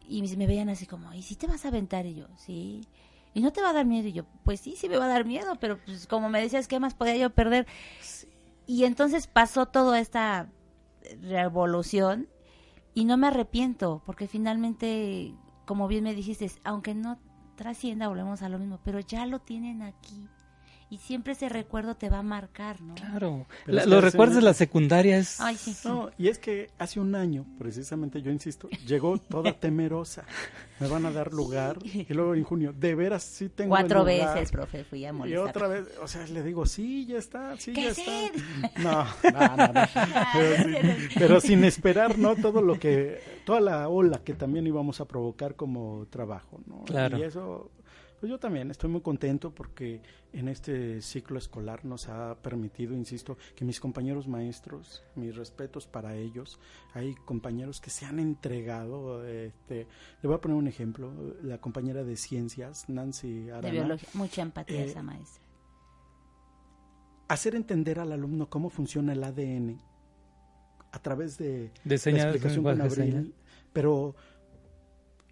Y 0.07 0.23
me 0.37 0.47
veían 0.47 0.69
así 0.69 0.87
como, 0.87 1.13
¿y 1.15 1.23
si 1.23 1.37
te 1.37 1.47
vas 1.47 1.65
a 1.65 1.69
aventar? 1.69 2.05
Y 2.05 2.15
yo, 2.15 2.27
sí. 2.37 2.87
¿Y 3.33 3.41
no 3.41 3.53
te 3.53 3.63
va 3.63 3.71
a 3.71 3.73
dar 3.73 3.87
miedo? 3.87 4.07
Y 4.07 4.13
yo, 4.13 4.25
pues 4.45 4.61
sí, 4.61 4.75
sí 4.77 4.89
me 4.89 4.99
va 4.99 5.07
a 5.07 5.09
dar 5.09 5.25
miedo, 5.25 5.57
pero 5.59 5.79
pues 5.79 6.07
como 6.07 6.29
me 6.29 6.41
decías, 6.41 6.69
¿qué 6.69 6.79
más 6.79 6.95
podía 6.95 7.17
yo 7.17 7.31
perder? 7.31 7.67
Y 8.67 8.85
entonces 8.85 9.27
pasó 9.27 9.67
toda 9.67 9.99
esta 9.99 10.49
revolución 11.23 12.29
y 12.93 13.07
no 13.07 13.17
me 13.17 13.27
arrepiento, 13.27 14.03
porque 14.07 14.29
finalmente, 14.29 15.35
como 15.65 15.89
bien 15.89 16.05
me 16.05 16.15
dijiste, 16.15 16.51
aunque 16.63 16.95
no 16.95 17.19
trascienda, 17.55 18.09
volvemos 18.09 18.43
a 18.43 18.49
lo 18.49 18.59
mismo, 18.59 18.79
pero 18.85 19.01
ya 19.01 19.27
lo 19.27 19.39
tienen 19.39 19.83
aquí. 19.83 20.29
Y 20.91 20.99
siempre 20.99 21.33
ese 21.33 21.49
recuerdo 21.49 21.97
te 21.97 22.09
va 22.09 22.19
a 22.19 22.23
marcar, 22.23 22.81
¿no? 22.81 22.95
Claro. 22.95 23.47
Pero 23.65 23.75
La- 23.75 23.81
es 23.81 23.85
que 23.87 23.91
los 23.95 24.05
recuerdos 24.05 24.37
de 24.37 24.43
la 24.43 24.55
secundaria 24.55 25.17
es... 25.19 25.41
Ay, 25.41 25.57
sí. 25.57 25.75
No, 25.85 26.11
y 26.19 26.29
es 26.29 26.39
que 26.39 26.71
hace 26.79 27.01
un 27.01 27.15
año, 27.17 27.45
precisamente, 27.59 28.23
yo 28.23 28.31
insisto, 28.31 28.69
llegó 28.87 29.19
toda 29.19 29.53
temerosa. 29.61 30.25
Me 30.79 30.87
van 30.89 31.07
a 31.07 31.11
dar 31.11 31.33
lugar. 31.33 31.79
Y 31.85 32.13
luego 32.13 32.35
en 32.35 32.45
junio, 32.45 32.73
de 32.73 32.95
veras 32.95 33.23
sí 33.25 33.49
tengo 33.49 33.71
Cuatro 33.71 34.07
el 34.09 34.17
lugar. 34.19 34.35
veces, 34.35 34.53
profe, 34.53 34.85
fui 34.85 35.05
a 35.05 35.09
Y 35.09 35.13
molestar. 35.13 35.49
otra 35.49 35.69
vez, 35.69 35.89
o 36.03 36.07
sea, 36.07 36.27
le 36.27 36.43
digo, 36.43 36.67
sí, 36.67 37.07
ya 37.07 37.19
está, 37.19 37.57
sí, 37.57 37.73
¿Qué 37.73 37.83
ya 37.85 37.91
está. 37.91 38.13
No, 38.83 39.05
no, 39.33 39.57
no, 39.57 39.73
no. 39.73 39.83
Pero, 40.33 40.57
sí, 40.63 41.09
pero 41.19 41.41
sin 41.41 41.65
esperar, 41.65 42.19
¿no? 42.19 42.37
Todo 42.37 42.61
lo 42.63 42.79
que, 42.79 43.21
toda 43.45 43.61
la 43.61 43.89
ola 43.89 44.21
que 44.23 44.35
también 44.35 44.67
íbamos 44.67 45.01
a 45.01 45.07
provocar 45.07 45.55
como 45.57 46.07
trabajo, 46.11 46.61
¿no? 46.67 46.85
Claro. 46.85 47.19
Y 47.19 47.23
eso, 47.23 47.71
pues 48.25 48.31
yo 48.31 48.39
también 48.39 48.71
estoy 48.71 48.89
muy 48.89 49.03
contento 49.03 49.55
porque 49.55 50.01
en 50.33 50.49
este 50.49 51.03
ciclo 51.03 51.37
escolar 51.37 51.85
nos 51.85 52.09
ha 52.09 52.35
permitido, 52.41 52.95
insisto, 52.95 53.37
que 53.55 53.67
mis 53.67 53.81
compañeros 53.81 54.29
maestros, 54.29 55.03
mis 55.15 55.37
respetos 55.37 55.87
para 55.87 56.17
ellos, 56.17 56.59
hay 56.95 57.15
compañeros 57.27 57.83
que 57.83 57.91
se 57.91 58.07
han 58.07 58.19
entregado, 58.19 59.23
este, 59.27 59.87
le 60.23 60.27
voy 60.27 60.37
a 60.37 60.41
poner 60.41 60.57
un 60.57 60.69
ejemplo, 60.69 61.13
la 61.43 61.59
compañera 61.59 62.03
de 62.03 62.17
ciencias, 62.17 62.89
Nancy 62.89 63.51
Arana, 63.51 63.61
De 63.69 63.73
biología, 63.73 64.09
mucha 64.15 64.41
empatía 64.41 64.81
Eh, 64.81 64.85
esa 64.87 65.03
maestra. 65.03 65.43
hacer 67.29 67.55
entender 67.55 68.01
al 68.01 68.11
alumno 68.11 68.49
cómo 68.49 68.71
funciona 68.71 69.13
el 69.13 69.23
ADN 69.23 69.83
a 70.93 70.99
través 71.03 71.37
de 71.37 71.73
De 71.85 72.01
la 72.11 72.23
explicación 72.23 72.65
con 72.65 72.81
Abril 72.81 73.35
pero 73.75 74.15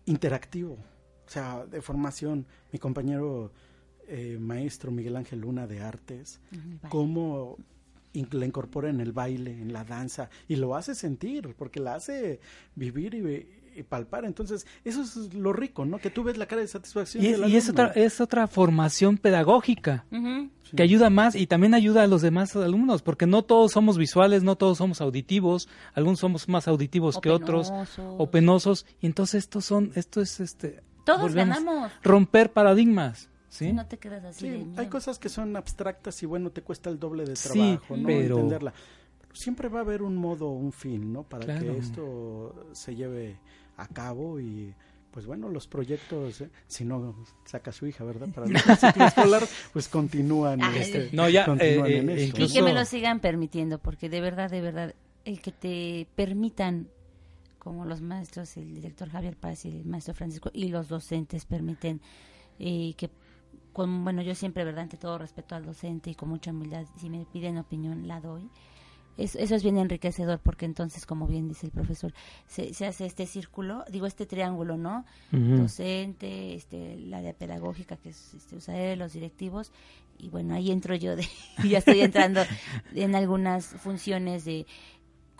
interactivo, 0.04 0.76
o 1.26 1.30
sea, 1.30 1.64
de 1.66 1.80
formación. 1.80 2.46
Mi 2.72 2.78
compañero 2.78 3.52
eh, 4.08 4.36
maestro 4.38 4.90
Miguel 4.90 5.16
Ángel 5.16 5.40
Luna 5.40 5.66
de 5.66 5.80
Artes, 5.80 6.40
cómo 6.88 7.56
la 8.12 8.44
incorpora 8.46 8.90
en 8.90 9.00
el 9.00 9.12
baile, 9.12 9.52
en 9.52 9.72
la 9.72 9.84
danza, 9.84 10.28
y 10.48 10.56
lo 10.56 10.76
hace 10.76 10.94
sentir, 10.94 11.54
porque 11.56 11.80
la 11.80 11.94
hace 11.94 12.40
vivir 12.74 13.14
y, 13.14 13.82
palpar. 13.84 14.26
Entonces, 14.26 14.66
eso 14.84 15.00
es 15.00 15.32
lo 15.32 15.54
rico, 15.54 15.86
¿no? 15.86 15.96
Que 15.96 16.10
tú 16.10 16.24
ves 16.24 16.36
la 16.36 16.44
cara 16.44 16.60
de 16.60 16.68
satisfacción. 16.68 17.24
Y, 17.24 17.28
y 17.50 17.56
es, 17.56 17.70
otra, 17.70 17.86
es 17.94 18.20
otra 18.20 18.46
formación 18.46 19.16
pedagógica 19.16 20.04
que 20.76 20.82
ayuda 20.82 21.08
más 21.08 21.34
y 21.34 21.46
también 21.46 21.72
ayuda 21.72 22.02
a 22.02 22.06
los 22.06 22.20
demás 22.20 22.54
alumnos, 22.54 23.00
porque 23.00 23.26
no 23.26 23.42
todos 23.42 23.72
somos 23.72 23.96
visuales, 23.96 24.42
no 24.42 24.56
todos 24.56 24.76
somos 24.76 25.00
auditivos, 25.00 25.68
algunos 25.94 26.18
somos 26.18 26.50
más 26.50 26.68
auditivos 26.68 27.18
que 27.18 27.30
otros, 27.30 27.72
o 28.18 28.30
penosos, 28.30 28.84
y 29.00 29.06
entonces 29.06 29.44
estos 29.44 29.64
son, 29.64 29.92
esto 29.94 30.20
es 30.20 30.40
este... 30.40 30.82
Todos 31.04 31.34
ganamos. 31.34 31.90
Romper 32.02 32.52
paradigmas. 32.52 33.28
¿Sí? 33.48 33.72
No 33.72 33.86
te 33.86 33.98
quedas 33.98 34.24
así. 34.24 34.66
hay 34.76 34.86
cosas 34.86 35.18
que 35.18 35.28
son 35.28 35.56
abstractas 35.56 36.22
y 36.22 36.26
bueno, 36.26 36.50
te 36.50 36.62
cuesta 36.62 36.88
el 36.88 36.98
doble 36.98 37.26
de 37.26 37.34
trabajo, 37.34 37.96
¿no? 37.96 38.06
Pero... 38.06 38.36
Entenderla. 38.36 38.72
Siempre 39.34 39.68
va 39.68 39.80
a 39.80 39.82
haber 39.82 40.02
un 40.02 40.16
modo, 40.16 40.50
un 40.50 40.72
fin, 40.72 41.12
¿no? 41.12 41.22
Para 41.22 41.58
que 41.58 41.76
esto 41.76 42.70
se 42.72 42.94
lleve 42.94 43.38
a 43.76 43.86
cabo 43.86 44.40
y 44.40 44.74
pues 45.12 45.26
bueno, 45.26 45.48
los 45.50 45.66
proyectos, 45.68 46.40
¿eh? 46.40 46.50
si 46.66 46.84
no 46.84 47.14
saca 47.44 47.70
su 47.70 47.86
hija, 47.86 48.02
¿verdad? 48.02 48.28
Para 48.28 48.46
el 48.46 48.58
ciclo 48.58 49.04
escolar, 49.06 49.42
pues 49.72 49.88
continúan, 49.88 50.60
este, 50.74 51.10
no, 51.12 51.28
ya, 51.28 51.44
eh, 51.60 51.82
en 51.84 52.08
eh, 52.08 52.32
Y 52.34 52.50
que 52.50 52.62
me 52.62 52.72
lo 52.72 52.84
sigan 52.86 53.20
permitiendo, 53.20 53.78
porque 53.78 54.08
de 54.08 54.22
verdad, 54.22 54.50
de 54.50 54.62
verdad, 54.62 54.94
el 55.26 55.40
que 55.42 55.52
te 55.52 56.06
permitan, 56.16 56.88
como 57.62 57.84
los 57.84 58.00
maestros, 58.00 58.56
el 58.56 58.74
director 58.74 59.08
Javier 59.08 59.36
Paz 59.36 59.66
y 59.66 59.68
el 59.68 59.84
maestro 59.84 60.14
Francisco, 60.14 60.50
y 60.52 60.66
los 60.66 60.88
docentes 60.88 61.44
permiten 61.44 62.00
eh, 62.58 62.92
que 62.96 63.08
con, 63.72 64.02
bueno, 64.02 64.20
yo 64.20 64.34
siempre, 64.34 64.64
¿verdad? 64.64 64.82
Ante 64.82 64.96
todo 64.96 65.16
respeto 65.16 65.54
al 65.54 65.64
docente 65.64 66.10
y 66.10 66.16
con 66.16 66.28
mucha 66.28 66.50
humildad, 66.50 66.86
si 66.98 67.08
me 67.08 67.24
piden 67.24 67.58
opinión, 67.58 68.08
la 68.08 68.20
doy. 68.20 68.50
Eso, 69.16 69.38
eso 69.38 69.54
es 69.54 69.62
bien 69.62 69.78
enriquecedor 69.78 70.40
porque 70.40 70.64
entonces, 70.64 71.06
como 71.06 71.28
bien 71.28 71.46
dice 71.46 71.66
el 71.66 71.72
profesor, 71.72 72.12
se, 72.48 72.74
se 72.74 72.84
hace 72.84 73.06
este 73.06 73.26
círculo, 73.26 73.84
digo 73.90 74.06
este 74.06 74.26
triángulo, 74.26 74.76
¿no? 74.76 75.04
Docente, 75.30 76.54
este, 76.54 76.96
la 76.96 77.22
de 77.22 77.32
pedagógica 77.32 77.96
que 77.96 78.08
es 78.08 78.34
este, 78.34 78.56
USAE, 78.56 78.96
los 78.96 79.12
directivos, 79.12 79.70
y 80.18 80.30
bueno, 80.30 80.54
ahí 80.54 80.72
entro 80.72 80.96
yo, 80.96 81.14
de, 81.14 81.28
ya 81.68 81.78
estoy 81.78 82.00
entrando 82.00 82.40
en 82.92 83.14
algunas 83.14 83.66
funciones 83.66 84.44
de 84.44 84.66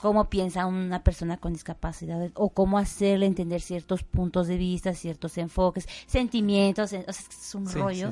cómo 0.02 0.28
piensa 0.28 0.66
una 0.66 1.04
persona 1.04 1.36
con 1.36 1.52
discapacidad 1.52 2.28
o 2.34 2.50
cómo 2.50 2.76
hacerle 2.76 3.26
entender 3.26 3.60
ciertos 3.60 4.02
puntos 4.02 4.48
de 4.48 4.56
vista, 4.56 4.94
ciertos 4.94 5.38
enfoques, 5.38 5.88
sentimientos, 6.06 6.92
es 6.92 7.54
un 7.54 7.72
rollo 7.72 8.10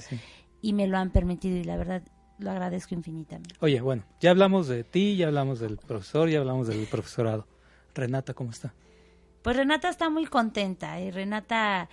y 0.62 0.72
me 0.72 0.86
lo 0.86 0.98
han 0.98 1.10
permitido 1.10 1.56
y 1.56 1.64
la 1.64 1.76
verdad 1.76 2.02
lo 2.38 2.52
agradezco 2.52 2.94
infinitamente. 2.94 3.56
Oye, 3.58 3.80
bueno, 3.80 4.04
ya 4.20 4.30
hablamos 4.30 4.68
de 4.68 4.84
ti, 4.84 5.16
ya 5.16 5.26
hablamos 5.26 5.58
del 5.58 5.78
profesor, 5.78 6.28
ya 6.28 6.38
hablamos 6.38 6.68
del 6.68 6.86
profesorado. 6.86 7.48
Renata, 7.92 8.34
¿cómo 8.34 8.50
está? 8.50 8.72
Pues 9.42 9.56
Renata 9.56 9.88
está 9.88 10.08
muy 10.10 10.26
contenta 10.26 11.00
y 11.00 11.10
Renata... 11.10 11.88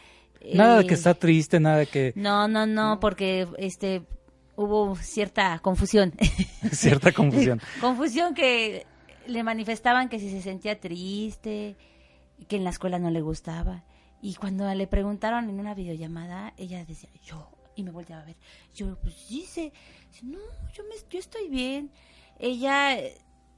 Nada 0.54 0.78
de 0.78 0.86
que 0.86 0.94
eh, 0.94 0.98
está 0.98 1.16
triste, 1.16 1.60
nada 1.60 1.78
de 1.78 1.88
que... 1.88 2.14
No, 2.16 2.48
no, 2.48 2.68
no, 2.68 3.00
porque 3.00 3.48
este 3.58 4.04
hubo 4.56 4.96
cierta 4.96 5.58
confusión. 5.58 6.14
cierta 6.72 7.12
confusión. 7.12 7.60
confusión 7.82 8.36
que 8.36 8.86
le 9.28 9.44
manifestaban 9.44 10.10
que 10.10 10.20
si 10.20 10.30
se 10.30 10.42
sentía 10.42 10.80
triste, 10.80 11.76
que 12.48 12.56
en 12.56 12.64
la 12.64 12.70
escuela 12.70 13.00
no 13.00 13.10
le 13.10 13.22
gustaba. 13.22 13.84
Y 14.22 14.36
cuando 14.36 14.74
le 14.74 14.88
preguntaron 14.88 15.50
en 15.50 15.60
una 15.60 15.74
videollamada, 15.74 16.54
ella 16.58 16.84
decía, 16.86 17.10
yo, 17.24 17.50
y 17.76 17.84
me 17.84 17.92
volteaba 17.92 18.24
a 18.24 18.26
ver, 18.26 18.38
yo, 18.74 18.98
pues 19.00 19.28
dice, 19.30 19.72
no, 20.24 20.40
yo, 20.74 20.84
me, 20.84 20.96
yo 21.10 21.20
estoy 21.20 21.48
bien. 21.50 21.92
Ella, 22.40 22.98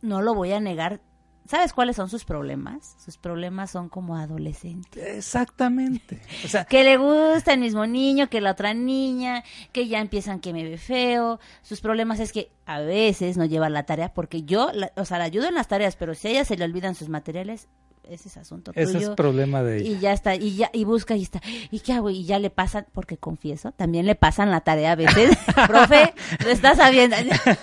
no 0.01 0.21
lo 0.21 0.33
voy 0.33 0.51
a 0.51 0.59
negar, 0.59 1.01
¿Sabes 1.49 1.73
cuáles 1.73 1.95
son 1.95 2.09
sus 2.09 2.25
problemas? 2.25 2.95
Sus 3.03 3.17
problemas 3.17 3.71
son 3.71 3.89
como 3.89 4.15
adolescentes. 4.15 5.03
Exactamente. 5.03 6.21
O 6.45 6.47
sea, 6.47 6.65
que 6.65 6.83
le 6.83 6.97
gusta 6.97 7.53
el 7.53 7.59
mismo 7.59 7.87
niño 7.87 8.29
que 8.29 8.39
la 8.39 8.51
otra 8.51 8.75
niña, 8.75 9.43
que 9.71 9.87
ya 9.87 9.99
empiezan 9.99 10.41
que 10.41 10.53
me 10.53 10.63
ve 10.63 10.77
feo. 10.77 11.39
Sus 11.63 11.81
problemas 11.81 12.19
es 12.19 12.33
que 12.33 12.51
a 12.67 12.81
veces 12.81 13.35
no 13.35 13.45
lleva 13.45 13.67
la 13.69 13.87
tarea 13.87 14.13
porque 14.13 14.43
yo, 14.43 14.69
o 14.95 15.05
sea, 15.05 15.17
la 15.17 15.23
ayudo 15.23 15.47
en 15.47 15.55
las 15.55 15.67
tareas, 15.67 15.95
pero 15.95 16.13
si 16.13 16.27
a 16.27 16.31
ella 16.31 16.45
se 16.45 16.55
le 16.55 16.65
olvidan 16.65 16.93
sus 16.93 17.09
materiales, 17.09 17.67
ese 18.07 18.27
es 18.27 18.37
asunto 18.37 18.71
tuyo. 18.71 18.87
Ese 18.87 18.99
es 18.99 19.09
problema 19.09 19.63
de 19.63 19.79
ella. 19.79 19.89
Y 19.89 19.99
ya 19.99 20.13
está, 20.13 20.35
y 20.35 20.55
ya, 20.55 20.69
y 20.71 20.83
busca 20.83 21.15
y 21.15 21.23
está. 21.23 21.41
¿Y 21.71 21.79
qué 21.79 21.93
hago? 21.93 22.11
Y 22.11 22.25
ya 22.25 22.37
le 22.37 22.51
pasan, 22.51 22.85
porque 22.93 23.17
confieso, 23.17 23.71
también 23.71 24.05
le 24.05 24.13
pasan 24.13 24.51
la 24.51 24.61
tarea 24.61 24.91
a 24.91 24.95
veces. 24.95 25.35
Profe, 25.67 26.13
lo 26.43 26.51
estás 26.51 26.77
sabiendo. 26.77 27.15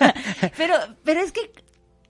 pero, 0.57 0.75
pero 1.05 1.21
es 1.21 1.31
que 1.31 1.66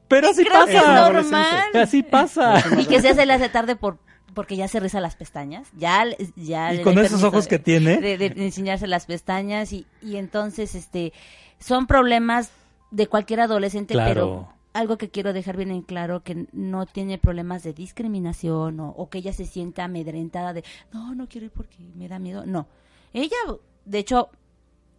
pero 0.07 0.29
así 0.29 0.45
pasa. 0.45 1.09
normal. 1.09 1.63
Así 1.73 2.03
pasa. 2.03 2.63
Y 2.79 2.85
que 2.85 3.01
se 3.01 3.09
hace 3.09 3.25
le 3.25 3.33
hace 3.33 3.49
tarde 3.49 3.75
por 3.75 3.97
porque 4.33 4.55
ya 4.55 4.67
se 4.67 4.79
riza 4.79 5.01
las 5.01 5.15
pestañas, 5.15 5.67
ya, 5.75 6.05
ya 6.35 6.71
y 6.71 6.83
con 6.83 6.95
esos 6.99 7.23
ojos 7.23 7.47
que 7.47 7.57
tiene 7.57 7.97
de, 7.97 8.33
enseñarse 8.37 8.85
las 8.85 9.07
pestañas 9.07 9.73
y, 9.73 9.87
y 9.99 10.17
entonces 10.17 10.75
este 10.75 11.11
son 11.57 11.87
problemas 11.87 12.51
de 12.91 13.07
cualquier 13.07 13.39
adolescente, 13.39 13.95
pero 13.95 14.53
algo 14.73 14.99
que 14.99 15.09
quiero 15.09 15.33
dejar 15.33 15.57
bien 15.57 15.71
en 15.71 15.81
claro 15.81 16.21
que 16.21 16.45
no 16.51 16.85
tiene 16.85 17.17
problemas 17.17 17.63
de 17.63 17.73
discriminación 17.73 18.79
o, 18.79 18.89
o, 18.89 19.09
que 19.09 19.17
ella 19.17 19.33
se 19.33 19.45
sienta 19.45 19.85
amedrentada 19.85 20.53
de 20.53 20.63
no 20.93 21.15
no 21.15 21.27
quiero 21.27 21.45
ir 21.45 21.51
porque 21.51 21.77
me 21.95 22.07
da 22.07 22.19
miedo, 22.19 22.45
no, 22.45 22.67
ella 23.13 23.37
de 23.85 23.97
hecho 23.97 24.29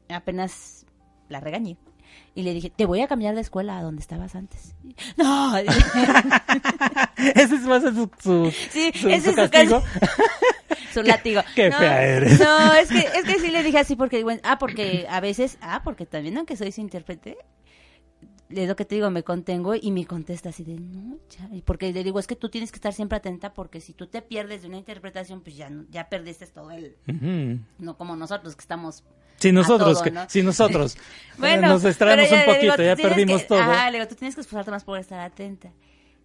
apenas 0.09 0.85
la 1.29 1.39
regañé 1.39 1.77
y 2.39 2.43
le 2.45 2.55
dije, 2.55 2.71
te 2.71 2.87
voy 2.87 3.01
a 3.01 3.09
cambiar 3.09 3.35
de 3.35 3.41
escuela 3.41 3.79
a 3.79 3.83
donde 3.83 4.01
estabas 4.01 4.37
antes. 4.37 4.77
No. 5.17 5.57
ese 7.17 7.55
es 7.57 7.63
más 7.63 7.83
su, 7.83 8.09
su, 8.23 8.53
sí, 8.71 8.93
ese 9.09 9.35
castigo. 9.35 9.83
Su, 10.95 11.03
látigo. 11.03 11.43
Qué, 11.55 11.69
no, 11.71 11.79
fea 11.79 12.05
eres. 12.05 12.41
No, 12.41 12.75
es 12.75 12.89
que, 12.89 12.99
es 12.99 13.25
que 13.25 13.39
sí 13.41 13.51
le 13.51 13.63
dije 13.63 13.79
así 13.79 13.95
porque, 13.95 14.23
bueno, 14.23 14.41
ah, 14.45 14.59
porque 14.59 15.07
a 15.11 15.21
veces, 15.21 15.59
ah, 15.61 15.83
porque 15.85 16.07
también 16.07 16.37
aunque 16.39 16.57
soy 16.57 16.73
su 16.73 16.81
intérprete, 16.81 17.37
le 18.49 18.67
lo 18.67 18.75
que 18.75 18.85
te 18.85 18.95
digo, 18.95 19.11
me 19.11 19.23
contengo 19.23 19.75
y 19.75 19.91
me 19.91 20.07
contesta 20.07 20.49
así 20.49 20.65
de, 20.65 20.79
no, 20.79 21.19
ya. 21.29 21.49
Porque 21.65 21.93
le 21.93 22.05
digo, 22.05 22.19
es 22.19 22.27
que 22.27 22.37
tú 22.37 22.49
tienes 22.49 22.73
que 22.73 22.77
estar 22.77 22.93
siempre 22.93 23.19
atenta 23.19 23.53
porque 23.53 23.81
si 23.81 23.93
tú 23.93 24.07
te 24.07 24.23
pierdes 24.23 24.63
de 24.63 24.69
una 24.69 24.79
interpretación, 24.79 25.43
pues 25.43 25.57
ya, 25.57 25.71
ya 25.91 26.09
perdiste 26.09 26.47
todo 26.47 26.71
el... 26.71 26.97
No 27.79 27.97
como 27.97 28.17
nosotros 28.17 28.55
que 28.57 28.63
estamos 28.63 29.05
si 29.39 29.53
nosotros, 29.53 30.03
que, 30.03 30.13
si 30.29 30.43
nosotros 30.43 30.97
bueno, 31.39 31.69
nos 31.69 31.83
distraemos 31.83 32.31
un 32.31 32.45
poquito, 32.45 32.83
ya 32.83 32.97
perdimos 32.97 33.47
todo. 33.47 33.61
Ah, 33.63 33.91
le 33.91 33.99
digo, 33.99 34.09
tú 34.09 34.15
tienes 34.17 34.35
que 34.35 34.41
esforzarte 34.41 34.71
más 34.71 34.85
por 34.85 34.99
estar 34.99 35.21
atenta. 35.21 35.73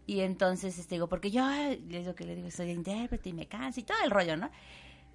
Y 0.05 0.19
entonces, 0.19 0.77
este, 0.77 0.95
digo, 0.95 1.07
porque 1.07 1.31
yo, 1.31 1.47
le 1.49 1.77
digo 1.77 2.13
que 2.15 2.25
le 2.25 2.35
digo, 2.35 2.51
soy 2.51 2.71
intérprete 2.71 3.29
y 3.29 3.33
me 3.33 3.47
canso 3.47 3.79
y 3.79 3.83
todo 3.83 3.97
el 4.03 4.11
rollo, 4.11 4.35
¿no? 4.35 4.49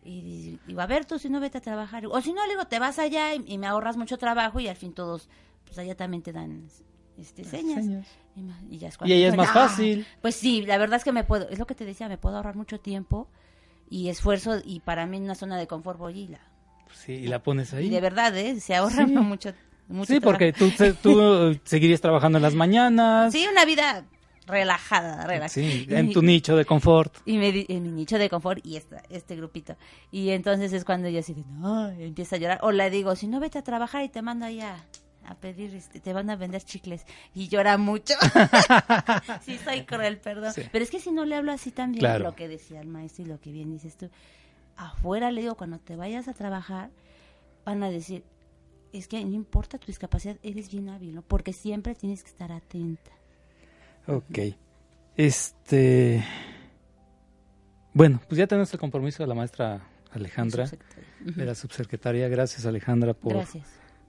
Y 0.05 0.59
digo, 0.66 0.80
a 0.80 0.86
ver, 0.86 1.05
tú 1.05 1.18
si 1.18 1.28
no 1.28 1.40
vete 1.40 1.59
a 1.59 1.61
trabajar. 1.61 2.07
O 2.07 2.20
si 2.20 2.32
no, 2.32 2.46
le 2.46 2.53
digo, 2.53 2.66
te 2.66 2.78
vas 2.78 2.99
allá 2.99 3.34
y, 3.34 3.59
me 3.59 3.66
ahorras 3.66 3.96
mucho 3.96 4.16
trabajo 4.16 4.61
y 4.61 4.68
al 4.68 4.76
fin 4.76 4.94
todos, 4.94 5.28
pues 5.66 5.78
allá 5.78 5.94
también 5.94 6.22
te 6.22 6.32
dan 6.32 6.68
este, 7.18 7.44
señas. 7.44 7.84
Y, 8.70 8.78
ya 8.78 8.88
es 8.88 8.99
y 9.05 9.12
ella 9.12 9.28
es 9.28 9.36
más 9.36 9.51
fácil. 9.51 10.07
Pues 10.22 10.36
sí, 10.36 10.64
la 10.64 10.78
verdad 10.78 10.96
es 10.96 11.05
que 11.05 11.12
me 11.12 11.24
puedo, 11.24 11.49
es 11.49 11.59
lo 11.59 11.66
que 11.66 11.74
te 11.74 11.84
decía, 11.84 12.09
me 12.09 12.16
puedo 12.16 12.36
ahorrar 12.36 12.57
mucho 12.57 12.80
tiempo 12.80 13.28
y 13.90 14.09
esfuerzo 14.09 14.61
y 14.64 14.80
para 14.80 15.07
mí 15.07 15.16
en 15.16 15.24
una 15.24 15.34
zona 15.34 15.57
de 15.59 15.66
confort 15.66 15.99
voy 15.99 16.20
y 16.20 16.28
la 16.28 16.40
Sí, 16.95 17.12
y 17.12 17.26
la 17.26 17.43
pones 17.43 17.72
ahí. 17.74 17.89
de 17.89 18.01
verdad, 18.01 18.36
¿eh? 18.36 18.61
Se 18.61 18.74
ahorra 18.74 19.07
mucho, 19.07 19.53
mucho. 19.89 20.12
Sí, 20.12 20.20
porque 20.20 20.53
tú, 20.53 20.70
tú 21.03 21.59
seguirías 21.64 22.01
trabajando 22.01 22.39
en 22.39 22.43
las 22.43 22.55
mañanas. 22.55 23.32
Sí, 23.32 23.47
una 23.51 23.64
vida 23.64 24.05
relajada, 24.47 25.26
relajada. 25.26 25.49
Sí, 25.49 25.86
en 25.91 26.12
tu 26.12 26.22
nicho 26.22 26.57
de 26.57 26.64
confort. 26.64 27.14
Y 27.26 27.36
en 27.36 27.82
mi 27.82 27.91
nicho 27.91 28.18
de 28.18 28.28
confort 28.28 28.64
y 28.64 28.76
esta, 28.76 29.03
este 29.11 29.36
grupito. 29.36 29.76
Y 30.11 30.30
entonces 30.30 30.72
es 30.72 30.84
cuando 30.84 31.09
ella 31.09 31.20
así 31.20 31.34
de, 31.34 31.45
no, 31.49 31.89
empieza 31.91 32.36
a 32.36 32.39
llorar. 32.39 32.59
O 32.62 32.72
le 32.72 32.91
digo, 32.91 33.14
si 33.14 33.28
no 33.28 33.41
vete 33.41 33.59
a 33.59 33.62
trabajar 33.62 34.05
y 34.05 34.09
te 34.09 34.22
mando 34.22 34.47
allá 34.47 34.84
a 35.26 35.34
pedir, 35.34 35.74
este, 35.74 36.01
te 36.01 36.12
van 36.12 36.30
a 36.30 36.36
vender 36.36 36.62
chicles. 36.62 37.05
Y 37.34 37.49
llora 37.49 37.76
mucho. 37.76 38.14
sí, 39.45 39.59
soy 39.62 39.82
cruel, 39.84 40.18
perdón. 40.18 40.53
Pero 40.72 40.82
es 40.82 40.91
que 40.91 41.01
si 41.01 41.12
no 41.12 41.24
le 41.24 41.36
hablo 41.36 41.53
así 41.53 41.70
también, 41.70 42.22
lo 42.22 42.34
que 42.34 42.49
decía 42.49 42.80
el 42.80 42.89
maestro 42.89 43.24
y 43.24 43.28
lo 43.28 43.39
que 43.39 43.53
bien 43.53 43.70
dices 43.70 43.97
tú, 43.97 44.11
afuera, 44.79 45.31
le 45.31 45.43
digo, 45.43 45.57
cuando 45.57 45.79
te 45.79 45.97
vayas 45.97 46.29
a 46.29 46.33
trabajar, 46.33 46.91
van 47.64 47.83
a 47.83 47.91
decir, 47.91 48.24
es 48.93 49.09
que 49.09 49.22
no 49.24 49.35
importa 49.35 49.76
tu 49.79 49.89
discapacidad, 49.89 50.37
eres 50.43 50.70
bien 50.70 50.89
hábil, 50.89 51.14
¿no? 51.14 51.22
Porque 51.22 51.53
siempre 51.53 51.95
tienes 51.95 52.22
que 52.22 52.31
estar 52.31 52.51
atenta. 52.53 53.11
Ok. 54.07 54.39
Este... 55.16 56.24
Bueno, 57.93 58.20
pues 58.29 58.39
ya 58.39 58.47
tenemos 58.47 58.72
el 58.72 58.79
compromiso 58.79 59.22
de 59.22 59.26
la 59.26 59.35
maestra 59.35 59.83
Alejandra, 60.12 60.70
de 61.20 61.45
la 61.45 61.55
subsecretaria. 61.55 62.29
Gracias 62.29 62.64
Alejandra 62.64 63.12
por, 63.12 63.45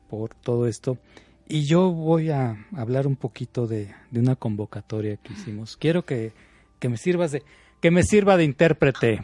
por 0.07 0.35
todo 0.35 0.67
esto. 0.67 0.99
Y 1.47 1.65
yo 1.65 1.91
voy 1.91 2.29
a 2.29 2.67
hablar 2.75 3.07
un 3.07 3.15
poquito 3.15 3.65
de, 3.65 3.95
de 4.11 4.19
una 4.19 4.35
convocatoria 4.35 5.17
que 5.17 5.33
hicimos. 5.33 5.75
Quiero 5.75 6.05
que, 6.05 6.33
que 6.77 6.89
me 6.89 6.97
sirvas 6.97 7.31
de 7.31 7.43
que 7.81 7.89
me 7.89 8.03
sirva 8.03 8.37
de 8.37 8.43
intérprete. 8.43 9.23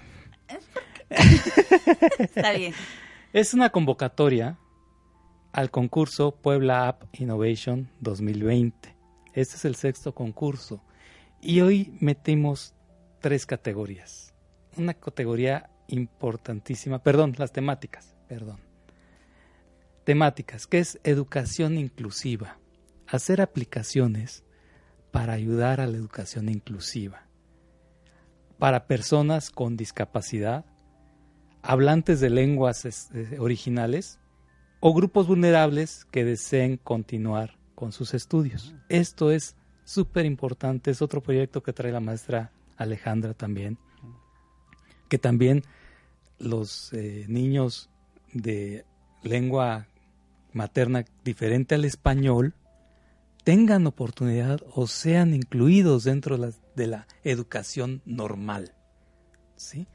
Está 2.20 2.52
bien. 2.54 2.74
Es 3.34 3.54
una 3.54 3.70
convocatoria 3.70 4.58
al 5.52 5.72
concurso 5.72 6.36
Puebla 6.36 6.88
App 6.88 7.04
Innovation 7.14 7.90
2020. 8.02 8.96
Este 9.34 9.56
es 9.56 9.66
el 9.66 9.76
sexto 9.76 10.14
concurso. 10.14 10.84
Y 11.42 11.62
hoy 11.62 11.98
metimos 12.00 12.74
tres 13.22 13.46
categorías. 13.46 14.34
Una 14.78 14.94
categoría 14.94 15.70
importantísima, 15.88 17.04
perdón, 17.04 17.36
las 17.38 17.52
temáticas, 17.52 18.16
perdón. 18.28 18.60
Temáticas, 20.04 20.68
que 20.68 20.80
es 20.80 21.00
educación 21.04 21.78
inclusiva. 21.78 22.58
Hacer 23.08 23.42
aplicaciones 23.42 24.44
para 25.12 25.34
ayudar 25.34 25.80
a 25.80 25.88
la 25.88 25.98
educación 25.98 26.50
inclusiva. 26.50 27.28
Para 28.58 28.88
personas 28.88 29.52
con 29.52 29.78
discapacidad, 29.78 30.66
hablantes 31.66 32.20
de 32.20 32.30
lenguas 32.30 33.10
originales 33.40 34.20
o 34.80 34.94
grupos 34.94 35.28
vulnerables 35.28 36.06
que 36.12 36.24
deseen 36.24 36.78
continuar 36.78 37.58
con 37.74 37.92
sus 37.92 38.14
estudios. 38.14 38.76
Esto 38.90 39.32
es 39.32 39.56
súper 39.84 40.26
importante, 40.26 40.92
es 40.92 41.02
otro 41.02 41.22
proyecto 41.22 41.64
que 41.64 41.74
trae 41.74 41.92
la 41.92 42.00
maestra 42.00 42.52
Alejandra 42.78 43.34
también, 43.34 43.78
que 45.10 45.18
también 45.18 45.64
los 46.38 46.94
eh, 46.94 47.26
niños 47.28 47.90
de 48.34 48.86
lengua 49.24 49.88
materna 50.54 51.06
diferente 51.24 51.76
al 51.76 51.86
español 51.86 52.54
tengan 53.44 53.88
oportunidad 53.88 54.62
o 54.74 54.88
sean 54.88 55.34
incluidos 55.34 56.04
dentro 56.04 56.38
de 56.38 56.48
la, 56.48 56.54
de 56.76 56.88
la 56.88 57.08
educación 57.24 58.02
normal. 58.06 58.74
¿sí? 59.56 59.88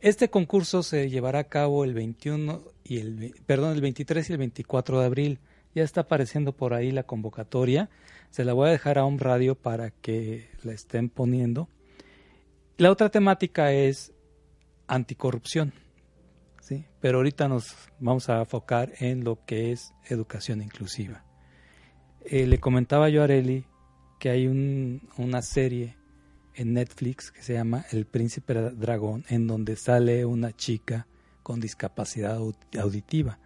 Este 0.00 0.30
concurso 0.30 0.84
se 0.84 1.10
llevará 1.10 1.40
a 1.40 1.44
cabo 1.44 1.84
el 1.84 1.92
21 1.92 2.62
y 2.84 2.98
el 2.98 3.34
perdón, 3.46 3.72
el 3.74 3.80
23 3.80 4.30
y 4.30 4.32
el 4.32 4.38
24 4.38 5.00
de 5.00 5.06
abril. 5.06 5.40
Ya 5.74 5.82
está 5.82 6.02
apareciendo 6.02 6.52
por 6.52 6.72
ahí 6.72 6.92
la 6.92 7.02
convocatoria. 7.02 7.90
Se 8.30 8.44
la 8.44 8.52
voy 8.52 8.68
a 8.68 8.72
dejar 8.72 8.98
a 8.98 9.04
un 9.04 9.18
radio 9.18 9.56
para 9.56 9.90
que 9.90 10.50
la 10.62 10.72
estén 10.72 11.08
poniendo. 11.08 11.68
La 12.76 12.92
otra 12.92 13.10
temática 13.10 13.72
es 13.72 14.12
anticorrupción. 14.86 15.72
¿sí? 16.60 16.84
Pero 17.00 17.18
ahorita 17.18 17.48
nos 17.48 17.74
vamos 17.98 18.28
a 18.28 18.40
enfocar 18.40 18.92
en 19.00 19.24
lo 19.24 19.44
que 19.44 19.72
es 19.72 19.92
educación 20.08 20.62
inclusiva. 20.62 21.24
Eh, 22.24 22.46
le 22.46 22.58
comentaba 22.58 23.08
yo 23.08 23.22
a 23.22 23.24
Areli 23.24 23.64
que 24.20 24.30
hay 24.30 24.46
un, 24.46 25.08
una 25.16 25.42
serie 25.42 25.96
en 26.58 26.74
Netflix 26.74 27.30
que 27.30 27.42
se 27.42 27.54
llama 27.54 27.86
El 27.92 28.04
Príncipe 28.04 28.52
Dragón, 28.52 29.24
en 29.28 29.46
donde 29.46 29.76
sale 29.76 30.26
una 30.26 30.52
chica 30.52 31.06
con 31.44 31.60
discapacidad 31.60 32.38
auditiva. 32.78 33.38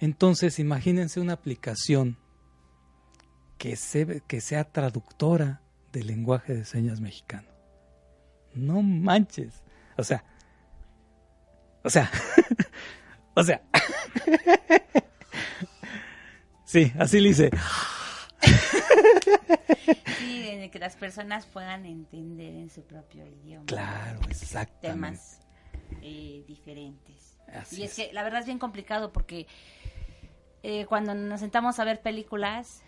Entonces, 0.00 0.58
imagínense 0.58 1.20
una 1.20 1.34
aplicación 1.34 2.18
que, 3.56 3.76
se, 3.76 4.20
que 4.26 4.40
sea 4.40 4.64
traductora 4.64 5.62
del 5.92 6.08
lenguaje 6.08 6.54
de 6.54 6.64
señas 6.64 7.00
mexicano. 7.00 7.48
No 8.52 8.82
manches. 8.82 9.62
O 9.96 10.02
sea, 10.02 10.24
o 11.84 11.88
sea, 11.88 12.10
o 13.34 13.44
sea. 13.44 13.62
sí, 16.64 16.92
así 16.98 17.20
le 17.20 17.28
hice. 17.28 17.50
Sí, 20.46 20.70
que 20.70 20.78
las 20.78 20.96
personas 20.96 21.46
puedan 21.46 21.86
entender 21.86 22.54
en 22.54 22.70
su 22.70 22.82
propio 22.82 23.26
idioma. 23.26 23.66
Claro, 23.66 24.20
exactamente. 24.28 24.88
Temas 24.88 25.40
eh, 26.02 26.44
diferentes. 26.46 27.36
y 27.72 27.82
es, 27.82 27.94
que 27.94 28.12
la 28.12 28.22
verdad 28.22 28.40
es 28.40 28.46
bien 28.46 28.58
complicado 28.58 29.12
porque 29.12 29.46
eh, 30.62 30.86
cuando 30.86 31.14
nos 31.14 31.40
sentamos 31.40 31.78
a 31.78 31.84
ver 31.84 32.00
películas, 32.00 32.82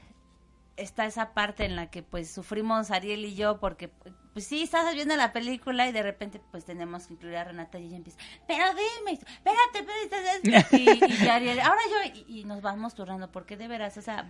está 0.79 1.07
esa 1.07 1.35
parte 1.35 1.65
en 1.65 1.77
la 1.77 1.91
que 1.91 2.03
pues 2.03 2.31
sufrimos 2.31 2.91
Ariel 2.91 3.25
y 3.25 3.35
yo 3.35 3.59
porque 3.59 3.91
pues 4.33 4.47
sí, 4.47 4.63
estás 4.63 4.95
viendo 4.95 5.17
la 5.17 5.33
película 5.33 5.89
y 5.89 5.93
de 5.93 6.03
repente 6.03 6.41
pues 6.51 6.65
tenemos 6.65 7.07
que 7.07 7.15
incluir 7.15 7.37
a 7.37 7.45
Renata 7.45 7.79
y 7.79 7.87
ella 7.87 7.97
empieza, 7.97 8.19
pero 8.47 8.65
dime, 8.69 9.19
espérate, 9.19 10.43
espérate, 10.45 10.77
y, 10.77 11.25
y 11.25 11.29
Ariel, 11.29 11.61
ahora 11.61 11.81
yo, 11.91 12.23
y, 12.29 12.45
nos 12.45 12.63
vamos 12.63 12.95
turando 12.95 13.31
porque 13.33 13.57
de 13.57 13.69
veras, 13.69 13.97
o 13.97 14.03
sea, 14.03 14.29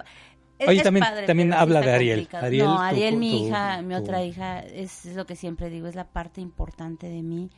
Oye, 0.66 0.82
también, 0.82 1.05
también 1.26 1.53
habla 1.53 1.80
de 1.80 1.92
Ariel. 1.92 2.28
Ariel. 2.32 2.64
No, 2.64 2.80
Ariel, 2.80 3.16
mi 3.16 3.46
hija, 3.46 3.80
mi 3.82 3.94
otra 3.94 4.24
hija, 4.24 4.59
es, 4.61 5.05
lo 5.14 5.24
que 5.24 5.36
siempre 5.36 5.70
digo, 5.70 5.86
es 5.86 5.94
la 5.94 6.09
parte 6.09 6.40
importante 6.40 7.09
de 7.09 7.22
mí. 7.22 7.49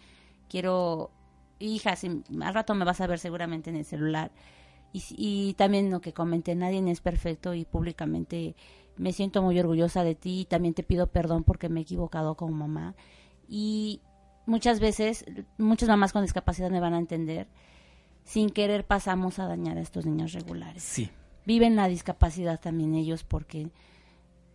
Quiero, 0.51 1.11
hija, 1.61 1.97
si, 1.97 2.23
al 2.43 2.53
rato 2.53 2.75
me 2.75 2.85
vas 2.85 3.01
a 3.01 3.07
ver 3.07 3.19
seguramente 3.19 3.71
en 3.71 3.77
el 3.77 3.87
celular. 3.87 4.33
Y, 4.93 5.03
y 5.17 5.55
también 5.55 5.91
lo 5.91 6.03
que 6.03 6.13
comenté, 6.13 6.55
nadie 6.55 6.83
es 6.91 7.01
perfecto 7.01 7.55
y 7.55 7.65
públicamente 7.65 8.55
me 9.01 9.13
siento 9.13 9.43
muy 9.43 9.59
orgullosa 9.59 10.05
de 10.05 10.15
ti 10.15 10.41
y 10.41 10.45
también 10.45 10.75
te 10.75 10.83
pido 10.83 11.09
perdón 11.09 11.45
porque 11.45 11.69
me 11.69 11.81
he 11.81 11.83
equivocado 11.83 12.37
como 12.37 12.53
mamá. 12.53 12.95
Y 13.49 14.01
muchas 14.47 14.81
veces, 14.81 15.25
muchas 15.59 15.89
mamás 15.89 16.13
con 16.13 16.23
discapacidad 16.23 16.71
me 16.71 16.81
van 16.81 16.95
a 16.95 16.99
entender, 16.99 17.49
sin 18.25 18.51
querer 18.51 18.87
pasamos 18.87 19.39
a 19.39 19.47
dañar 19.47 19.79
a 19.79 19.81
estos 19.81 20.07
niños 20.07 20.33
regulares. 20.33 20.83
Sí 20.83 21.11
viven 21.47 21.77
la 21.77 21.89
discapacidad 21.89 22.61
también 22.61 22.95
ellos 22.95 23.25
porque 23.25 23.71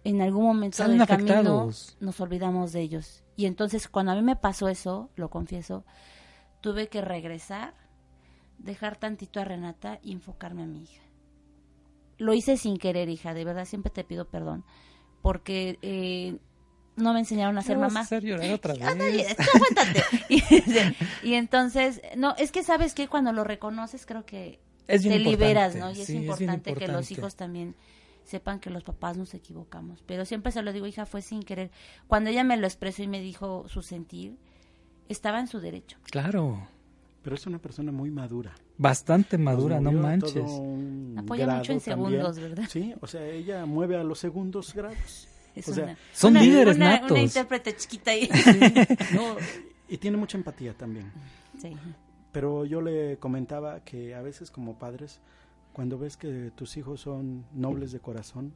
en 0.03 0.21
algún 0.21 0.45
momento 0.45 0.87
del 0.87 1.05
camino 1.05 1.69
nos 1.99 2.21
olvidamos 2.21 2.71
de 2.71 2.81
ellos. 2.81 3.23
Y 3.35 3.47
entonces 3.47 3.87
cuando 3.87 4.11
a 4.11 4.15
mí 4.15 4.21
me 4.21 4.35
pasó 4.35 4.69
eso, 4.69 5.09
lo 5.15 5.29
confieso, 5.29 5.83
tuve 6.61 6.87
que 6.87 7.01
regresar, 7.01 7.73
dejar 8.59 8.97
tantito 8.97 9.39
a 9.39 9.45
Renata 9.45 9.99
y 10.03 10.13
enfocarme 10.13 10.63
a 10.63 10.67
mi 10.67 10.83
hija. 10.83 11.01
Lo 12.17 12.33
hice 12.33 12.57
sin 12.57 12.77
querer, 12.77 13.09
hija, 13.09 13.33
de 13.33 13.43
verdad 13.43 13.65
siempre 13.65 13.91
te 13.91 14.03
pido 14.03 14.25
perdón, 14.25 14.63
porque 15.21 15.77
eh, 15.81 16.37
no 16.95 17.13
me 17.13 17.19
enseñaron 17.19 17.57
a 17.57 17.61
ser 17.61 17.77
mamá. 17.77 18.01
Hacer 18.01 18.23
llorar 18.23 18.53
otra 18.53 18.73
vez. 18.95 19.35
y, 20.29 20.41
y, 21.23 21.33
entonces, 21.33 22.01
no, 22.15 22.35
es 22.37 22.51
que 22.51 22.63
sabes 22.63 22.93
que 22.93 23.07
cuando 23.07 23.33
lo 23.33 23.43
reconoces 23.43 24.05
creo 24.05 24.25
que 24.25 24.59
te 24.85 25.19
liberas, 25.19 25.75
¿no? 25.75 25.91
Y 25.91 26.01
es, 26.01 26.09
importante 26.09 26.73
que 26.73 26.87
los 26.87 27.11
hijos 27.11 27.35
también 27.35 27.75
sepan 28.23 28.59
que 28.59 28.69
los 28.69 28.83
papás 28.83 29.17
nos 29.17 29.33
equivocamos. 29.33 30.03
Pero 30.05 30.25
siempre 30.25 30.51
se 30.51 30.61
lo 30.61 30.73
digo, 30.73 30.87
hija, 30.87 31.05
fue 31.05 31.21
sin 31.21 31.43
querer. 31.43 31.71
Cuando 32.07 32.29
ella 32.29 32.43
me 32.43 32.57
lo 32.57 32.65
expresó 32.67 33.03
y 33.03 33.07
me 33.07 33.19
dijo 33.19 33.67
su 33.67 33.81
sentir, 33.81 34.37
estaba 35.09 35.39
en 35.39 35.47
su 35.47 35.59
derecho. 35.59 35.97
Claro. 36.03 36.67
Pero 37.25 37.37
es 37.37 37.47
una 37.47 37.57
persona 37.57 37.91
muy 37.91 38.11
madura. 38.11 38.53
Bastante 38.77 39.39
madura, 39.39 39.81
no 39.81 39.91
manches. 39.91 40.45
Apoya 41.17 41.47
mucho 41.47 41.71
en 41.71 41.79
segundos, 41.79 42.37
¿verdad? 42.37 42.65
Sí, 42.69 42.93
o 43.01 43.07
sea, 43.07 43.25
ella 43.25 43.65
mueve 43.65 43.97
a 43.97 44.03
los 44.03 44.19
segundos 44.19 44.75
grados. 44.75 45.27
o 45.57 45.73
sea, 45.73 45.97
son 46.13 46.35
líderes 46.35 46.77
natos. 46.77 47.09
Una 47.09 47.21
intérprete 47.21 47.75
chiquita 47.77 48.11
ahí. 48.11 48.29
y 49.89 49.97
tiene 49.97 50.17
mucha 50.17 50.37
empatía 50.37 50.75
también. 50.75 51.11
Sí. 51.59 51.75
Pero 52.31 52.63
yo 52.63 52.79
le 52.79 53.17
comentaba 53.17 53.83
que 53.83 54.13
a 54.13 54.21
veces 54.21 54.51
como 54.51 54.77
padres, 54.77 55.19
cuando 55.73 55.97
ves 55.97 56.17
que 56.17 56.51
tus 56.53 56.77
hijos 56.77 57.01
son 57.01 57.43
nobles 57.55 57.91
de 57.91 58.01
corazón, 58.01 58.53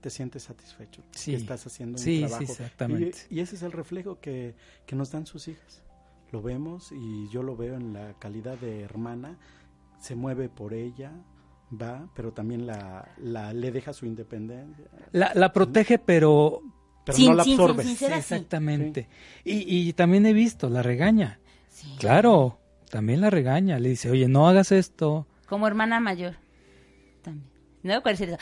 te 0.00 0.10
sientes 0.10 0.44
satisfecho. 0.44 1.02
Sí. 1.10 1.32
Que 1.32 1.38
estás 1.38 1.66
haciendo 1.66 1.98
un 1.98 2.04
sí, 2.04 2.20
trabajo. 2.20 2.46
Sí, 2.46 2.52
exactamente. 2.52 3.18
Y, 3.30 3.40
ese 3.40 3.56
es 3.56 3.62
el 3.62 3.72
reflejo 3.72 4.20
que, 4.20 4.54
que 4.86 4.94
nos 4.94 5.10
dan 5.10 5.26
sus 5.26 5.48
hijas. 5.48 5.82
Lo 6.30 6.42
vemos 6.42 6.92
y 6.92 7.28
yo 7.28 7.42
lo 7.42 7.56
veo 7.56 7.76
en 7.76 7.92
la 7.92 8.14
calidad 8.18 8.58
de 8.58 8.82
hermana. 8.82 9.38
Se 9.98 10.14
mueve 10.14 10.48
por 10.48 10.74
ella, 10.74 11.12
va, 11.70 12.08
pero 12.14 12.32
también 12.32 12.66
la, 12.66 13.08
la 13.18 13.52
le 13.52 13.72
deja 13.72 13.92
su 13.92 14.06
independencia. 14.06 14.84
La, 15.12 15.32
la 15.34 15.52
protege, 15.52 15.98
pero 15.98 16.62
pero 17.04 17.18
no 17.18 17.34
la 17.34 17.42
absorbe. 17.42 17.84
exactamente. 17.90 19.08
Y, 19.44 19.88
y, 19.88 19.92
también 19.94 20.26
he 20.26 20.32
visto, 20.32 20.68
la 20.68 20.82
regaña. 20.82 21.40
Claro, 21.98 22.60
también 22.90 23.20
la 23.20 23.30
regaña, 23.30 23.78
le 23.78 23.90
dice, 23.90 24.10
oye, 24.10 24.28
no 24.28 24.46
hagas 24.48 24.72
esto. 24.72 25.26
Como 25.46 25.66
hermana 25.66 26.00
mayor. 26.00 26.36
También. 27.22 27.48
No 27.82 28.02
Tranquila. 28.02 28.38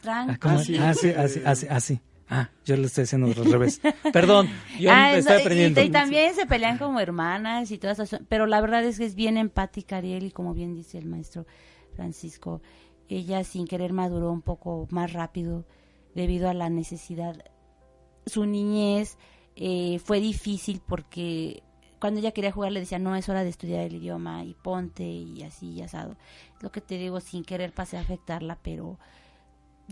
Tranquila. 0.00 0.48
Ah, 0.48 0.54
así, 0.54 0.76
así, 0.76 1.10
así, 1.44 1.66
así. 1.68 2.00
Ah, 2.28 2.50
yo 2.64 2.76
lo 2.76 2.86
estoy 2.86 3.04
haciendo 3.04 3.28
al 3.28 3.52
revés. 3.52 3.80
Perdón, 4.12 4.48
yo 4.80 4.90
ah, 4.92 5.16
estoy 5.16 5.40
aprendiendo. 5.40 5.80
Y, 5.80 5.90
también 5.90 6.34
se 6.34 6.46
pelean 6.46 6.78
como 6.78 6.98
hermanas 6.98 7.70
y 7.70 7.78
todas 7.78 7.98
esas, 7.98 8.20
pero 8.28 8.46
la 8.46 8.60
verdad 8.60 8.84
es 8.84 8.98
que 8.98 9.04
es 9.04 9.14
bien 9.14 9.36
empática 9.36 9.98
Ariel 9.98 10.24
y 10.24 10.30
como 10.32 10.52
bien 10.52 10.74
dice 10.74 10.98
el 10.98 11.06
maestro 11.06 11.46
Francisco, 11.94 12.62
ella 13.08 13.44
sin 13.44 13.66
querer 13.66 13.92
maduró 13.92 14.32
un 14.32 14.42
poco 14.42 14.88
más 14.90 15.12
rápido 15.12 15.66
debido 16.14 16.48
a 16.48 16.54
la 16.54 16.68
necesidad. 16.68 17.44
Su 18.26 18.44
niñez 18.44 19.18
eh, 19.54 20.00
fue 20.04 20.20
difícil 20.20 20.82
porque 20.86 21.62
cuando 22.00 22.20
ella 22.20 22.32
quería 22.32 22.52
jugar 22.52 22.72
le 22.72 22.80
decía, 22.80 22.98
no, 22.98 23.14
es 23.14 23.28
hora 23.28 23.44
de 23.44 23.50
estudiar 23.50 23.82
el 23.82 23.94
idioma 23.94 24.44
y 24.44 24.54
ponte 24.54 25.04
y 25.04 25.42
así 25.44 25.70
y 25.70 25.82
asado. 25.82 26.16
Lo 26.60 26.72
que 26.72 26.80
te 26.80 26.98
digo, 26.98 27.20
sin 27.20 27.44
querer 27.44 27.72
pasé 27.72 27.96
a 27.96 28.00
afectarla, 28.00 28.58
pero 28.62 28.98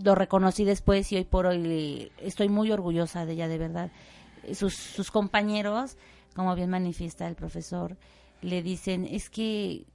lo 0.03 0.15
reconocí 0.15 0.65
después 0.65 1.11
y 1.11 1.17
hoy 1.17 1.23
por 1.23 1.45
hoy 1.45 2.11
estoy 2.17 2.49
muy 2.49 2.71
orgullosa 2.71 3.25
de 3.25 3.33
ella, 3.33 3.47
de 3.47 3.57
verdad. 3.57 3.91
sus, 4.53 4.75
sus 4.75 5.11
compañeros, 5.11 5.97
como 6.35 6.55
bien 6.55 6.69
manifiesta 6.69 7.27
el 7.27 7.35
profesor, 7.35 7.97
le 8.41 8.61
dicen, 8.61 9.05
es 9.05 9.29
que 9.29 9.85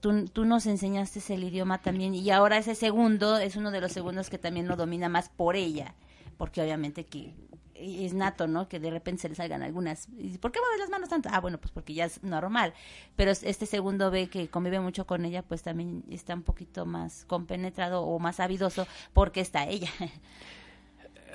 tú, 0.00 0.26
tú 0.26 0.44
nos 0.44 0.66
enseñaste 0.66 1.20
el 1.34 1.44
idioma 1.44 1.82
también 1.82 2.14
y 2.14 2.30
ahora 2.30 2.58
ese 2.58 2.74
segundo 2.74 3.38
es 3.38 3.56
uno 3.56 3.70
de 3.70 3.80
los 3.80 3.92
segundos 3.92 4.30
que 4.30 4.38
también 4.38 4.68
lo 4.68 4.76
domina 4.76 5.08
más 5.08 5.28
por 5.28 5.56
ella, 5.56 5.94
porque 6.36 6.62
obviamente 6.62 7.04
que 7.04 7.34
es 7.80 8.14
nato, 8.14 8.46
¿no? 8.46 8.68
Que 8.68 8.78
de 8.78 8.90
repente 8.90 9.22
se 9.22 9.28
le 9.28 9.34
salgan 9.34 9.62
algunas. 9.62 10.08
¿Y 10.18 10.38
¿Por 10.38 10.52
qué 10.52 10.60
mueves 10.60 10.80
las 10.80 10.90
manos 10.90 11.08
tanto? 11.08 11.28
Ah, 11.32 11.40
bueno, 11.40 11.58
pues 11.58 11.70
porque 11.72 11.94
ya 11.94 12.04
es 12.04 12.22
normal. 12.22 12.74
Pero 13.16 13.30
este 13.30 13.66
segundo 13.66 14.10
ve 14.10 14.28
que 14.28 14.48
convive 14.48 14.80
mucho 14.80 15.06
con 15.06 15.24
ella, 15.24 15.42
pues 15.42 15.62
también 15.62 16.04
está 16.10 16.34
un 16.34 16.42
poquito 16.42 16.86
más 16.86 17.24
compenetrado 17.26 18.02
o 18.02 18.18
más 18.18 18.40
avidoso 18.40 18.86
porque 19.12 19.40
está 19.40 19.66
ella. 19.68 19.90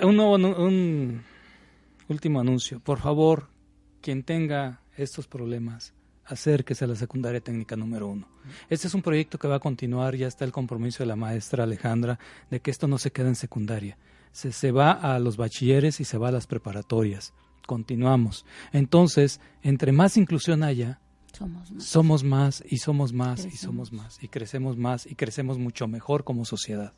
Un 0.02 0.18
nuevo, 0.18 0.36
un 0.36 1.24
último 2.10 2.42
anuncio. 2.42 2.82
Por 2.82 3.00
favor, 3.00 3.48
quien 4.02 4.24
tenga 4.24 4.82
estos 4.98 5.28
problemas, 5.28 5.94
acérquese 6.26 6.86
a 6.86 6.88
la 6.88 6.96
secundaria 6.96 7.40
técnica 7.40 7.76
número 7.76 8.08
uno. 8.08 8.28
Este 8.70 8.88
es 8.88 8.94
un 8.94 9.02
proyecto 9.02 9.38
que 9.38 9.48
va 9.48 9.56
a 9.56 9.60
continuar, 9.60 10.16
ya 10.16 10.28
está 10.28 10.46
el 10.46 10.52
compromiso 10.52 11.04
de 11.04 11.08
la 11.08 11.16
maestra 11.16 11.64
Alejandra 11.64 12.20
de 12.50 12.60
que 12.60 12.72
esto 12.72 12.88
no 12.88 12.98
se 12.98 13.12
quede 13.12 13.30
en 13.30 13.36
secundaria. 13.36 13.98
Se, 14.36 14.52
se 14.52 14.72
va 14.72 14.92
a 14.92 15.18
los 15.20 15.38
bachilleres 15.38 16.02
y 16.02 16.04
se 16.04 16.18
va 16.18 16.28
a 16.28 16.32
las 16.32 16.46
preparatorias. 16.46 17.34
Continuamos. 17.66 18.46
Entonces, 18.74 19.40
entre 19.64 19.94
más 19.94 20.18
inclusión 20.18 20.62
haya, 20.62 21.00
Somos 21.32 21.72
más. 21.72 21.84
somos 21.84 22.24
más 22.24 22.64
y 22.68 22.78
somos 22.78 23.14
más 23.14 23.46
y 23.46 23.52
somos 23.52 23.92
más 23.94 24.22
y 24.22 24.28
crecemos 24.28 24.78
más 24.78 25.06
y 25.06 25.16
crecemos 25.16 25.58
mucho 25.58 25.88
mejor 25.88 26.26
como 26.26 26.44
sociedad. 26.44 26.94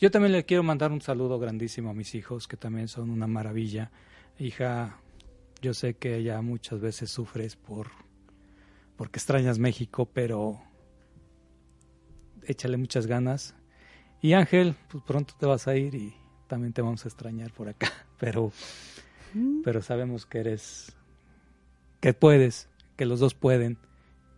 Yo 0.00 0.10
también 0.10 0.32
le 0.32 0.44
quiero 0.44 0.62
mandar 0.62 0.92
un 0.92 1.00
saludo 1.02 1.38
grandísimo 1.38 1.90
a 1.90 1.94
mis 1.94 2.14
hijos, 2.14 2.48
que 2.48 2.56
también 2.56 2.88
son 2.88 3.10
una 3.10 3.26
maravilla. 3.26 3.90
Hija, 4.38 4.98
yo 5.62 5.72
sé 5.74 5.94
que 5.94 6.22
ya 6.22 6.40
muchas 6.42 6.80
veces 6.80 7.10
sufres 7.10 7.56
por 7.56 7.90
porque 8.96 9.18
extrañas 9.18 9.58
México, 9.58 10.06
pero 10.12 10.60
échale 12.46 12.76
muchas 12.76 13.06
ganas. 13.06 13.54
Y 14.22 14.32
Ángel, 14.32 14.74
pues 14.88 15.04
pronto 15.04 15.34
te 15.38 15.46
vas 15.46 15.68
a 15.68 15.76
ir 15.76 15.94
y 15.94 16.14
también 16.46 16.72
te 16.72 16.82
vamos 16.82 17.04
a 17.04 17.08
extrañar 17.08 17.52
por 17.52 17.68
acá, 17.68 17.92
pero 18.18 18.52
pero 19.64 19.82
sabemos 19.82 20.24
que 20.24 20.38
eres 20.38 20.96
que 22.00 22.14
puedes, 22.14 22.68
que 22.96 23.04
los 23.04 23.20
dos 23.20 23.34
pueden 23.34 23.78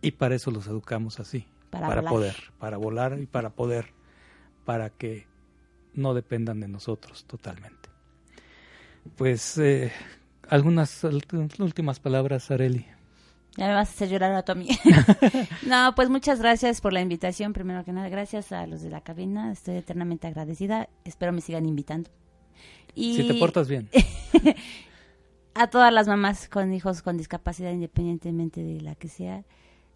y 0.01 0.11
para 0.11 0.35
eso 0.35 0.51
los 0.51 0.67
educamos 0.67 1.19
así, 1.19 1.45
Para 1.69 1.87
para, 1.87 2.01
volar. 2.01 2.13
poder, 2.13 2.35
para 2.59 2.77
volar 2.77 3.19
y 3.19 3.25
para 3.25 3.49
poder, 3.51 3.93
para 4.65 4.89
que 4.89 5.27
no 5.93 6.13
dependan 6.13 6.59
de 6.59 6.67
nosotros 6.67 7.25
totalmente. 7.25 7.89
Pues 9.15 9.57
eh, 9.57 9.91
algunas 10.49 11.03
últimas 11.59 11.99
palabras, 11.99 12.51
Areli. 12.51 12.85
Ya 13.57 13.67
me 13.67 13.73
vas 13.73 13.89
a 13.89 13.91
hacer 13.91 14.09
llorar 14.09 14.33
a 14.33 14.43
tu 14.43 14.51
amiga. 14.53 14.75
no, 15.65 15.93
pues 15.95 16.09
muchas 16.09 16.39
gracias 16.39 16.81
por 16.81 16.93
la 16.93 17.01
invitación. 17.01 17.53
Primero 17.53 17.83
que 17.83 17.91
nada, 17.91 18.09
gracias 18.09 18.51
a 18.51 18.65
los 18.67 18.81
de 18.81 18.89
la 18.89 19.01
cabina. 19.01 19.51
Estoy 19.51 19.75
eternamente 19.75 20.27
agradecida. 20.27 20.89
Espero 21.03 21.33
me 21.33 21.41
sigan 21.41 21.65
invitando. 21.65 22.09
Y 22.95 23.15
Si 23.15 23.27
te 23.27 23.33
portas 23.35 23.67
bien. 23.67 23.89
a 25.53 25.67
todas 25.67 25.91
las 25.93 26.07
mamás 26.07 26.47
con 26.47 26.73
hijos 26.73 27.01
con 27.01 27.17
discapacidad, 27.17 27.71
independientemente 27.71 28.63
de 28.63 28.81
la 28.81 28.95
que 28.95 29.09
sea, 29.09 29.43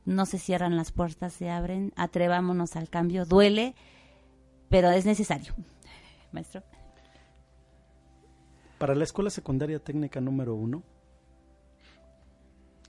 no 0.05 0.25
se 0.25 0.37
cierran 0.37 0.75
las 0.75 0.91
puertas, 0.91 1.33
se 1.33 1.49
abren. 1.49 1.93
Atrevámonos 1.95 2.75
al 2.75 2.89
cambio. 2.89 3.25
Duele, 3.25 3.75
pero 4.69 4.91
es 4.91 5.05
necesario. 5.05 5.53
Maestro. 6.31 6.63
Para 8.77 8.95
la 8.95 9.03
Escuela 9.05 9.29
Secundaria 9.29 9.79
Técnica 9.79 10.19
número 10.19 10.55
uno, 10.55 10.83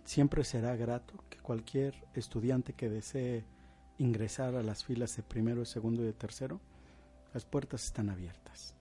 siempre 0.04 0.44
será 0.44 0.76
grato 0.76 1.14
que 1.28 1.38
cualquier 1.38 1.94
estudiante 2.14 2.72
que 2.72 2.88
desee 2.88 3.44
ingresar 3.98 4.54
a 4.54 4.62
las 4.62 4.84
filas 4.84 5.16
de 5.16 5.22
primero, 5.22 5.60
de 5.60 5.66
segundo 5.66 6.02
y 6.02 6.06
de 6.06 6.12
tercero, 6.12 6.60
las 7.32 7.44
puertas 7.44 7.84
están 7.84 8.10
abiertas. 8.10 8.74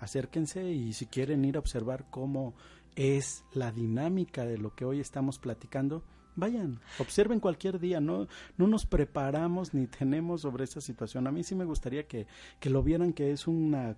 Acérquense 0.00 0.70
y 0.70 0.92
si 0.92 1.06
quieren 1.06 1.44
ir 1.44 1.56
a 1.56 1.60
observar 1.60 2.06
cómo 2.10 2.54
es 2.94 3.44
la 3.52 3.72
dinámica 3.72 4.44
de 4.44 4.58
lo 4.58 4.74
que 4.74 4.84
hoy 4.84 5.00
estamos 5.00 5.38
platicando, 5.38 6.04
vayan, 6.34 6.80
observen 6.98 7.40
cualquier 7.40 7.78
día, 7.78 8.00
no, 8.00 8.28
no 8.58 8.66
nos 8.66 8.86
preparamos 8.86 9.72
ni 9.72 9.86
tenemos 9.86 10.42
sobre 10.42 10.64
esa 10.64 10.80
situación. 10.80 11.26
A 11.26 11.32
mí 11.32 11.42
sí 11.42 11.54
me 11.54 11.64
gustaría 11.64 12.06
que, 12.06 12.26
que 12.60 12.70
lo 12.70 12.82
vieran 12.82 13.12
que 13.12 13.32
es 13.32 13.46
una 13.46 13.96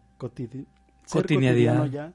Cotidianidad. 1.11 1.87
ya 1.87 2.15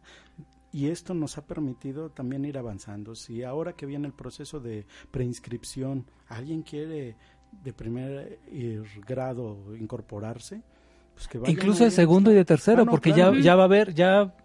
y 0.74 0.88
esto 0.90 1.14
nos 1.14 1.38
ha 1.38 1.46
permitido 1.46 2.10
también 2.10 2.44
ir 2.46 2.58
avanzando. 2.58 3.16
Si 3.16 3.44
ahora 3.44 3.74
que 3.74 3.86
viene 3.86 4.08
el 4.08 4.14
proceso 4.14 4.60
de 4.60 4.86
preinscripción, 5.12 6.06
alguien 6.28 6.64
quiere 6.64 7.16
de 7.64 7.74
primer 7.74 8.40
eh, 8.48 8.82
grado 9.08 9.76
incorporarse, 9.80 10.62
pues 11.14 11.28
que 11.28 11.40
Incluso 11.50 11.84
de 11.84 11.92
segundo 11.92 12.32
y 12.32 12.36
de 12.36 12.44
tercero, 12.44 12.82
Ah, 12.82 12.86
no, 12.86 12.92
porque 12.92 13.14
claro. 13.14 13.36
ya, 13.36 13.42
ya 13.42 13.56
va 13.56 13.62
a 13.62 13.66
haber, 13.66 13.94
ya, 13.94 14.36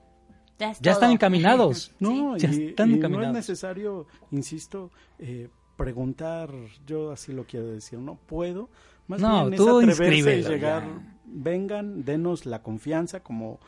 Ya, 0.58 0.70
es 0.72 0.80
ya 0.80 0.92
están 0.92 1.10
encaminados. 1.12 1.92
No, 2.00 2.36
Ya 2.36 2.50
y, 2.52 2.66
están 2.68 2.88
y 2.88 2.92
no 2.92 2.94
es 2.96 2.98
encaminados. 2.98 3.34
necesario, 3.34 4.06
insisto, 4.30 4.90
eh, 5.18 5.48
preguntar, 5.76 6.50
yo 6.86 7.10
así 7.12 7.32
lo 7.32 7.44
quiero 7.46 7.68
decir, 7.68 7.98
no 7.98 8.16
puedo, 8.16 8.68
más 9.06 9.20
No, 9.20 9.46
bien 9.46 9.56
tú 9.56 9.80
es 9.80 9.88
atreverse 9.98 10.38
y 10.40 10.42
llegar, 10.42 10.82
ya. 10.84 11.16
vengan, 11.24 12.04
denos 12.04 12.44
la 12.44 12.62
confianza 12.62 13.20
como 13.22 13.60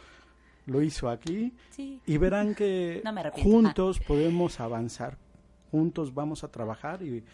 lo 0.70 0.82
hizo 0.82 1.08
aquí. 1.08 1.52
Sí. 1.70 2.00
y 2.06 2.16
verán 2.16 2.54
que 2.54 3.02
No 3.04 3.12
juntos 3.32 3.98
podemos 4.00 4.60
avanzar, 4.60 5.18
juntos 5.70 6.14
vamos 6.14 6.44
a 6.44 6.48
trabajar 6.48 7.02
y 7.02 7.24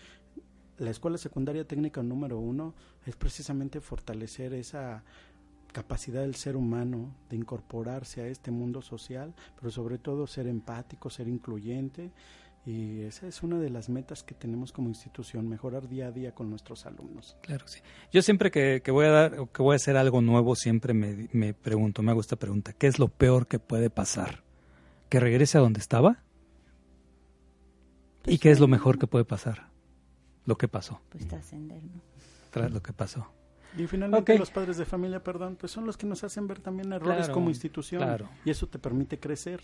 la 0.79 0.91
escuela 0.91 1.19
secundaria 1.19 1.67
técnica 1.67 2.03
número 2.03 2.39
uno 2.39 2.75
es 3.05 3.15
precisamente 3.17 3.81
fortalecer 3.81 4.55
esa 4.55 5.03
capacidad 5.73 6.23
del 6.23 6.35
ser 6.35 6.57
humano 6.57 7.15
de 7.29 7.37
incorporarse 7.37 8.23
a 8.23 8.29
este 8.29 8.51
mundo 8.51 8.81
social, 8.81 9.35
pero 9.59 9.71
sobre 9.71 9.99
todo 9.99 10.27
ser 10.27 10.47
empático, 10.47 11.11
ser 11.11 11.29
incluyente 11.29 12.13
y 12.67 13.03
esa 13.03 13.29
es 13.29 13.43
una 13.45 13.59
de 13.61 13.71
las 13.71 13.89
metas 13.89 14.25
que 14.25 14.35
tenemos 14.35 14.73
como 14.73 14.89
institución, 14.89 15.49
mejorar 15.49 15.89
día 15.89 16.09
a 16.09 16.11
día 16.11 16.35
con 16.35 16.51
nuestros 16.51 16.85
alumnos. 16.85 17.37
Claro 17.43 17.65
que 17.65 17.71
sí. 17.71 17.81
Yo 18.13 18.23
siempre 18.23 18.51
que, 18.51 18.83
que 18.85 18.91
voy 18.91 19.07
a 19.07 19.11
dar, 19.11 19.39
o 19.39 19.51
que 19.53 19.63
voy 19.63 19.75
a 19.75 19.77
hacer 19.77 19.97
algo 19.97 20.21
nuevo, 20.21 20.57
siempre 20.57 20.93
me, 20.93 21.29
me 21.33 21.55
pregunto, 21.55 22.03
me 22.03 22.11
hago 22.11 22.21
esta 22.21 22.35
pregunta, 22.37 22.73
¿qué 22.73 22.89
es 22.89 22.99
lo 22.99 23.07
peor 23.09 23.47
que 23.47 23.61
puede 23.61 23.89
pasar? 23.89 24.43
¿Que 25.09 25.21
regrese 25.21 25.59
a 25.59 25.61
donde 25.61 25.79
estaba? 25.79 26.25
¿Y 28.27 28.39
qué 28.39 28.51
es 28.51 28.59
lo 28.59 28.67
mejor 28.67 28.99
que 28.99 29.07
puede 29.07 29.25
pasar? 29.25 29.69
Lo 30.45 30.59
que 30.59 30.69
pasó, 30.69 31.01
Pues 31.11 31.27
trascender, 31.29 31.83
¿no? 31.83 32.01
tras 32.51 32.71
lo 32.73 32.83
que 32.83 32.93
pasó. 32.93 33.31
Y 33.77 33.87
finalmente 33.87 34.39
los 34.39 34.51
padres 34.51 34.77
de 34.79 34.85
familia, 34.87 35.23
perdón, 35.23 35.57
pues 35.57 35.71
son 35.71 35.85
los 35.87 35.97
que 35.97 36.07
nos 36.07 36.25
hacen 36.25 36.47
ver 36.47 36.61
también 36.61 36.93
errores 36.93 37.19
Claro, 37.19 37.35
como 37.35 37.51
institución 37.51 38.03
claro. 38.03 38.29
y 38.45 38.51
eso 38.51 38.67
te 38.67 38.79
permite 38.79 39.21
crecer. 39.21 39.61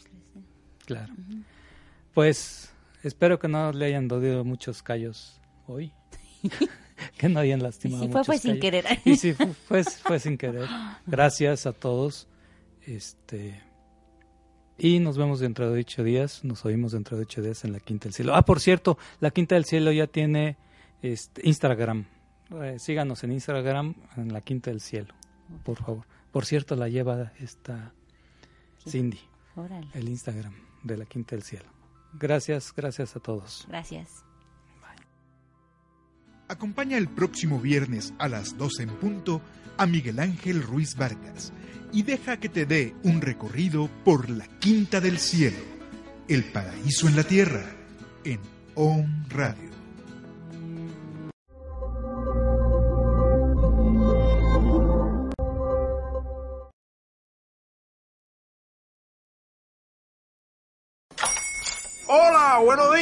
Claro. 0.85 1.15
Pues 2.13 2.72
espero 3.03 3.39
que 3.39 3.49
no 3.49 3.73
le 3.73 3.87
hayan 3.87 4.09
dolido 4.09 4.45
muchos 4.45 4.83
callos 4.83 5.41
hoy. 5.67 5.93
que 7.19 7.29
no 7.29 7.41
hayan 7.41 7.61
Y 7.61 7.63
lastimado 7.63 8.05
si 8.05 8.11
fue, 8.11 8.25
fue 8.25 8.39
sin 8.39 8.61
querer. 8.61 8.85
Y 9.05 9.17
sí, 9.17 9.33
fu- 9.33 9.53
fue, 9.67 9.85
fue 9.85 10.19
sin 10.21 10.37
querer. 10.39 10.69
Gracias 11.07 11.67
a 11.67 11.73
todos. 11.73 12.29
Este 12.87 13.61
y 14.79 14.99
nos 14.99 15.17
vemos 15.17 15.39
dentro 15.39 15.71
de 15.71 15.81
ocho 15.81 16.03
días. 16.03 16.43
Nos 16.45 16.65
oímos 16.65 16.93
dentro 16.93 17.17
de 17.17 17.23
ocho 17.23 17.41
días 17.43 17.65
en 17.65 17.73
la 17.73 17.79
Quinta 17.81 18.05
del 18.05 18.15
Cielo. 18.15 18.35
Ah, 18.35 18.43
por 18.45 18.59
cierto, 18.59 18.99
la 19.21 19.31
Quinta 19.31 19.55
del 19.55 19.65
Cielo 19.65 19.93
ya 19.93 20.07
tiene 20.09 20.57
este, 21.03 21.47
Instagram. 21.47 22.07
Eh, 22.61 22.77
síganos 22.79 23.23
en 23.23 23.33
Instagram 23.33 23.95
en 24.17 24.33
la 24.33 24.41
Quinta 24.41 24.71
del 24.71 24.81
Cielo, 24.81 25.15
por 25.63 25.77
favor. 25.79 26.05
Por 26.33 26.45
cierto, 26.47 26.75
la 26.75 26.89
lleva 26.89 27.33
esta 27.39 27.93
Cindy, 28.89 29.21
Órale. 29.55 29.87
el 29.95 30.09
Instagram 30.09 30.55
de 30.83 30.97
la 30.97 31.05
Quinta 31.05 31.37
del 31.37 31.45
Cielo. 31.45 31.67
Gracias, 32.15 32.73
gracias 32.75 33.17
a 33.17 33.21
todos. 33.21 33.65
Gracias. 33.69 34.25
Acompaña 36.49 36.99
el 36.99 37.09
próximo 37.09 37.59
viernes 37.59 38.13
a 38.19 38.29
las 38.29 38.59
12 38.59 38.83
en 38.83 38.91
punto 38.91 39.41
a 39.79 39.87
Miguel 39.87 40.19
Ángel 40.19 40.63
Ruiz 40.63 40.97
Vargas 40.97 41.51
y 41.93 42.03
deja 42.03 42.39
que 42.39 42.51
te 42.51 42.67
dé 42.67 42.95
un 43.05 43.23
recorrido 43.23 43.89
por 44.05 44.29
la 44.29 44.47
Quinta 44.59 45.01
del 45.01 45.19
Cielo, 45.19 45.63
el 46.29 46.45
paraíso 46.45 47.09
en 47.09 47.17
la 47.17 47.25
tierra, 47.25 47.65
en 48.25 48.41
OM 48.75 49.25
Radio. 49.31 49.72